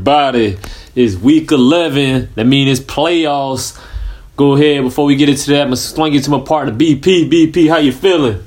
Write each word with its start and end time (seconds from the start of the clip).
everybody. 0.00 0.56
It's 0.94 1.14
week 1.16 1.52
11. 1.52 2.30
That 2.34 2.46
means 2.46 2.80
it's 2.80 2.90
playoffs. 2.90 3.78
Go 4.34 4.54
ahead, 4.54 4.82
before 4.82 5.04
we 5.04 5.14
get 5.14 5.28
into 5.28 5.50
that, 5.50 5.60
I'm 5.60 5.68
going 5.68 5.70
to 5.72 5.76
swing 5.76 6.14
it 6.14 6.24
to 6.24 6.30
my 6.30 6.40
partner, 6.40 6.72
BP. 6.72 7.28
BP, 7.28 7.68
how 7.68 7.76
you 7.76 7.92
feeling? 7.92 8.42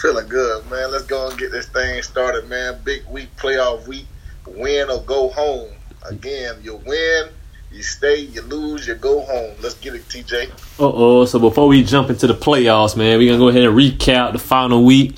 Feeling 0.00 0.28
good, 0.28 0.70
man. 0.70 0.92
Let's 0.92 1.04
go 1.06 1.28
and 1.28 1.36
get 1.36 1.50
this 1.50 1.66
thing 1.66 2.00
started, 2.02 2.48
man. 2.48 2.78
Big 2.84 3.04
week, 3.08 3.34
playoff 3.36 3.88
week. 3.88 4.06
Win 4.46 4.88
or 4.88 5.02
go 5.02 5.30
home. 5.30 5.72
Again, 6.08 6.60
you 6.62 6.76
win, 6.86 7.30
you 7.72 7.82
stay, 7.82 8.20
you 8.20 8.42
lose, 8.42 8.86
you 8.86 8.94
go 8.94 9.22
home. 9.22 9.56
Let's 9.60 9.74
get 9.74 9.96
it, 9.96 10.06
TJ. 10.06 10.50
Uh 10.78 10.92
oh. 10.94 11.24
So 11.24 11.40
before 11.40 11.66
we 11.66 11.82
jump 11.82 12.08
into 12.08 12.28
the 12.28 12.34
playoffs, 12.34 12.96
man, 12.96 13.18
we're 13.18 13.36
going 13.36 13.40
to 13.40 13.44
go 13.44 13.48
ahead 13.48 13.64
and 13.64 13.76
recap 13.76 14.32
the 14.32 14.38
final 14.38 14.84
week. 14.84 15.16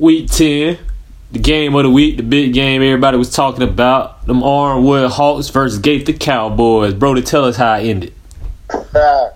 Week 0.00 0.28
10 0.28 0.76
the 1.32 1.38
game 1.38 1.74
of 1.74 1.82
the 1.82 1.90
week, 1.90 2.18
the 2.18 2.22
big 2.22 2.52
game 2.52 2.82
everybody 2.82 3.16
was 3.16 3.30
talking 3.30 3.62
about, 3.62 4.26
them 4.26 4.40
Armwood 4.42 5.10
Hawks 5.10 5.48
versus 5.48 5.78
Gaither 5.78 6.12
Cowboys. 6.12 6.92
Bro, 6.92 7.14
to 7.14 7.22
tell 7.22 7.46
us 7.46 7.56
how 7.56 7.74
it 7.74 7.84
ended. 7.84 8.14
man, 8.94 9.30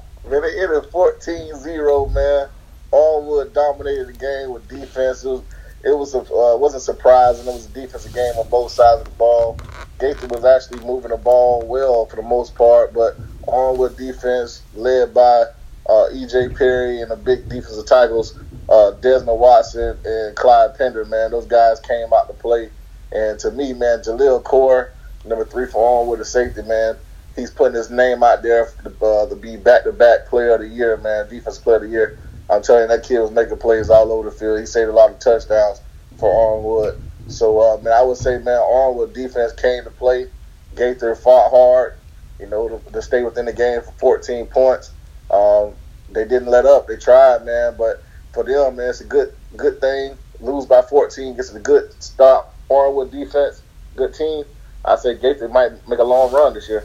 it 0.44 0.62
ended 0.62 0.90
14-0, 0.92 2.12
man. 2.12 2.48
Armwood 2.92 3.52
dominated 3.54 4.08
the 4.08 4.12
game 4.12 4.52
with 4.52 4.68
defense. 4.68 5.24
It 5.24 5.28
was, 5.28 5.42
it 5.84 5.96
was 5.96 6.14
a, 6.14 6.18
uh, 6.18 6.56
wasn't 6.58 6.82
surprising. 6.82 7.46
It 7.46 7.52
was 7.52 7.66
a 7.66 7.70
defensive 7.70 8.12
game 8.12 8.34
on 8.36 8.48
both 8.50 8.72
sides 8.72 9.00
of 9.00 9.06
the 9.06 9.14
ball. 9.16 9.58
Gaither 9.98 10.26
was 10.26 10.44
actually 10.44 10.84
moving 10.86 11.10
the 11.10 11.16
ball 11.16 11.66
well 11.66 12.04
for 12.04 12.16
the 12.16 12.22
most 12.22 12.54
part, 12.54 12.92
but 12.92 13.16
Armwood 13.46 13.96
defense 13.96 14.60
led 14.74 15.14
by 15.14 15.44
uh, 15.88 16.06
E.J. 16.12 16.50
Perry 16.50 17.00
and 17.00 17.10
the 17.10 17.16
big 17.16 17.48
defensive 17.48 17.86
tackles 17.86 18.38
uh, 18.68 18.92
Desmond 18.92 19.38
Watson 19.38 19.98
and 20.04 20.36
Clyde 20.36 20.76
Pender, 20.76 21.04
man, 21.04 21.30
those 21.30 21.46
guys 21.46 21.80
came 21.80 22.12
out 22.12 22.28
to 22.28 22.34
play. 22.34 22.70
And 23.12 23.38
to 23.40 23.50
me, 23.50 23.72
man, 23.72 24.00
Jaleel 24.00 24.42
Core, 24.42 24.92
number 25.24 25.44
three 25.44 25.66
for 25.66 26.02
on 26.02 26.08
with 26.08 26.20
a 26.20 26.24
safety, 26.24 26.62
man, 26.62 26.96
he's 27.36 27.50
putting 27.50 27.76
his 27.76 27.90
name 27.90 28.22
out 28.22 28.42
there 28.42 28.68
to, 28.82 29.04
uh, 29.04 29.28
to 29.28 29.36
be 29.36 29.56
back-to-back 29.56 30.28
player 30.28 30.54
of 30.54 30.60
the 30.60 30.68
year, 30.68 30.96
man, 30.96 31.28
defense 31.28 31.58
player 31.58 31.76
of 31.76 31.82
the 31.82 31.88
year. 31.88 32.18
I'm 32.48 32.62
telling 32.62 32.82
you, 32.82 32.88
that 32.88 33.04
kid 33.04 33.20
was 33.20 33.30
making 33.30 33.58
plays 33.58 33.90
all 33.90 34.12
over 34.12 34.30
the 34.30 34.36
field. 34.36 34.58
He 34.60 34.66
saved 34.66 34.90
a 34.90 34.92
lot 34.92 35.10
of 35.10 35.18
touchdowns 35.18 35.80
for 36.18 36.28
Armwood. 36.28 36.94
So, 37.28 37.60
uh, 37.60 37.82
man, 37.82 37.92
I 37.92 38.02
would 38.02 38.16
say, 38.16 38.38
man, 38.38 38.60
Armwood 38.60 39.14
defense 39.14 39.52
came 39.52 39.84
to 39.84 39.90
play. 39.90 40.26
Gaither 40.74 41.14
fought 41.14 41.50
hard, 41.50 41.92
you 42.38 42.46
know, 42.46 42.68
to, 42.68 42.92
to 42.92 43.02
stay 43.02 43.22
within 43.22 43.46
the 43.46 43.52
game 43.52 43.80
for 43.82 43.92
14 43.98 44.46
points. 44.46 44.92
Um, 45.30 45.74
they 46.08 46.24
didn't 46.24 46.48
let 46.48 46.66
up. 46.66 46.86
They 46.86 46.96
tried, 46.96 47.44
man, 47.44 47.76
but 47.76 48.02
for 48.36 48.44
them, 48.44 48.76
man, 48.76 48.90
it's 48.90 49.00
a 49.00 49.04
good 49.04 49.34
good 49.56 49.80
thing. 49.80 50.16
Lose 50.40 50.66
by 50.66 50.82
14 50.82 51.34
gets 51.34 51.52
a 51.52 51.58
good 51.58 51.90
stop. 52.02 52.54
Armwood 52.70 53.10
defense, 53.10 53.62
good 53.96 54.12
team. 54.12 54.44
I 54.84 54.96
say 54.96 55.16
Gaither 55.16 55.48
might 55.48 55.88
make 55.88 55.98
a 55.98 56.04
long 56.04 56.32
run 56.32 56.52
this 56.52 56.68
year. 56.68 56.84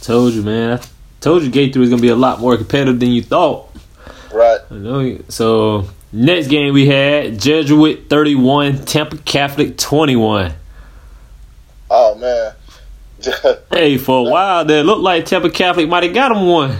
Told 0.00 0.32
you, 0.32 0.42
man. 0.42 0.78
I 0.78 0.82
told 1.20 1.42
you 1.42 1.50
Gaither 1.50 1.78
was 1.78 1.90
gonna 1.90 2.02
be 2.02 2.08
a 2.08 2.16
lot 2.16 2.40
more 2.40 2.56
competitive 2.56 2.98
than 2.98 3.10
you 3.10 3.22
thought. 3.22 3.70
Right. 4.32 4.58
I 4.70 4.74
know. 4.74 5.18
So 5.28 5.88
next 6.12 6.48
game 6.48 6.72
we 6.72 6.86
had 6.86 7.38
Jesuit 7.38 8.08
31, 8.08 8.86
Tampa 8.86 9.18
Catholic 9.18 9.76
21. 9.76 10.54
Oh 11.90 12.14
man. 12.14 12.54
hey, 13.70 13.98
for 13.98 14.26
a 14.26 14.30
while 14.30 14.64
there, 14.64 14.82
looked 14.82 15.02
like 15.02 15.26
Tampa 15.26 15.50
Catholic 15.50 15.88
might 15.88 16.04
have 16.04 16.14
got 16.14 16.32
him 16.32 16.46
one. 16.46 16.78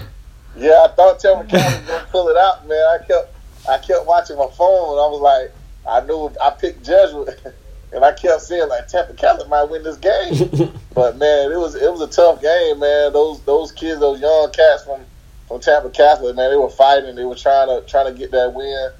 Yeah, 0.57 0.87
I 0.89 0.93
thought 0.95 1.19
Tampa 1.19 1.45
Catholic 1.45 1.81
was 1.81 1.87
gonna 1.87 2.07
pull 2.11 2.29
it 2.29 2.37
out, 2.37 2.67
man. 2.67 2.79
I 2.79 3.05
kept 3.05 3.36
I 3.67 3.77
kept 3.77 4.05
watching 4.05 4.37
my 4.37 4.47
phone 4.47 4.91
and 4.91 4.99
I 4.99 5.07
was 5.07 5.21
like, 5.21 5.53
I 5.87 6.05
knew 6.05 6.31
I 6.41 6.49
picked 6.51 6.85
Jesuit, 6.85 7.39
and 7.93 8.03
I 8.03 8.11
kept 8.11 8.41
saying 8.41 8.67
like 8.69 8.87
Tampa 8.87 9.13
Catholic 9.13 9.47
might 9.47 9.63
win 9.63 9.83
this 9.83 9.97
game. 9.97 10.71
but 10.93 11.17
man, 11.17 11.51
it 11.51 11.57
was 11.57 11.75
it 11.75 11.89
was 11.89 12.01
a 12.01 12.07
tough 12.07 12.41
game, 12.41 12.79
man. 12.79 13.13
Those 13.13 13.41
those 13.41 13.71
kids, 13.71 13.99
those 13.99 14.19
young 14.19 14.51
cats 14.51 14.83
from 14.83 15.01
from 15.47 15.61
Tampa 15.61 15.89
Catholic, 15.89 16.35
man, 16.35 16.51
they 16.51 16.57
were 16.57 16.69
fighting. 16.69 17.15
They 17.15 17.23
were 17.23 17.35
trying 17.35 17.67
to 17.67 17.87
trying 17.87 18.11
to 18.11 18.17
get 18.17 18.31
that 18.31 18.53
win. 18.53 18.91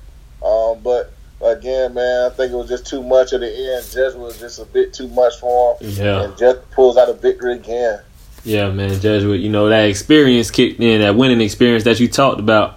Um, 0.43 0.81
but 0.81 1.11
again, 1.41 1.93
man, 1.93 2.31
I 2.31 2.33
think 2.33 2.53
it 2.53 2.55
was 2.55 2.69
just 2.69 2.87
too 2.87 3.03
much 3.03 3.33
at 3.33 3.41
the 3.41 3.47
end. 3.47 3.83
Jesuit 3.85 4.17
was 4.17 4.39
just 4.39 4.59
a 4.59 4.65
bit 4.65 4.93
too 4.93 5.07
much 5.09 5.39
for 5.39 5.75
him. 5.75 5.89
Yeah. 5.91 6.23
And 6.23 6.37
Jesuit 6.37 6.71
pulls 6.71 6.95
out 6.97 7.09
a 7.09 7.13
victory 7.13 7.55
again. 7.55 8.01
Yeah, 8.43 8.69
man, 8.69 8.99
Jesuit. 9.01 9.41
You 9.41 9.49
know 9.49 9.67
that 9.67 9.89
experience 9.89 10.51
kicked 10.51 10.79
in, 10.79 11.01
that 11.01 11.15
winning 11.15 11.41
experience 11.41 11.83
that 11.83 11.99
you 11.99 12.07
talked 12.07 12.39
about. 12.39 12.76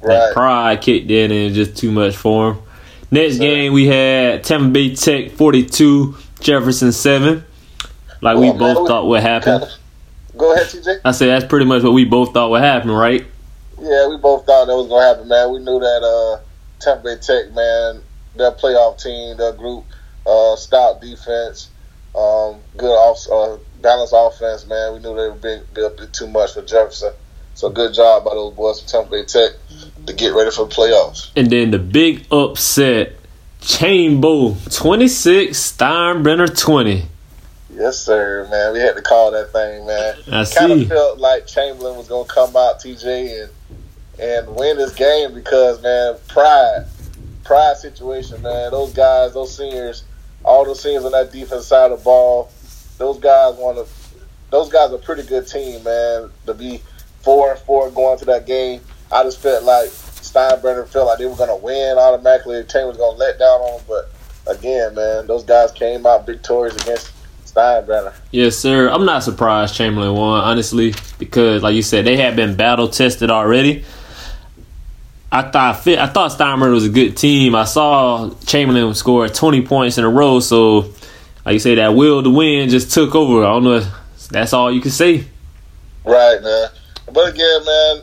Right. 0.00 0.14
That 0.14 0.32
pride 0.34 0.80
kicked 0.80 1.10
in 1.10 1.30
and 1.32 1.54
just 1.54 1.76
too 1.76 1.90
much 1.90 2.16
for 2.16 2.52
him. 2.52 2.58
Next 3.10 3.38
game 3.38 3.72
we 3.72 3.86
had 3.86 4.44
Tampa 4.44 4.68
Bay 4.68 4.94
Tech 4.94 5.32
42, 5.32 6.14
Jefferson 6.40 6.92
7. 6.92 7.44
Like 8.20 8.36
we 8.36 8.50
Well, 8.50 8.54
man, 8.54 8.58
both 8.74 8.82
we- 8.82 8.88
thought 8.88 9.06
would 9.06 9.20
happen. 9.22 9.62
Go 10.36 10.54
ahead, 10.54 10.66
TJ. 10.68 11.00
I 11.04 11.10
say 11.12 11.26
that's 11.26 11.44
pretty 11.46 11.64
much 11.66 11.82
what 11.82 11.92
we 11.92 12.04
both 12.04 12.32
thought 12.32 12.50
would 12.50 12.60
happen, 12.62 12.90
right? 12.92 13.26
Yeah, 13.80 14.08
we 14.08 14.16
both 14.18 14.44
thought 14.46 14.66
that 14.66 14.76
was 14.76 14.86
gonna 14.86 15.04
happen, 15.06 15.28
man. 15.28 15.52
We 15.52 15.58
knew 15.58 15.80
that 15.80 16.02
uh, 16.04 16.40
Tampa 16.80 17.02
Bay 17.04 17.16
Tech, 17.16 17.52
man, 17.52 18.02
their 18.36 18.52
playoff 18.52 19.02
team, 19.02 19.36
their 19.36 19.52
group, 19.52 19.84
uh, 20.26 20.54
stout 20.56 21.00
defense, 21.00 21.70
um, 22.14 22.56
good 22.76 22.86
off, 22.92 23.18
uh, 23.32 23.56
balanced 23.82 24.14
offense, 24.16 24.66
man. 24.66 24.92
We 24.94 24.98
knew 25.00 25.16
they 25.16 25.28
would 25.28 25.42
be, 25.42 25.58
be 25.74 25.84
a 25.84 25.90
bit 25.90 26.12
too 26.12 26.28
much 26.28 26.54
for 26.54 26.62
Jefferson. 26.62 27.12
So 27.54 27.70
good 27.70 27.94
job 27.94 28.24
by 28.24 28.34
those 28.34 28.54
boys 28.54 28.80
from 28.80 28.88
Tampa 28.88 29.10
Bay 29.10 29.24
Tech 29.24 29.52
to 30.08 30.14
get 30.14 30.34
ready 30.34 30.50
for 30.50 30.66
the 30.66 30.74
playoffs. 30.74 31.30
And 31.36 31.50
then 31.50 31.70
the 31.70 31.78
big 31.78 32.26
upset, 32.32 33.12
Chain 33.60 34.20
26, 34.20 34.66
Steinbrenner 35.72 36.58
20. 36.58 37.04
Yes, 37.74 37.98
sir, 38.00 38.48
man. 38.50 38.72
We 38.72 38.80
had 38.80 38.96
to 38.96 39.02
call 39.02 39.30
that 39.30 39.52
thing, 39.52 39.86
man. 39.86 40.16
I 40.32 40.44
kind 40.44 40.72
of 40.72 40.88
felt 40.88 41.18
like 41.18 41.46
Chamberlain 41.46 41.96
was 41.96 42.08
gonna 42.08 42.28
come 42.28 42.56
out, 42.56 42.80
TJ, 42.80 43.44
and 43.44 43.52
and 44.18 44.56
win 44.56 44.76
this 44.76 44.92
game 44.94 45.32
because 45.32 45.80
man, 45.80 46.16
pride, 46.26 46.86
pride 47.44 47.76
situation, 47.76 48.42
man. 48.42 48.72
Those 48.72 48.92
guys, 48.92 49.34
those 49.34 49.56
seniors, 49.56 50.02
all 50.44 50.64
those 50.64 50.82
seniors 50.82 51.04
on 51.04 51.12
that 51.12 51.30
defense 51.30 51.66
side 51.66 51.92
of 51.92 52.00
the 52.00 52.04
ball, 52.04 52.50
those 52.96 53.18
guys 53.20 53.54
want 53.56 53.76
to. 53.76 53.86
Those 54.50 54.70
guys 54.70 54.90
are 54.90 54.96
a 54.96 54.98
pretty 54.98 55.22
good 55.22 55.46
team, 55.46 55.84
man. 55.84 56.30
To 56.46 56.54
be 56.54 56.80
four 57.22 57.52
and 57.52 57.60
four 57.60 57.90
going 57.90 58.18
to 58.18 58.24
that 58.24 58.46
game, 58.46 58.80
I 59.10 59.22
just 59.22 59.40
felt 59.40 59.64
like 59.64 59.88
Steinbrenner 59.88 60.86
felt 60.88 61.06
like 61.06 61.18
they 61.18 61.26
were 61.26 61.36
gonna 61.36 61.56
win 61.56 61.98
automatically. 61.98 62.56
The 62.56 62.64
team 62.64 62.86
was 62.86 62.96
gonna 62.96 63.16
let 63.16 63.38
down 63.38 63.60
on 63.60 63.76
them, 63.78 63.86
but 63.88 64.10
again, 64.46 64.94
man, 64.94 65.26
those 65.26 65.44
guys 65.44 65.72
came 65.72 66.06
out 66.06 66.26
victorious 66.26 66.76
against 66.76 67.12
Steinbrenner. 67.46 68.14
Yes, 68.30 68.56
sir. 68.56 68.88
I'm 68.90 69.04
not 69.04 69.22
surprised 69.22 69.74
Chamberlain 69.74 70.14
won, 70.14 70.40
honestly, 70.40 70.94
because 71.18 71.62
like 71.62 71.74
you 71.74 71.82
said, 71.82 72.04
they 72.04 72.16
had 72.16 72.36
been 72.36 72.56
battle 72.56 72.88
tested 72.88 73.30
already. 73.30 73.84
I 75.30 75.42
thought 75.42 75.82
fit. 75.82 75.98
I 75.98 76.06
thought 76.06 76.30
Steinbrenner 76.30 76.72
was 76.72 76.86
a 76.86 76.90
good 76.90 77.16
team. 77.16 77.54
I 77.54 77.64
saw 77.64 78.30
Chamberlain 78.46 78.94
score 78.94 79.28
20 79.28 79.62
points 79.62 79.98
in 79.98 80.04
a 80.04 80.08
row, 80.08 80.40
so 80.40 80.92
like 81.44 81.54
you 81.54 81.58
say, 81.58 81.74
that 81.76 81.94
will 81.94 82.22
to 82.22 82.30
win 82.30 82.68
just 82.68 82.92
took 82.92 83.14
over. 83.14 83.44
I 83.44 83.48
don't 83.48 83.64
know. 83.64 83.76
If 83.76 84.28
that's 84.30 84.52
all 84.52 84.70
you 84.70 84.80
can 84.80 84.90
say. 84.90 85.24
Right, 86.04 86.42
man. 86.42 86.68
But 87.12 87.34
again, 87.34 87.64
man, 87.64 88.02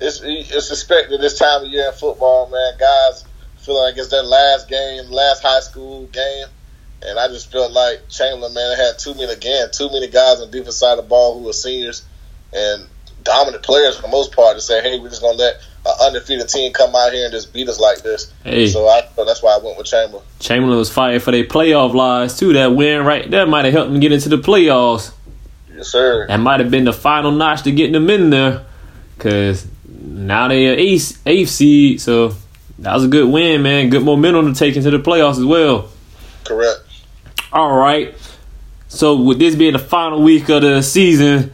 it's 0.00 0.20
it's 0.22 0.70
expected 0.70 1.20
this 1.20 1.38
time 1.38 1.64
of 1.64 1.70
year 1.70 1.86
in 1.88 1.92
football, 1.92 2.48
man. 2.50 2.78
Guys 2.78 3.24
feel 3.58 3.82
like 3.82 3.96
it's 3.96 4.08
their 4.08 4.22
last 4.22 4.68
game, 4.68 5.10
last 5.10 5.42
high 5.42 5.60
school 5.60 6.06
game, 6.06 6.46
and 7.02 7.18
I 7.18 7.28
just 7.28 7.50
felt 7.50 7.72
like 7.72 8.08
Chamberlain, 8.08 8.54
man, 8.54 8.76
had 8.76 8.98
too 8.98 9.14
many 9.14 9.32
again, 9.32 9.68
too 9.72 9.88
many 9.90 10.08
guys 10.08 10.40
on 10.40 10.50
the 10.50 10.58
defense 10.58 10.76
side 10.76 10.98
of 10.98 11.04
the 11.04 11.08
ball 11.08 11.38
who 11.38 11.44
were 11.44 11.52
seniors 11.52 12.04
and 12.52 12.86
dominant 13.24 13.62
players 13.62 13.96
for 13.96 14.02
the 14.02 14.08
most 14.08 14.32
part 14.32 14.56
to 14.56 14.60
say, 14.60 14.80
hey, 14.82 14.98
we're 14.98 15.08
just 15.08 15.20
gonna 15.20 15.36
let 15.36 15.56
an 15.84 15.94
undefeated 16.00 16.48
team 16.48 16.72
come 16.72 16.94
out 16.94 17.12
here 17.12 17.24
and 17.24 17.32
just 17.32 17.52
beat 17.52 17.68
us 17.68 17.80
like 17.80 18.02
this. 18.02 18.32
Hey. 18.44 18.68
So 18.68 18.86
I 18.86 19.08
so 19.14 19.24
that's 19.24 19.42
why 19.42 19.54
I 19.54 19.64
went 19.64 19.78
with 19.78 19.86
Chamberlain. 19.86 20.24
Chamberlain 20.38 20.78
was 20.78 20.92
fighting 20.92 21.20
for 21.20 21.32
their 21.32 21.44
playoff 21.44 21.94
lives 21.94 22.38
too. 22.38 22.52
That 22.52 22.74
win 22.74 23.04
right 23.04 23.28
there 23.30 23.46
might 23.46 23.64
have 23.64 23.74
helped 23.74 23.90
them 23.90 24.00
get 24.00 24.12
into 24.12 24.28
the 24.28 24.38
playoffs. 24.38 25.12
Yes, 25.74 25.88
sir. 25.88 26.26
That 26.28 26.38
might 26.38 26.60
have 26.60 26.70
been 26.70 26.84
the 26.84 26.92
final 26.92 27.32
notch 27.32 27.62
to 27.62 27.72
getting 27.72 27.92
them 27.92 28.08
in 28.08 28.30
there, 28.30 28.64
cause 29.18 29.66
now 30.16 30.48
they 30.48 30.68
are 30.68 30.74
eighth, 30.74 31.22
eighth 31.26 31.50
seed. 31.50 32.00
So 32.00 32.34
that 32.78 32.94
was 32.94 33.04
a 33.04 33.08
good 33.08 33.28
win, 33.28 33.62
man. 33.62 33.90
Good 33.90 34.04
momentum 34.04 34.52
to 34.52 34.58
take 34.58 34.76
into 34.76 34.90
the 34.90 34.98
playoffs 34.98 35.38
as 35.38 35.44
well. 35.44 35.90
Correct. 36.44 36.80
All 37.52 37.76
right. 37.76 38.14
So 38.88 39.20
with 39.20 39.38
this 39.38 39.54
being 39.54 39.72
the 39.72 39.78
final 39.78 40.22
week 40.22 40.48
of 40.48 40.62
the 40.62 40.82
season, 40.82 41.52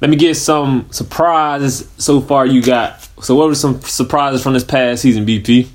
let 0.00 0.10
me 0.10 0.16
get 0.16 0.36
some 0.36 0.88
surprises 0.90 1.88
so 1.98 2.20
far. 2.20 2.46
You 2.46 2.62
got. 2.62 3.02
So 3.22 3.34
what 3.34 3.48
were 3.48 3.54
some 3.54 3.80
surprises 3.80 4.42
from 4.42 4.52
this 4.52 4.64
past 4.64 5.02
season, 5.02 5.24
BP? 5.24 5.68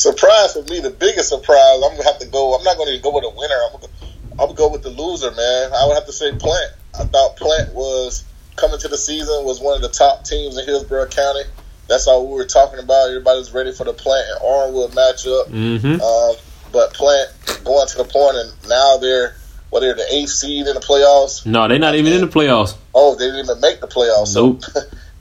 surprise 0.00 0.54
for 0.54 0.62
me, 0.62 0.80
the 0.80 0.90
biggest 0.90 1.28
surprise, 1.28 1.82
I'm 1.84 1.92
gonna 1.92 2.04
have 2.04 2.18
to 2.20 2.26
go. 2.26 2.54
I'm 2.54 2.64
not 2.64 2.78
gonna 2.78 2.98
go 2.98 3.14
with 3.14 3.24
a 3.24 3.30
winner. 3.30 3.60
I'm 3.66 3.72
gonna, 3.72 3.92
I'm 4.32 4.36
gonna 4.38 4.54
go 4.54 4.68
with 4.68 4.82
the 4.82 4.90
loser, 4.90 5.30
man. 5.30 5.72
I 5.72 5.86
would 5.86 5.94
have 5.94 6.06
to 6.06 6.12
say 6.12 6.32
Plant. 6.32 6.72
I 6.98 7.04
thought 7.04 7.36
Plant 7.36 7.74
was 7.74 8.24
coming 8.56 8.78
to 8.80 8.88
the 8.88 8.96
season 8.96 9.44
was 9.44 9.60
one 9.60 9.76
of 9.76 9.82
the 9.82 9.88
top 9.88 10.24
teams 10.24 10.56
in 10.56 10.64
Hillsborough 10.64 11.08
County. 11.08 11.42
That's 11.90 12.06
all 12.06 12.28
we 12.28 12.34
were 12.34 12.46
talking 12.46 12.78
about. 12.78 13.08
Everybody's 13.08 13.52
ready 13.52 13.72
for 13.72 13.82
the 13.82 13.92
Plant 13.92 14.24
and 14.30 14.40
Armwood 14.40 14.92
matchup. 14.92 15.46
Mm-hmm. 15.46 16.00
Um, 16.00 16.36
but 16.72 16.94
Plant 16.94 17.28
going 17.64 17.88
to 17.88 17.96
the 17.98 18.04
point, 18.04 18.36
and 18.36 18.68
now 18.68 18.96
they're 18.98 19.34
what 19.70 19.80
they're 19.80 19.94
the 19.96 20.06
eighth 20.14 20.30
seed 20.30 20.68
in 20.68 20.74
the 20.74 20.80
playoffs. 20.80 21.44
No, 21.44 21.66
they're 21.66 21.80
not 21.80 21.96
even 21.96 22.12
in 22.12 22.20
the 22.20 22.28
playoffs. 22.28 22.76
Oh, 22.94 23.16
they 23.16 23.24
didn't 23.26 23.44
even 23.44 23.60
make 23.60 23.80
the 23.80 23.88
playoffs. 23.88 24.34
Nope. 24.34 24.62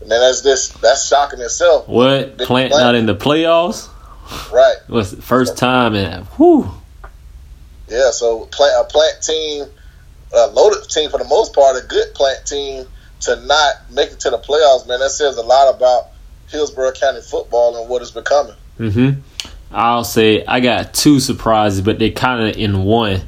So, 0.02 0.08
man, 0.08 0.22
that's 0.22 0.42
just 0.42 0.80
that's 0.82 1.08
shocking 1.08 1.42
itself. 1.42 1.88
What? 1.88 2.38
Big 2.38 2.48
Plant 2.48 2.72
Plant. 2.72 2.86
not 2.86 2.96
in 2.96 3.06
the 3.06 3.16
playoffs? 3.16 3.90
Right. 4.50 4.78
It 4.88 4.90
Was 4.90 5.14
the 5.14 5.22
first 5.22 5.58
time 5.58 5.94
in 5.94 6.24
whew. 6.38 6.72
Yeah. 7.90 8.12
So 8.12 8.46
plant 8.46 8.74
a 8.80 8.90
plant 8.90 9.22
team, 9.22 9.66
a 10.34 10.48
loaded 10.48 10.88
team 10.90 11.10
for 11.10 11.18
the 11.18 11.26
most 11.26 11.54
part, 11.54 11.84
a 11.84 11.86
good 11.86 12.14
plant 12.14 12.46
team 12.46 12.86
to 13.22 13.46
not 13.46 13.92
make 13.92 14.12
it 14.12 14.22
to 14.22 14.30
the 14.30 14.38
playoffs. 14.38 14.88
Man, 14.88 15.00
that 15.00 15.10
says 15.10 15.36
a 15.36 15.44
lot 15.44 15.76
about 15.76 16.12
Hillsborough 16.50 16.94
County 16.94 17.22
football 17.22 17.80
and 17.80 17.90
what 17.90 18.02
it's 18.02 18.12
becoming. 18.12 18.56
Mm-hmm. 18.80 19.22
I'll 19.72 20.04
say 20.04 20.46
I 20.46 20.60
got 20.60 20.94
two 20.94 21.20
surprises, 21.20 21.82
but 21.82 22.00
they 22.00 22.12
kind 22.12 22.50
of 22.50 22.58
in 22.58 22.84
one. 22.84 23.22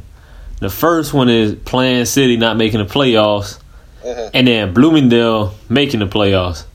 The 0.59 0.69
first 0.69 1.13
one 1.13 1.29
is 1.29 1.56
Plant 1.56 2.07
City 2.07 2.38
not 2.38 2.57
making 2.57 2.79
the 2.79 2.85
playoffs, 2.85 3.59
hmm 4.03 4.29
and 4.33 4.47
then 4.47 4.73
Bloomingdale 4.73 5.53
making 5.69 6.00
the 6.00 6.07
playoffs. 6.07 6.65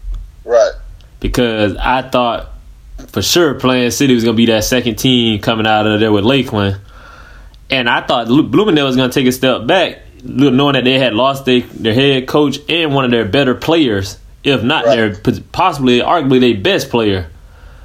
Right. 0.45 0.73
Because 1.19 1.77
I 1.77 2.03
thought 2.03 2.53
for 3.09 3.23
sure 3.23 3.55
Plant 3.55 3.93
City 3.93 4.15
was 4.15 4.25
gonna 4.25 4.37
be 4.37 4.47
that 4.47 4.65
second 4.65 4.97
team 4.97 5.41
coming 5.41 5.67
out 5.67 5.87
of 5.87 6.01
there 6.01 6.13
with 6.13 6.25
Lakeland, 6.25 6.79
and 7.71 7.89
I 7.89 8.07
thought 8.07 8.27
Bloomingdale 8.27 8.87
was 8.87 8.97
gonna 8.97 9.13
take 9.13 9.27
a 9.27 9.33
step 9.33 9.67
back, 9.67 9.99
knowing 10.23 10.75
that 10.75 10.85
they 10.85 10.99
had 10.99 11.15
lost 11.15 11.45
their, 11.45 11.61
their 11.61 11.95
head 11.95 12.29
coach 12.29 12.59
and 12.69 12.95
one 12.95 13.05
of 13.05 13.11
their 13.11 13.25
better 13.25 13.55
players, 13.55 14.19
if 14.47 14.63
not 14.63 14.85
Right. 14.87 14.97
their 14.97 15.41
possibly 15.53 16.01
arguably 16.01 16.41
their 16.41 16.61
best 16.63 16.89
player. 16.91 17.27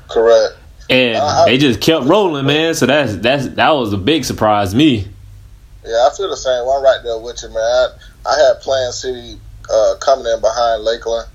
Correct. 0.07 0.53
and 0.89 1.17
Uh, 1.17 1.25
I- 1.25 1.45
they 1.45 1.57
just 1.57 1.79
kept 1.79 2.05
rolling, 2.05 2.45
man. 2.45 2.73
So 2.75 2.85
that's 2.85 3.15
that's 3.17 3.47
that 3.55 3.69
was 3.75 3.93
a 3.93 3.97
big 3.97 4.25
surprise 4.25 4.71
to 4.71 4.77
me. 4.77 5.07
Yeah, 5.85 6.07
I 6.07 6.15
feel 6.15 6.29
the 6.29 6.37
same. 6.37 6.61
I'm 6.67 6.83
right 6.83 6.99
there 7.03 7.17
with 7.17 7.41
you, 7.41 7.49
man. 7.49 7.57
I, 7.57 7.87
I 8.29 8.35
had 8.39 8.61
Plant 8.61 8.93
City 8.93 9.39
uh, 9.71 9.95
coming 9.99 10.25
in 10.27 10.39
behind 10.41 10.83
Lakeland. 10.83 11.27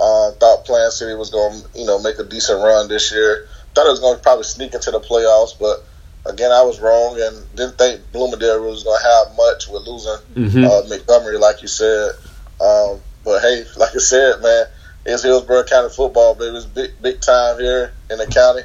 Uh, 0.00 0.30
thought 0.40 0.64
Plant 0.64 0.92
City 0.92 1.14
was 1.14 1.30
going 1.30 1.52
to, 1.60 1.78
you 1.78 1.84
know, 1.86 2.00
make 2.00 2.18
a 2.18 2.24
decent 2.24 2.58
run 2.64 2.88
this 2.88 3.12
year. 3.12 3.46
Thought 3.74 3.86
it 3.86 3.90
was 3.90 4.00
going 4.00 4.16
to 4.16 4.22
probably 4.22 4.44
sneak 4.44 4.74
into 4.74 4.90
the 4.90 4.98
playoffs, 5.00 5.52
but 5.60 5.84
again, 6.26 6.50
I 6.50 6.62
was 6.62 6.80
wrong 6.80 7.20
and 7.20 7.36
didn't 7.54 7.78
think 7.78 8.00
Bloomingdale 8.12 8.62
was 8.64 8.82
going 8.82 8.98
to 8.98 9.04
have 9.06 9.36
much 9.36 9.68
with 9.68 9.86
losing 9.86 10.16
hmm 10.34 10.64
uh, 10.64 10.82
Montgomery, 10.88 11.36
like 11.38 11.62
you 11.62 11.68
said. 11.68 12.12
Um, 12.60 12.98
but 13.24 13.40
hey, 13.40 13.64
like 13.76 13.94
I 13.94 13.98
said, 13.98 14.42
man, 14.42 14.66
it's 15.06 15.22
Hillsborough 15.22 15.64
County 15.64 15.88
football, 15.88 16.34
baby. 16.34 16.56
It's 16.56 16.66
big, 16.66 16.90
big 17.00 17.20
time 17.20 17.58
here 17.58 17.92
in 18.10 18.18
the 18.18 18.26
county. 18.26 18.62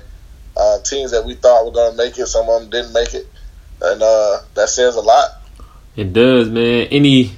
Uh, 0.55 0.79
teams 0.83 1.11
that 1.11 1.25
we 1.25 1.35
thought 1.35 1.65
were 1.65 1.71
going 1.71 1.91
to 1.91 1.97
make 1.97 2.17
it, 2.17 2.25
some 2.27 2.49
of 2.49 2.61
them 2.61 2.69
didn't 2.69 2.93
make 2.93 3.13
it, 3.13 3.27
and 3.81 4.01
uh, 4.01 4.39
that 4.55 4.69
says 4.69 4.95
a 4.95 5.01
lot. 5.01 5.29
It 5.95 6.13
does, 6.13 6.49
man. 6.49 6.87
Any 6.91 7.31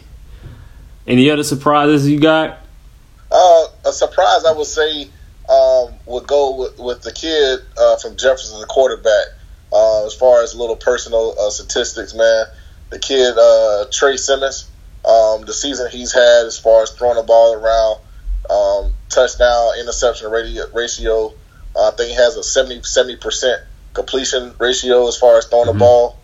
any 1.07 1.29
other 1.29 1.43
surprises 1.43 2.07
you 2.09 2.19
got? 2.19 2.59
Uh, 3.31 3.67
a 3.85 3.91
surprise, 3.91 4.45
I 4.45 4.53
would 4.53 4.67
say, 4.67 5.07
um, 5.49 5.93
would 6.05 6.27
go 6.27 6.55
with, 6.55 6.79
with 6.79 7.01
the 7.01 7.11
kid 7.11 7.59
uh, 7.77 7.97
from 7.97 8.15
Jefferson, 8.15 8.59
the 8.59 8.67
quarterback. 8.67 9.25
Uh, 9.71 10.05
as 10.05 10.13
far 10.15 10.41
as 10.43 10.55
little 10.55 10.75
personal 10.75 11.35
uh, 11.39 11.49
statistics, 11.49 12.15
man, 12.15 12.45
the 12.89 12.99
kid 12.99 13.37
uh, 13.37 13.85
Trey 13.91 14.17
Simmons, 14.17 14.69
um, 15.05 15.45
the 15.45 15.53
season 15.53 15.89
he's 15.91 16.11
had 16.13 16.45
as 16.45 16.57
far 16.59 16.83
as 16.83 16.91
throwing 16.91 17.15
the 17.15 17.23
ball 17.23 17.53
around, 17.53 17.99
um, 18.49 18.93
touchdown 19.09 19.71
interception 19.79 20.29
ratio, 20.31 21.33
uh, 21.75 21.87
I 21.87 21.91
think 21.91 22.09
he 22.09 22.15
has 22.15 22.35
a 22.35 22.43
70 22.43 23.15
percent 23.17 23.61
completion 23.93 24.53
ratio 24.59 25.07
as 25.07 25.17
far 25.17 25.37
as 25.37 25.45
throwing 25.45 25.67
Mhm. 25.69 25.73
the 25.73 25.79
ball 25.79 26.15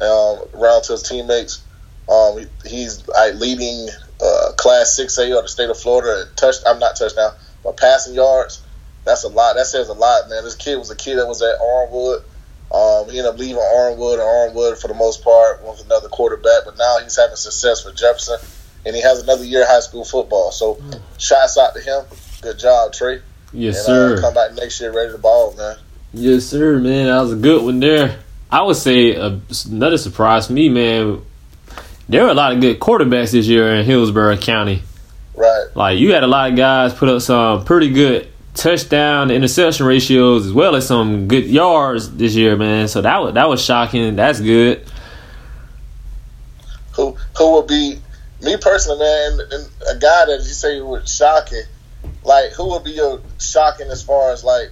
um, 0.00 0.40
around 0.54 0.82
to 0.84 0.92
his 0.92 1.02
teammates. 1.02 1.60
Um, 2.08 2.38
he, 2.38 2.46
he's 2.68 3.06
like, 3.08 3.34
leading 3.34 3.88
uh, 4.20 4.52
Class 4.56 4.98
6A 4.98 5.36
of 5.36 5.44
the 5.44 5.48
state 5.48 5.70
of 5.70 5.78
Florida. 5.78 6.28
Touch, 6.36 6.56
I'm 6.66 6.78
not 6.78 6.96
touchdown, 6.96 7.32
but 7.62 7.76
passing 7.76 8.14
yards. 8.14 8.62
That's 9.04 9.24
a 9.24 9.28
lot. 9.28 9.54
That 9.56 9.66
says 9.66 9.88
a 9.88 9.92
lot, 9.94 10.28
man. 10.28 10.44
This 10.44 10.54
kid 10.56 10.76
was 10.76 10.90
a 10.90 10.96
kid 10.96 11.16
that 11.16 11.26
was 11.26 11.42
at 11.42 11.58
Armwood. 11.60 12.22
Um, 12.72 13.10
he 13.10 13.18
ended 13.18 13.26
up 13.26 13.38
leaving 13.38 13.56
Armwood, 13.56 14.14
and 14.14 14.22
Armwood 14.56 14.80
for 14.80 14.88
the 14.88 14.94
most 14.94 15.22
part 15.22 15.62
was 15.62 15.84
another 15.84 16.08
quarterback. 16.08 16.64
But 16.64 16.78
now 16.78 16.98
he's 17.02 17.16
having 17.16 17.36
success 17.36 17.84
with 17.84 17.96
Jefferson, 17.96 18.38
and 18.86 18.96
he 18.96 19.02
has 19.02 19.22
another 19.22 19.44
year 19.44 19.62
of 19.62 19.68
high 19.68 19.80
school 19.80 20.04
football. 20.04 20.52
So, 20.52 20.80
shots 21.18 21.58
out 21.58 21.74
to 21.74 21.80
him. 21.80 22.04
Good 22.40 22.58
job, 22.58 22.92
Trey. 22.92 23.20
Yes, 23.52 23.76
and 23.76 23.86
sir. 23.86 24.16
Uh, 24.16 24.20
come 24.20 24.34
back 24.34 24.54
next 24.54 24.80
year 24.80 24.90
ready 24.90 25.12
to 25.12 25.18
ball, 25.18 25.54
man. 25.54 25.76
Yes, 26.14 26.46
sir, 26.46 26.78
man. 26.78 27.06
That 27.06 27.20
was 27.20 27.32
a 27.32 27.36
good 27.36 27.62
one 27.62 27.80
there. 27.80 28.18
I 28.50 28.62
would 28.62 28.76
say 28.76 29.16
uh, 29.16 29.38
another 29.70 29.98
surprise 29.98 30.46
for 30.46 30.54
me, 30.54 30.68
man. 30.68 31.22
There 32.08 32.24
were 32.24 32.30
a 32.30 32.34
lot 32.34 32.52
of 32.52 32.60
good 32.60 32.80
quarterbacks 32.80 33.32
this 33.32 33.46
year 33.46 33.74
in 33.74 33.84
Hillsborough 33.84 34.36
County. 34.38 34.82
Right. 35.34 35.66
Like 35.74 35.98
you 35.98 36.12
had 36.12 36.24
a 36.24 36.26
lot 36.26 36.50
of 36.50 36.56
guys 36.56 36.92
put 36.92 37.08
up 37.08 37.22
some 37.22 37.64
pretty 37.64 37.90
good 37.90 38.31
touchdown 38.54 39.30
interception 39.30 39.86
ratios 39.86 40.46
as 40.46 40.52
well 40.52 40.76
as 40.76 40.86
some 40.86 41.28
good 41.28 41.46
yards 41.46 42.14
this 42.16 42.34
year, 42.34 42.56
man. 42.56 42.88
So 42.88 43.02
that 43.02 43.18
was 43.18 43.34
that 43.34 43.48
was 43.48 43.64
shocking. 43.64 44.16
That's 44.16 44.40
good. 44.40 44.86
who 46.94 47.16
who 47.36 47.52
would 47.54 47.66
be 47.66 47.98
me 48.42 48.56
personally, 48.60 48.98
man, 48.98 49.32
and, 49.32 49.52
and 49.52 49.68
a 49.96 49.98
guy 49.98 50.26
that 50.26 50.38
you 50.38 50.52
say 50.52 50.80
was 50.80 51.14
shocking. 51.14 51.62
Like 52.24 52.52
who 52.52 52.70
would 52.70 52.84
be 52.84 52.92
your 52.92 53.20
shocking 53.38 53.88
as 53.88 54.02
far 54.02 54.32
as 54.32 54.44
like 54.44 54.70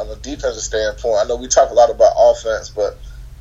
on 0.00 0.08
a 0.08 0.16
defensive 0.16 0.62
standpoint? 0.62 1.18
I 1.22 1.28
know 1.28 1.36
we 1.36 1.48
talk 1.48 1.70
a 1.70 1.74
lot 1.74 1.90
about 1.90 2.12
offense, 2.16 2.70
but 2.70 2.98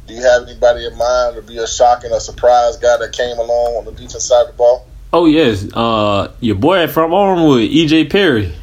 do 0.08 0.13
you 0.13 0.22
have 0.22 0.44
anybody 0.44 0.86
in 0.86 0.98
mind 0.98 1.36
to 1.36 1.41
be 1.41 1.58
a 1.58 1.67
shocking 1.67 2.12
or 2.12 2.20
surprise 2.20 2.77
guy 2.77 2.98
that 2.98 3.13
came 3.13 3.38
along 3.38 3.75
on 3.75 3.86
the 3.86 3.91
defense 3.91 4.25
side 4.25 4.41
of 4.41 4.48
the 4.48 4.53
ball? 4.53 4.86
Oh 5.13 5.25
yes, 5.25 5.67
uh, 5.74 6.34
your 6.39 6.55
boy 6.55 6.88
from 6.88 7.12
Armwood, 7.12 7.74
EJ 7.74 8.10
Perry. 8.10 8.53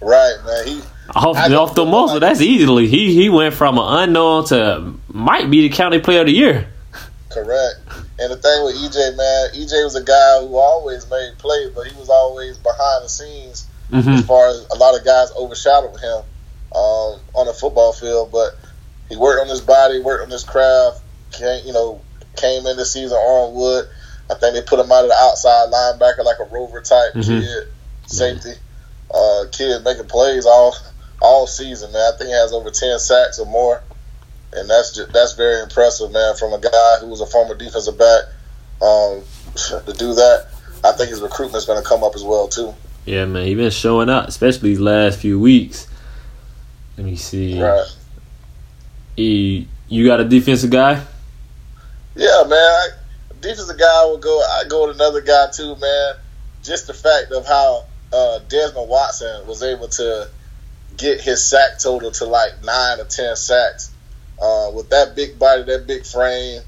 Right, 0.00 0.36
man. 0.44 0.66
He 0.66 0.80
Off, 1.14 1.36
off 1.36 1.74
the 1.74 1.84
muscle, 1.84 2.20
that's 2.20 2.40
easily. 2.40 2.86
He 2.86 3.14
he 3.14 3.28
went 3.28 3.54
from 3.54 3.78
an 3.78 3.84
unknown 4.08 4.44
to 4.46 4.92
might 5.08 5.50
be 5.50 5.68
the 5.68 5.74
county 5.74 5.98
player 5.98 6.20
of 6.20 6.26
the 6.26 6.32
year. 6.32 6.68
correct. 7.30 7.76
And 8.20 8.32
the 8.32 8.36
thing 8.36 8.64
with 8.64 8.74
EJ, 8.76 9.16
man, 9.16 9.48
EJ 9.54 9.84
was 9.84 9.94
a 9.94 10.02
guy 10.02 10.40
who 10.40 10.56
always 10.56 11.08
made 11.08 11.38
plays, 11.38 11.70
but 11.70 11.86
he 11.86 11.96
was 11.98 12.08
always 12.08 12.58
behind 12.58 13.04
the 13.04 13.08
scenes 13.08 13.66
hmm 13.90 13.96
as 14.10 14.26
far 14.26 14.48
as 14.48 14.66
a 14.70 14.76
lot 14.76 14.98
of 14.98 15.04
guys 15.04 15.30
overshadowed 15.34 15.98
him 15.98 16.18
um, 16.76 17.20
on 17.34 17.46
the 17.46 17.54
football 17.54 17.92
field. 17.92 18.30
But 18.30 18.58
he 19.08 19.16
worked 19.16 19.40
on 19.40 19.48
his 19.48 19.62
body, 19.62 20.00
worked 20.00 20.24
on 20.24 20.30
his 20.30 20.44
craft. 20.44 21.00
Came, 21.32 21.66
you 21.66 21.72
know, 21.72 22.00
came 22.36 22.66
in 22.66 22.76
the 22.76 22.84
season 22.84 23.16
on 23.16 23.54
wood. 23.54 23.86
I 24.30 24.34
think 24.34 24.54
they 24.54 24.62
put 24.62 24.78
him 24.78 24.92
out 24.92 25.04
of 25.04 25.08
the 25.10 25.16
outside 25.16 25.70
linebacker, 25.72 26.24
like 26.24 26.38
a 26.38 26.44
rover 26.52 26.82
type 26.82 27.14
Mhm. 27.14 27.40
kid, 27.40 27.68
safety. 28.06 28.52
Uh, 29.12 29.44
kid 29.52 29.82
making 29.84 30.06
plays 30.06 30.46
all 30.46 30.74
all 31.20 31.46
season, 31.46 31.92
man. 31.92 32.12
I 32.14 32.16
think 32.16 32.28
he 32.28 32.34
has 32.34 32.52
over 32.52 32.70
ten 32.70 32.98
sacks 32.98 33.38
or 33.38 33.46
more, 33.46 33.82
and 34.52 34.68
that's 34.68 34.94
just, 34.94 35.12
that's 35.12 35.34
very 35.34 35.62
impressive, 35.62 36.12
man. 36.12 36.36
From 36.36 36.52
a 36.52 36.60
guy 36.60 36.96
who 37.00 37.06
was 37.06 37.20
a 37.20 37.26
former 37.26 37.54
defensive 37.54 37.98
back, 37.98 38.24
um, 38.82 39.22
to 39.86 39.94
do 39.96 40.14
that, 40.14 40.48
I 40.84 40.92
think 40.92 41.10
his 41.10 41.20
recruitment 41.20 41.56
is 41.56 41.64
going 41.64 41.82
to 41.82 41.88
come 41.88 42.04
up 42.04 42.14
as 42.14 42.22
well 42.22 42.48
too. 42.48 42.74
Yeah, 43.06 43.24
man, 43.24 43.46
he's 43.46 43.56
been 43.56 43.70
showing 43.70 44.10
up, 44.10 44.28
especially 44.28 44.70
these 44.70 44.80
last 44.80 45.18
few 45.18 45.40
weeks. 45.40 45.88
Let 46.98 47.06
me 47.06 47.16
see. 47.16 47.62
Right. 47.62 47.86
He, 49.16 49.68
you 49.88 50.06
got 50.06 50.20
a 50.20 50.24
defensive 50.24 50.70
guy? 50.70 51.02
Yeah, 52.14 52.44
man. 52.46 52.58
I, 52.58 52.88
defensive 53.40 53.78
guy 53.78 54.04
will 54.04 54.18
go. 54.18 54.40
I 54.40 54.64
go 54.68 54.86
with 54.86 54.96
another 54.96 55.22
guy 55.22 55.46
too, 55.52 55.76
man. 55.76 56.14
Just 56.62 56.86
the 56.86 56.94
fact 56.94 57.32
of 57.32 57.46
how 57.46 57.86
uh, 58.12 58.38
Desmond 58.48 58.88
Watson 58.88 59.46
was 59.46 59.62
able 59.62 59.88
to 59.88 60.28
get 60.96 61.20
his 61.20 61.44
sack 61.48 61.78
total 61.82 62.10
to 62.12 62.24
like 62.24 62.62
nine 62.64 63.00
or 63.00 63.04
ten 63.04 63.36
sacks 63.36 63.94
uh, 64.40 64.70
with 64.74 64.90
that 64.90 65.14
big 65.14 65.38
body, 65.38 65.62
that 65.64 65.86
big 65.86 66.04
frame. 66.04 66.62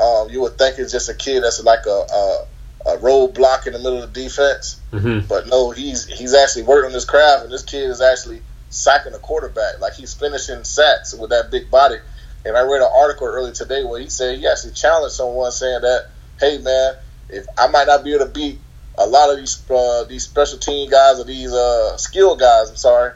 Um, 0.00 0.28
you 0.30 0.40
would 0.42 0.56
think 0.58 0.78
it's 0.78 0.92
just 0.92 1.08
a 1.08 1.14
kid 1.14 1.42
that's 1.42 1.62
like 1.64 1.86
a, 1.86 1.90
a, 1.90 2.44
a 2.86 2.96
roadblock 2.98 3.66
in 3.66 3.72
the 3.72 3.78
middle 3.80 4.02
of 4.02 4.12
the 4.12 4.22
defense, 4.22 4.80
Mm-hmm. 4.92 5.26
but 5.26 5.48
no, 5.48 5.70
he's 5.70 6.06
he's 6.06 6.34
actually 6.34 6.62
working 6.62 6.88
on 6.88 6.94
his 6.94 7.04
craft, 7.04 7.44
and 7.44 7.52
this 7.52 7.64
kid 7.64 7.90
is 7.90 8.00
actually 8.00 8.40
sacking 8.70 9.14
a 9.14 9.18
quarterback. 9.18 9.80
Like 9.80 9.94
he's 9.94 10.14
finishing 10.14 10.62
sacks 10.64 11.14
with 11.14 11.30
that 11.30 11.50
big 11.50 11.70
body. 11.70 11.96
And 12.44 12.56
I 12.56 12.62
read 12.62 12.80
an 12.80 12.88
article 12.96 13.26
earlier 13.26 13.52
today 13.52 13.84
where 13.84 14.00
he 14.00 14.08
said 14.08 14.38
he 14.38 14.46
actually 14.46 14.72
challenged 14.72 15.16
someone 15.16 15.50
saying 15.50 15.80
that, 15.82 16.06
"Hey 16.38 16.58
man, 16.58 16.94
if 17.28 17.46
I 17.58 17.66
might 17.66 17.88
not 17.88 18.04
be 18.04 18.14
able 18.14 18.26
to 18.26 18.30
beat 18.32 18.60
a 18.98 19.06
lot 19.06 19.30
of 19.30 19.38
these 19.38 19.70
uh, 19.70 20.04
these 20.08 20.24
special 20.24 20.58
team 20.58 20.90
guys 20.90 21.20
or 21.20 21.24
these 21.24 21.52
uh, 21.52 21.96
skill 21.96 22.36
guys, 22.36 22.70
I'm 22.70 22.76
sorry, 22.76 23.12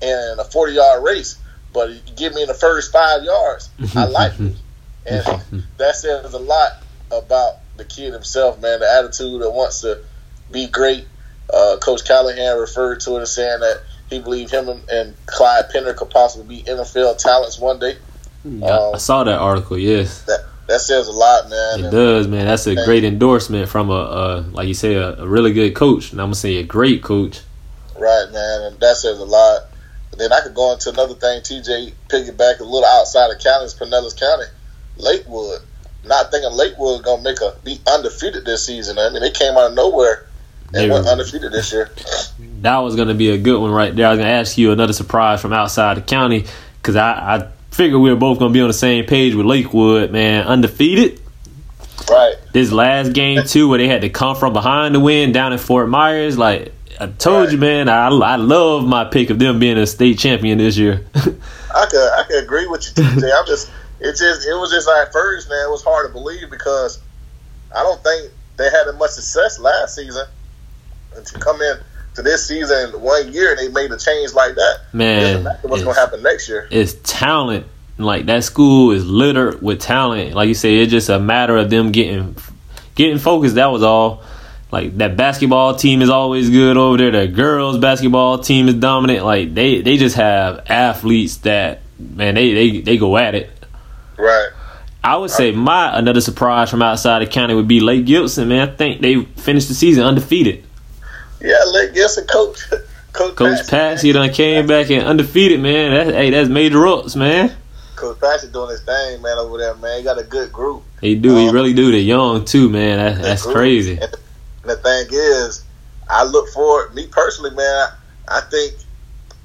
in 0.00 0.36
a 0.38 0.44
40 0.44 0.72
yard 0.72 1.04
race, 1.04 1.38
but 1.72 1.90
you 1.90 2.00
give 2.16 2.34
me 2.34 2.42
in 2.42 2.48
the 2.48 2.54
first 2.54 2.90
five 2.92 3.22
yards, 3.22 3.70
I 3.94 4.04
like 4.06 4.38
you." 4.38 4.54
And 5.04 5.24
that 5.76 5.94
says 5.94 6.34
a 6.34 6.38
lot 6.38 6.82
about 7.10 7.56
the 7.76 7.84
kid 7.84 8.12
himself, 8.12 8.60
man. 8.60 8.80
The 8.80 8.90
attitude 8.90 9.42
that 9.42 9.50
wants 9.50 9.82
to 9.82 10.02
be 10.50 10.66
great. 10.66 11.06
Uh, 11.52 11.76
Coach 11.80 12.04
Callahan 12.04 12.58
referred 12.58 13.00
to 13.00 13.16
it 13.16 13.20
as 13.20 13.32
saying 13.34 13.60
that 13.60 13.82
he 14.10 14.18
believed 14.18 14.52
him 14.52 14.68
and, 14.68 14.88
and 14.88 15.14
Clyde 15.26 15.66
Penner 15.72 15.94
could 15.94 16.10
possibly 16.10 16.56
be 16.56 16.62
NFL 16.64 17.18
talents 17.18 17.58
one 17.58 17.78
day. 17.78 17.96
Yeah, 18.44 18.92
I 18.94 18.98
saw 18.98 19.22
that 19.24 19.38
article. 19.38 19.78
Yes. 19.78 20.22
that 20.24 20.44
says 20.80 21.08
a 21.08 21.12
lot, 21.12 21.48
man. 21.48 21.78
It 21.78 21.82
And- 21.84 21.92
does, 21.92 22.28
man. 22.28 22.46
That's 22.46 22.66
a 22.66 22.74
great 22.84 23.04
endorsement 23.04 23.68
from 23.68 23.90
a, 23.90 23.94
a 23.94 24.44
like 24.52 24.66
you 24.68 24.74
say, 24.74 24.94
a, 24.94 25.14
a 25.18 25.26
really 25.26 25.52
good 25.52 25.74
coach. 25.74 26.10
And 26.12 26.20
I'm 26.20 26.26
gonna 26.26 26.34
say 26.34 26.56
a 26.56 26.62
great 26.64 27.02
coach. 27.02 27.40
Right, 27.98 28.26
man, 28.32 28.62
and 28.62 28.80
that 28.80 28.96
says 28.96 29.18
a 29.18 29.24
lot. 29.24 29.62
And 30.12 30.20
then 30.20 30.32
I 30.32 30.40
could 30.40 30.54
go 30.54 30.72
into 30.72 30.90
another 30.90 31.14
thing, 31.14 31.40
TJ, 31.40 31.92
piggyback 32.08 32.60
a 32.60 32.64
little 32.64 32.84
outside 32.84 33.30
of 33.30 33.38
county, 33.40 33.64
is 33.66 33.74
Pinellas 33.74 34.18
County, 34.18 34.44
Lakewood. 34.98 35.60
Not 36.04 36.30
thinking 36.30 36.52
Lakewood 36.52 37.02
gonna 37.04 37.22
make 37.22 37.40
a 37.40 37.54
be 37.64 37.80
undefeated 37.86 38.44
this 38.44 38.64
season. 38.66 38.98
I 38.98 39.10
mean, 39.10 39.20
they 39.22 39.30
came 39.30 39.52
out 39.56 39.70
of 39.70 39.74
nowhere 39.74 40.26
and 40.68 40.74
They 40.74 40.90
went 40.90 41.04
were- 41.04 41.10
undefeated 41.12 41.52
this 41.52 41.72
year. 41.72 41.90
That 42.62 42.78
was 42.78 42.96
gonna 42.96 43.14
be 43.14 43.30
a 43.30 43.38
good 43.38 43.60
one 43.60 43.70
right 43.70 43.94
there. 43.94 44.06
I 44.06 44.10
was 44.10 44.18
gonna 44.18 44.30
ask 44.30 44.56
you 44.58 44.72
another 44.72 44.92
surprise 44.92 45.40
from 45.40 45.52
outside 45.52 45.96
the 45.96 46.00
county 46.02 46.44
because 46.80 46.96
I, 46.96 47.10
I 47.36 47.48
figured 47.76 48.00
we 48.00 48.08
were 48.08 48.16
both 48.16 48.38
gonna 48.38 48.54
be 48.54 48.62
on 48.62 48.68
the 48.68 48.74
same 48.74 49.04
page 49.04 49.34
with 49.34 49.44
Lakewood, 49.44 50.10
man. 50.10 50.46
Undefeated. 50.46 51.20
Right. 52.10 52.34
This 52.52 52.72
last 52.72 53.12
game 53.12 53.44
too, 53.44 53.68
where 53.68 53.78
they 53.78 53.86
had 53.86 54.00
to 54.00 54.08
come 54.08 54.34
from 54.34 54.54
behind 54.54 54.94
to 54.94 55.00
win 55.00 55.32
down 55.32 55.52
in 55.52 55.58
Fort 55.58 55.88
Myers, 55.88 56.38
like. 56.38 56.72
I 56.98 57.08
told 57.08 57.52
you, 57.52 57.58
man. 57.58 57.90
I, 57.90 58.08
I 58.08 58.36
love 58.36 58.86
my 58.86 59.04
pick 59.04 59.28
of 59.28 59.38
them 59.38 59.58
being 59.58 59.76
a 59.76 59.86
state 59.86 60.18
champion 60.18 60.56
this 60.56 60.78
year. 60.78 61.04
I 61.14 61.86
could 61.90 62.12
I 62.12 62.24
could 62.26 62.42
agree 62.42 62.66
with 62.66 62.86
you, 62.86 63.04
TJ. 63.04 63.38
I'm 63.38 63.46
just 63.46 63.70
it 64.00 64.16
just 64.16 64.46
it 64.48 64.54
was 64.54 64.70
just 64.70 64.88
like 64.88 65.08
at 65.08 65.12
first, 65.12 65.50
man, 65.50 65.58
it 65.66 65.70
was 65.70 65.84
hard 65.84 66.06
to 66.06 66.12
believe 66.14 66.48
because 66.48 66.98
I 67.74 67.82
don't 67.82 68.02
think 68.02 68.32
they 68.56 68.70
had 68.70 68.90
much 68.98 69.10
success 69.10 69.58
last 69.58 69.94
season. 69.94 70.26
And 71.14 71.26
to 71.26 71.38
come 71.38 71.60
in 71.60 71.76
to 72.16 72.22
this 72.22 72.46
season 72.46 73.00
one 73.00 73.32
year 73.32 73.50
and 73.50 73.58
they 73.58 73.68
made 73.68 73.92
a 73.92 73.98
change 73.98 74.32
like 74.34 74.54
that. 74.56 74.80
Man, 74.92 75.44
what's 75.62 75.84
gonna 75.84 75.98
happen 75.98 76.22
next 76.22 76.48
year. 76.48 76.66
it's 76.70 76.94
talent. 77.04 77.66
Like 77.98 78.26
that 78.26 78.44
school 78.44 78.90
is 78.90 79.06
littered 79.06 79.62
with 79.62 79.80
talent. 79.80 80.34
Like 80.34 80.48
you 80.48 80.54
say, 80.54 80.78
it's 80.78 80.90
just 80.90 81.08
a 81.08 81.18
matter 81.18 81.56
of 81.56 81.70
them 81.70 81.92
getting 81.92 82.36
getting 82.94 83.18
focused. 83.18 83.54
That 83.54 83.66
was 83.66 83.82
all. 83.82 84.22
Like 84.72 84.98
that 84.98 85.16
basketball 85.16 85.76
team 85.76 86.02
is 86.02 86.10
always 86.10 86.50
good 86.50 86.76
over 86.76 86.98
there. 86.98 87.12
The 87.12 87.28
girls 87.28 87.78
basketball 87.78 88.40
team 88.40 88.66
is 88.66 88.74
dominant. 88.74 89.24
Like 89.24 89.54
they 89.54 89.80
they 89.80 89.96
just 89.96 90.16
have 90.16 90.64
athletes 90.68 91.36
that 91.38 91.82
man 91.98 92.34
they 92.34 92.52
they, 92.52 92.80
they 92.80 92.96
go 92.98 93.16
at 93.16 93.36
it. 93.36 93.48
Right. 94.18 94.50
I 95.04 95.16
would 95.16 95.30
say 95.30 95.52
my 95.52 95.96
another 95.96 96.20
surprise 96.20 96.68
from 96.68 96.82
outside 96.82 97.20
the 97.20 97.26
county 97.26 97.54
would 97.54 97.68
be 97.68 97.78
Lake 97.78 98.06
Gibson. 98.06 98.48
Man, 98.48 98.68
I 98.68 98.72
think 98.74 99.00
they 99.00 99.22
finished 99.22 99.68
the 99.68 99.74
season 99.74 100.02
undefeated. 100.02 100.65
Yeah, 101.46 101.62
Lake 101.72 101.94
Gibson 101.94 102.26
coach 102.26 102.58
Coach, 103.12 103.36
Coach 103.36 103.58
Patsy, 103.58 103.70
Patsy 103.70 104.12
done 104.12 104.32
came 104.32 104.66
back 104.66 104.90
and 104.90 105.02
undefeated. 105.06 105.60
Man, 105.60 105.92
that, 106.08 106.14
hey, 106.14 106.30
that's 106.30 106.48
major 106.50 106.86
ups, 106.86 107.16
man. 107.16 107.56
Coach 107.94 108.20
Patsy 108.20 108.48
doing 108.48 108.70
his 108.70 108.82
thing, 108.82 109.22
man, 109.22 109.38
over 109.38 109.56
there, 109.56 109.74
man. 109.76 109.98
He 109.98 110.04
got 110.04 110.18
a 110.18 110.24
good 110.24 110.52
group. 110.52 110.82
He 111.00 111.14
do. 111.14 111.34
He 111.34 111.48
Um, 111.48 111.54
really 111.54 111.72
do. 111.72 111.90
They're 111.90 112.00
young 112.00 112.44
too, 112.44 112.68
man. 112.68 112.98
That, 112.98 113.22
that's 113.22 113.42
group. 113.44 113.56
crazy. 113.56 113.98
And 113.98 114.12
the 114.64 114.76
thing 114.76 115.06
is, 115.10 115.64
I 116.10 116.24
look 116.24 116.48
forward. 116.50 116.94
Me 116.94 117.06
personally, 117.06 117.52
man, 117.52 117.88
I, 118.28 118.42
think 118.42 118.74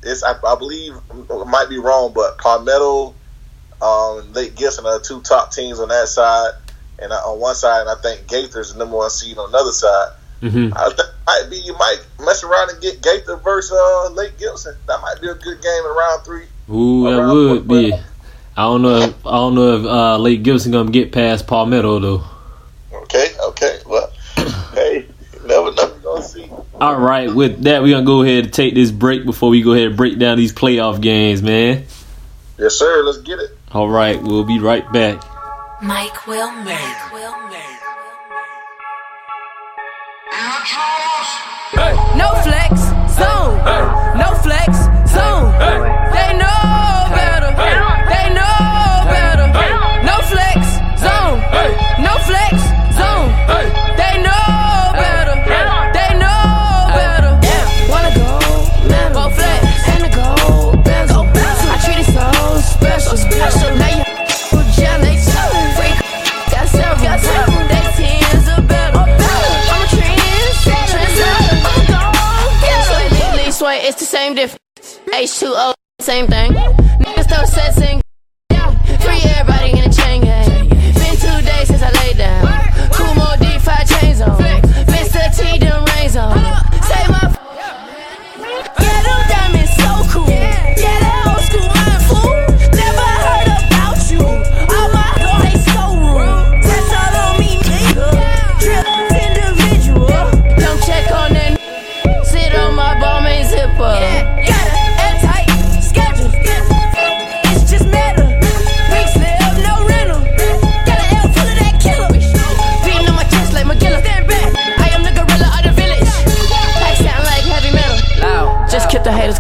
it's. 0.04 0.22
I, 0.24 0.34
I 0.46 0.56
believe 0.56 0.94
I 1.30 1.44
might 1.46 1.70
be 1.70 1.78
wrong, 1.80 2.12
but 2.14 2.38
Palmetto, 2.40 3.16
um, 3.82 4.34
Lake 4.34 4.56
Gibson 4.56 4.86
are 4.86 5.00
the 5.00 5.06
two 5.06 5.22
top 5.22 5.54
teams 5.54 5.80
on 5.80 5.88
that 5.90 6.10
side, 6.10 6.52
and 7.00 7.14
on 7.14 7.40
one 7.40 7.56
side, 7.56 7.82
and 7.82 7.90
I 7.90 7.96
think 7.96 8.28
Gaither's 8.28 8.74
the 8.74 8.80
number 8.80 8.98
one 8.98 9.10
seed 9.10 9.38
on 9.38 9.50
the 9.52 9.58
other 9.58 9.72
side. 9.72 10.10
hmm 10.42 10.74
I 10.76 10.90
think 10.90 11.01
might 11.26 11.48
be 11.50 11.58
you 11.58 11.74
might 11.78 12.00
mess 12.20 12.44
around 12.44 12.72
and 12.72 12.82
get 12.82 13.02
Gaither 13.02 13.38
versus 13.38 13.72
uh, 13.72 14.10
Lake 14.12 14.38
Gibson. 14.38 14.76
That 14.88 15.02
might 15.02 15.22
be 15.22 15.28
a 15.28 15.36
good 15.36 15.62
game 15.62 15.86
in 15.86 15.92
round 15.92 16.24
three. 16.24 16.46
Ooh, 16.70 17.04
that 17.10 17.20
Around 17.20 17.50
would 17.50 17.68
be. 17.68 17.94
I 17.94 18.64
don't 18.64 18.82
know. 18.82 18.98
If, 18.98 19.26
I 19.26 19.32
don't 19.32 19.56
know 19.56 19.76
if 19.78 19.86
uh, 19.86 20.18
Lake 20.18 20.44
Gibson 20.44 20.72
gonna 20.72 20.92
get 20.92 21.12
past 21.12 21.48
Palmetto 21.48 22.00
though. 22.00 22.24
Okay, 22.94 23.28
okay. 23.48 23.80
Well, 23.86 24.12
hey, 24.74 25.06
you 25.34 25.48
never 25.48 25.72
know. 25.72 25.94
We're 25.94 26.00
gonna 26.00 26.24
see. 26.24 26.50
All 26.80 27.00
right, 27.00 27.34
with 27.34 27.64
that, 27.64 27.82
we're 27.82 27.94
gonna 27.94 28.06
go 28.06 28.24
ahead 28.24 28.46
and 28.46 28.54
take 28.54 28.74
this 28.76 28.92
break 28.92 29.26
before 29.26 29.50
we 29.50 29.62
go 29.62 29.74
ahead 29.74 29.88
and 29.88 29.98
break 29.98 30.20
down 30.20 30.38
these 30.38 30.54
playoff 30.54 31.02
games, 31.02 31.42
man. 31.42 31.86
Yes, 32.58 32.76
sir. 32.76 33.04
Let's 33.04 33.20
get 33.20 33.40
it. 33.40 33.58
All 33.72 33.90
right, 33.90 34.22
we'll 34.22 34.44
be 34.44 34.60
right 34.60 34.90
back. 34.92 35.24
Mike 35.82 36.28
Wilmer. 36.28 36.64
Mike 36.64 37.14
Wilmer. 37.14 37.42
No 41.74 42.36
flex, 42.44 42.82
zone. 43.16 43.58
No 44.18 44.36
flex, 44.44 44.78
zone. 45.10 46.01
Lean, 73.72 73.86
it's 73.86 74.00
the 74.00 74.06
same 74.06 74.36
difference. 74.36 75.00
H2O, 75.08 75.74
same 76.00 76.28
thing. 76.28 76.52
Niggas 76.52 77.30
throw 77.30 77.46
sets 77.46 77.78
in. 77.78 78.02
Free 79.00 79.22
everybody 79.32 79.72
in 79.72 79.90
the 79.90 79.96
chain 79.96 80.22
gang. 80.22 80.70
Been 80.70 81.16
two 81.16 81.46
days 81.46 81.68
since 81.68 81.82
I 81.82 81.92
laid 82.04 82.18
down. 82.18 82.51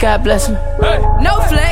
God 0.02 0.24
bless 0.24 0.48
them. 0.48 0.56
No 1.22 1.40
flex, 1.42 1.71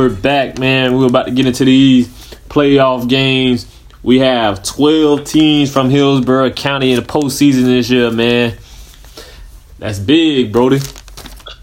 we're 0.00 0.08
back, 0.08 0.58
man. 0.58 0.96
We're 0.96 1.08
about 1.08 1.26
to 1.26 1.30
get 1.30 1.44
into 1.44 1.66
these 1.66 2.08
playoff 2.48 3.06
games. 3.06 3.66
We 4.02 4.20
have 4.20 4.62
12 4.62 5.24
teams 5.24 5.70
from 5.70 5.90
Hillsborough 5.90 6.52
County 6.52 6.92
in 6.92 6.96
the 6.98 7.06
postseason 7.06 7.64
this 7.64 7.90
year, 7.90 8.10
man. 8.10 8.56
That's 9.78 9.98
big, 9.98 10.52
Brody. 10.52 10.78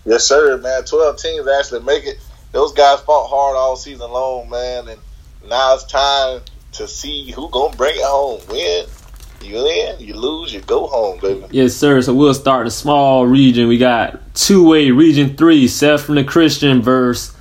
Yes, 0.06 0.27
sir, 0.27 0.56
man. 0.58 0.84
Twelve 0.84 1.17
teams 1.17 1.48
actually 1.48 1.82
make 1.82 2.06
it. 2.06 2.20
Those 2.51 2.74
guys 2.74 3.01
fought 3.01 3.27
hard 3.27 3.58
all 3.58 3.75
season 3.75 4.12
long, 4.12 4.51
man, 4.51 4.88
and 4.88 5.01
now 5.50 5.74
it's 5.74 5.86
time 5.86 6.41
to 6.74 6.88
see 6.88 7.32
who 7.32 7.50
gonna 7.50 7.75
bring 7.75 7.96
it 7.96 8.03
home. 8.03 8.39
Win, 8.50 8.86
you 9.41 9.63
win, 9.63 10.00
you 10.00 10.13
lose, 10.13 10.53
you 10.53 10.62
go 10.62 10.86
home, 10.86 11.20
baby. 11.20 11.44
Yes, 11.50 11.74
sir. 11.74 12.03
So 12.03 12.13
we'll 12.13 12.36
start 12.36 12.62
in 12.62 12.67
a 12.67 12.72
small 12.72 13.25
region. 13.25 13.67
We 13.67 13.79
got 13.79 14.36
two 14.36 14.67
way 14.67 14.91
region 14.91 15.36
three, 15.36 15.65
Seffner 15.65 16.27
Christian 16.27 16.84
versus 16.84 17.37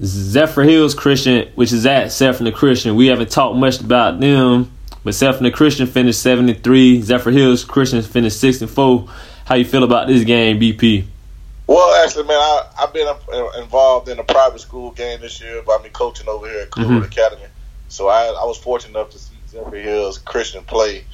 Zephyrhills 0.00 0.94
Christian, 0.96 1.50
which 1.54 1.72
is 1.72 1.86
at 1.86 2.06
Seffner 2.06 2.52
Christian. 2.52 2.96
We 2.96 3.06
haven't 3.06 3.30
talked 3.30 3.56
much 3.56 3.80
about 3.80 4.20
them, 4.20 4.70
but 5.02 5.14
Seffner 5.14 5.52
Christian 5.52 5.86
finished 5.86 6.20
73. 6.20 7.00
Zephyrhills 7.00 7.66
Christian 7.66 8.02
finished 8.02 8.38
six 8.38 8.60
and 8.60 8.70
four. 8.70 9.08
How 9.46 9.54
you 9.54 9.64
feel 9.64 9.84
about 9.84 10.08
this 10.08 10.24
game, 10.24 10.60
BP? 10.60 11.06
Well, 11.66 12.04
actually, 12.04 12.24
man, 12.24 12.36
I, 12.36 12.68
I've 12.78 12.92
been 12.92 13.08
uh, 13.08 13.48
involved 13.60 14.08
in 14.08 14.18
a 14.18 14.24
private 14.24 14.60
school 14.60 14.90
game 14.92 15.20
this 15.20 15.40
year 15.40 15.62
by 15.62 15.78
me 15.82 15.88
coaching 15.88 16.28
over 16.28 16.46
here 16.46 16.60
at 16.60 16.70
Clearwood 16.70 17.04
Academy. 17.06 17.46
So 17.88 18.08
I, 18.08 18.26
I 18.26 18.44
was 18.44 18.58
fortunate 18.58 18.98
enough 18.98 19.10
to 19.10 19.18
see 19.18 19.34
Zephyrhills 19.50 20.22
Christian 20.24 20.62
play. 20.64 21.04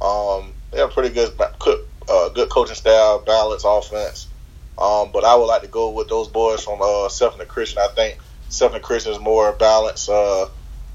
Um, 0.00 0.52
they 0.70 0.78
have 0.78 0.90
pretty 0.90 1.14
good, 1.14 1.32
uh, 1.40 2.28
good 2.30 2.50
coaching 2.50 2.74
style, 2.74 3.20
balanced 3.20 3.64
offense. 3.68 4.26
Um, 4.78 5.10
but 5.12 5.24
I 5.24 5.36
would 5.36 5.46
like 5.46 5.62
to 5.62 5.68
go 5.68 5.90
with 5.90 6.08
those 6.08 6.28
boys 6.28 6.64
from 6.64 6.80
uh, 6.82 7.08
Seffner 7.08 7.46
Christian. 7.46 7.78
I 7.78 7.88
think 7.94 8.18
Seffner 8.52 8.82
Christian 8.82 9.12
is 9.12 9.18
more 9.18 9.52
balanced, 9.52 10.10
uh, 10.10 10.46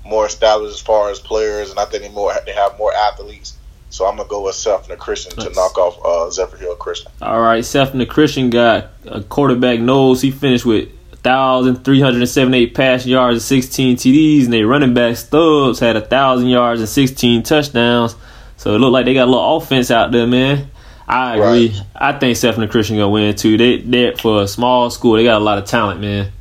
more 0.05 0.27
established 0.27 0.75
as 0.75 0.79
far 0.79 1.09
as 1.09 1.19
players, 1.19 1.71
and 1.71 1.79
I 1.79 1.85
think 1.85 2.03
they 2.03 2.09
more 2.09 2.31
they 2.45 2.53
have 2.53 2.77
more 2.77 2.93
athletes. 2.93 3.57
So 3.89 4.05
I'm 4.05 4.15
gonna 4.15 4.29
go 4.29 4.43
with 4.43 4.55
Seffner 4.55 4.97
Christian 4.97 5.35
to 5.37 5.49
knock 5.49 5.75
off 5.77 5.97
uh, 6.05 6.29
Zephyr 6.29 6.57
Hill 6.57 6.75
Christian. 6.75 7.11
All 7.19 7.41
right, 7.41 7.63
the 7.63 8.05
Christian 8.07 8.51
got 8.51 8.91
a 9.05 9.21
quarterback 9.23 9.79
nose. 9.79 10.21
He 10.21 10.29
finished 10.29 10.65
with 10.65 10.89
1,378 11.23 12.75
passing 12.75 13.11
yards 13.11 13.35
and 13.35 13.41
16 13.41 13.97
TDs, 13.97 14.43
and 14.45 14.53
their 14.53 14.67
running 14.67 14.93
back 14.93 15.17
Stubbs 15.17 15.79
had 15.79 15.95
1,000 15.95 16.47
yards 16.47 16.79
and 16.79 16.87
16 16.87 17.41
touchdowns. 17.41 18.15
So 18.57 18.75
it 18.75 18.77
looked 18.77 18.93
like 18.93 19.05
they 19.05 19.15
got 19.15 19.27
a 19.27 19.31
little 19.31 19.57
offense 19.57 19.89
out 19.89 20.11
there, 20.11 20.27
man. 20.27 20.69
I 21.07 21.37
agree. 21.37 21.69
Right. 21.69 21.81
I 21.95 22.19
think 22.19 22.37
the 22.37 22.67
Christian 22.69 22.97
gonna 22.97 23.09
win 23.09 23.35
too. 23.35 23.57
They 23.57 23.77
they 23.77 24.13
for 24.15 24.43
a 24.43 24.47
small 24.47 24.91
school, 24.91 25.13
they 25.13 25.23
got 25.23 25.41
a 25.41 25.43
lot 25.43 25.57
of 25.57 25.65
talent, 25.65 26.01
man. 26.01 26.31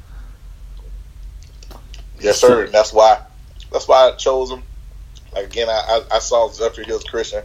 Yes, 2.20 2.40
sir. 2.40 2.64
And 2.64 2.72
that's 2.72 2.92
why 2.92 3.20
that's 3.72 3.88
why 3.88 4.08
I 4.08 4.12
chose 4.12 4.48
them. 4.50 4.62
Again, 5.34 5.68
I, 5.68 6.00
I, 6.10 6.16
I 6.16 6.18
saw 6.18 6.48
Zephyrhills 6.48 7.06
Christian, 7.06 7.44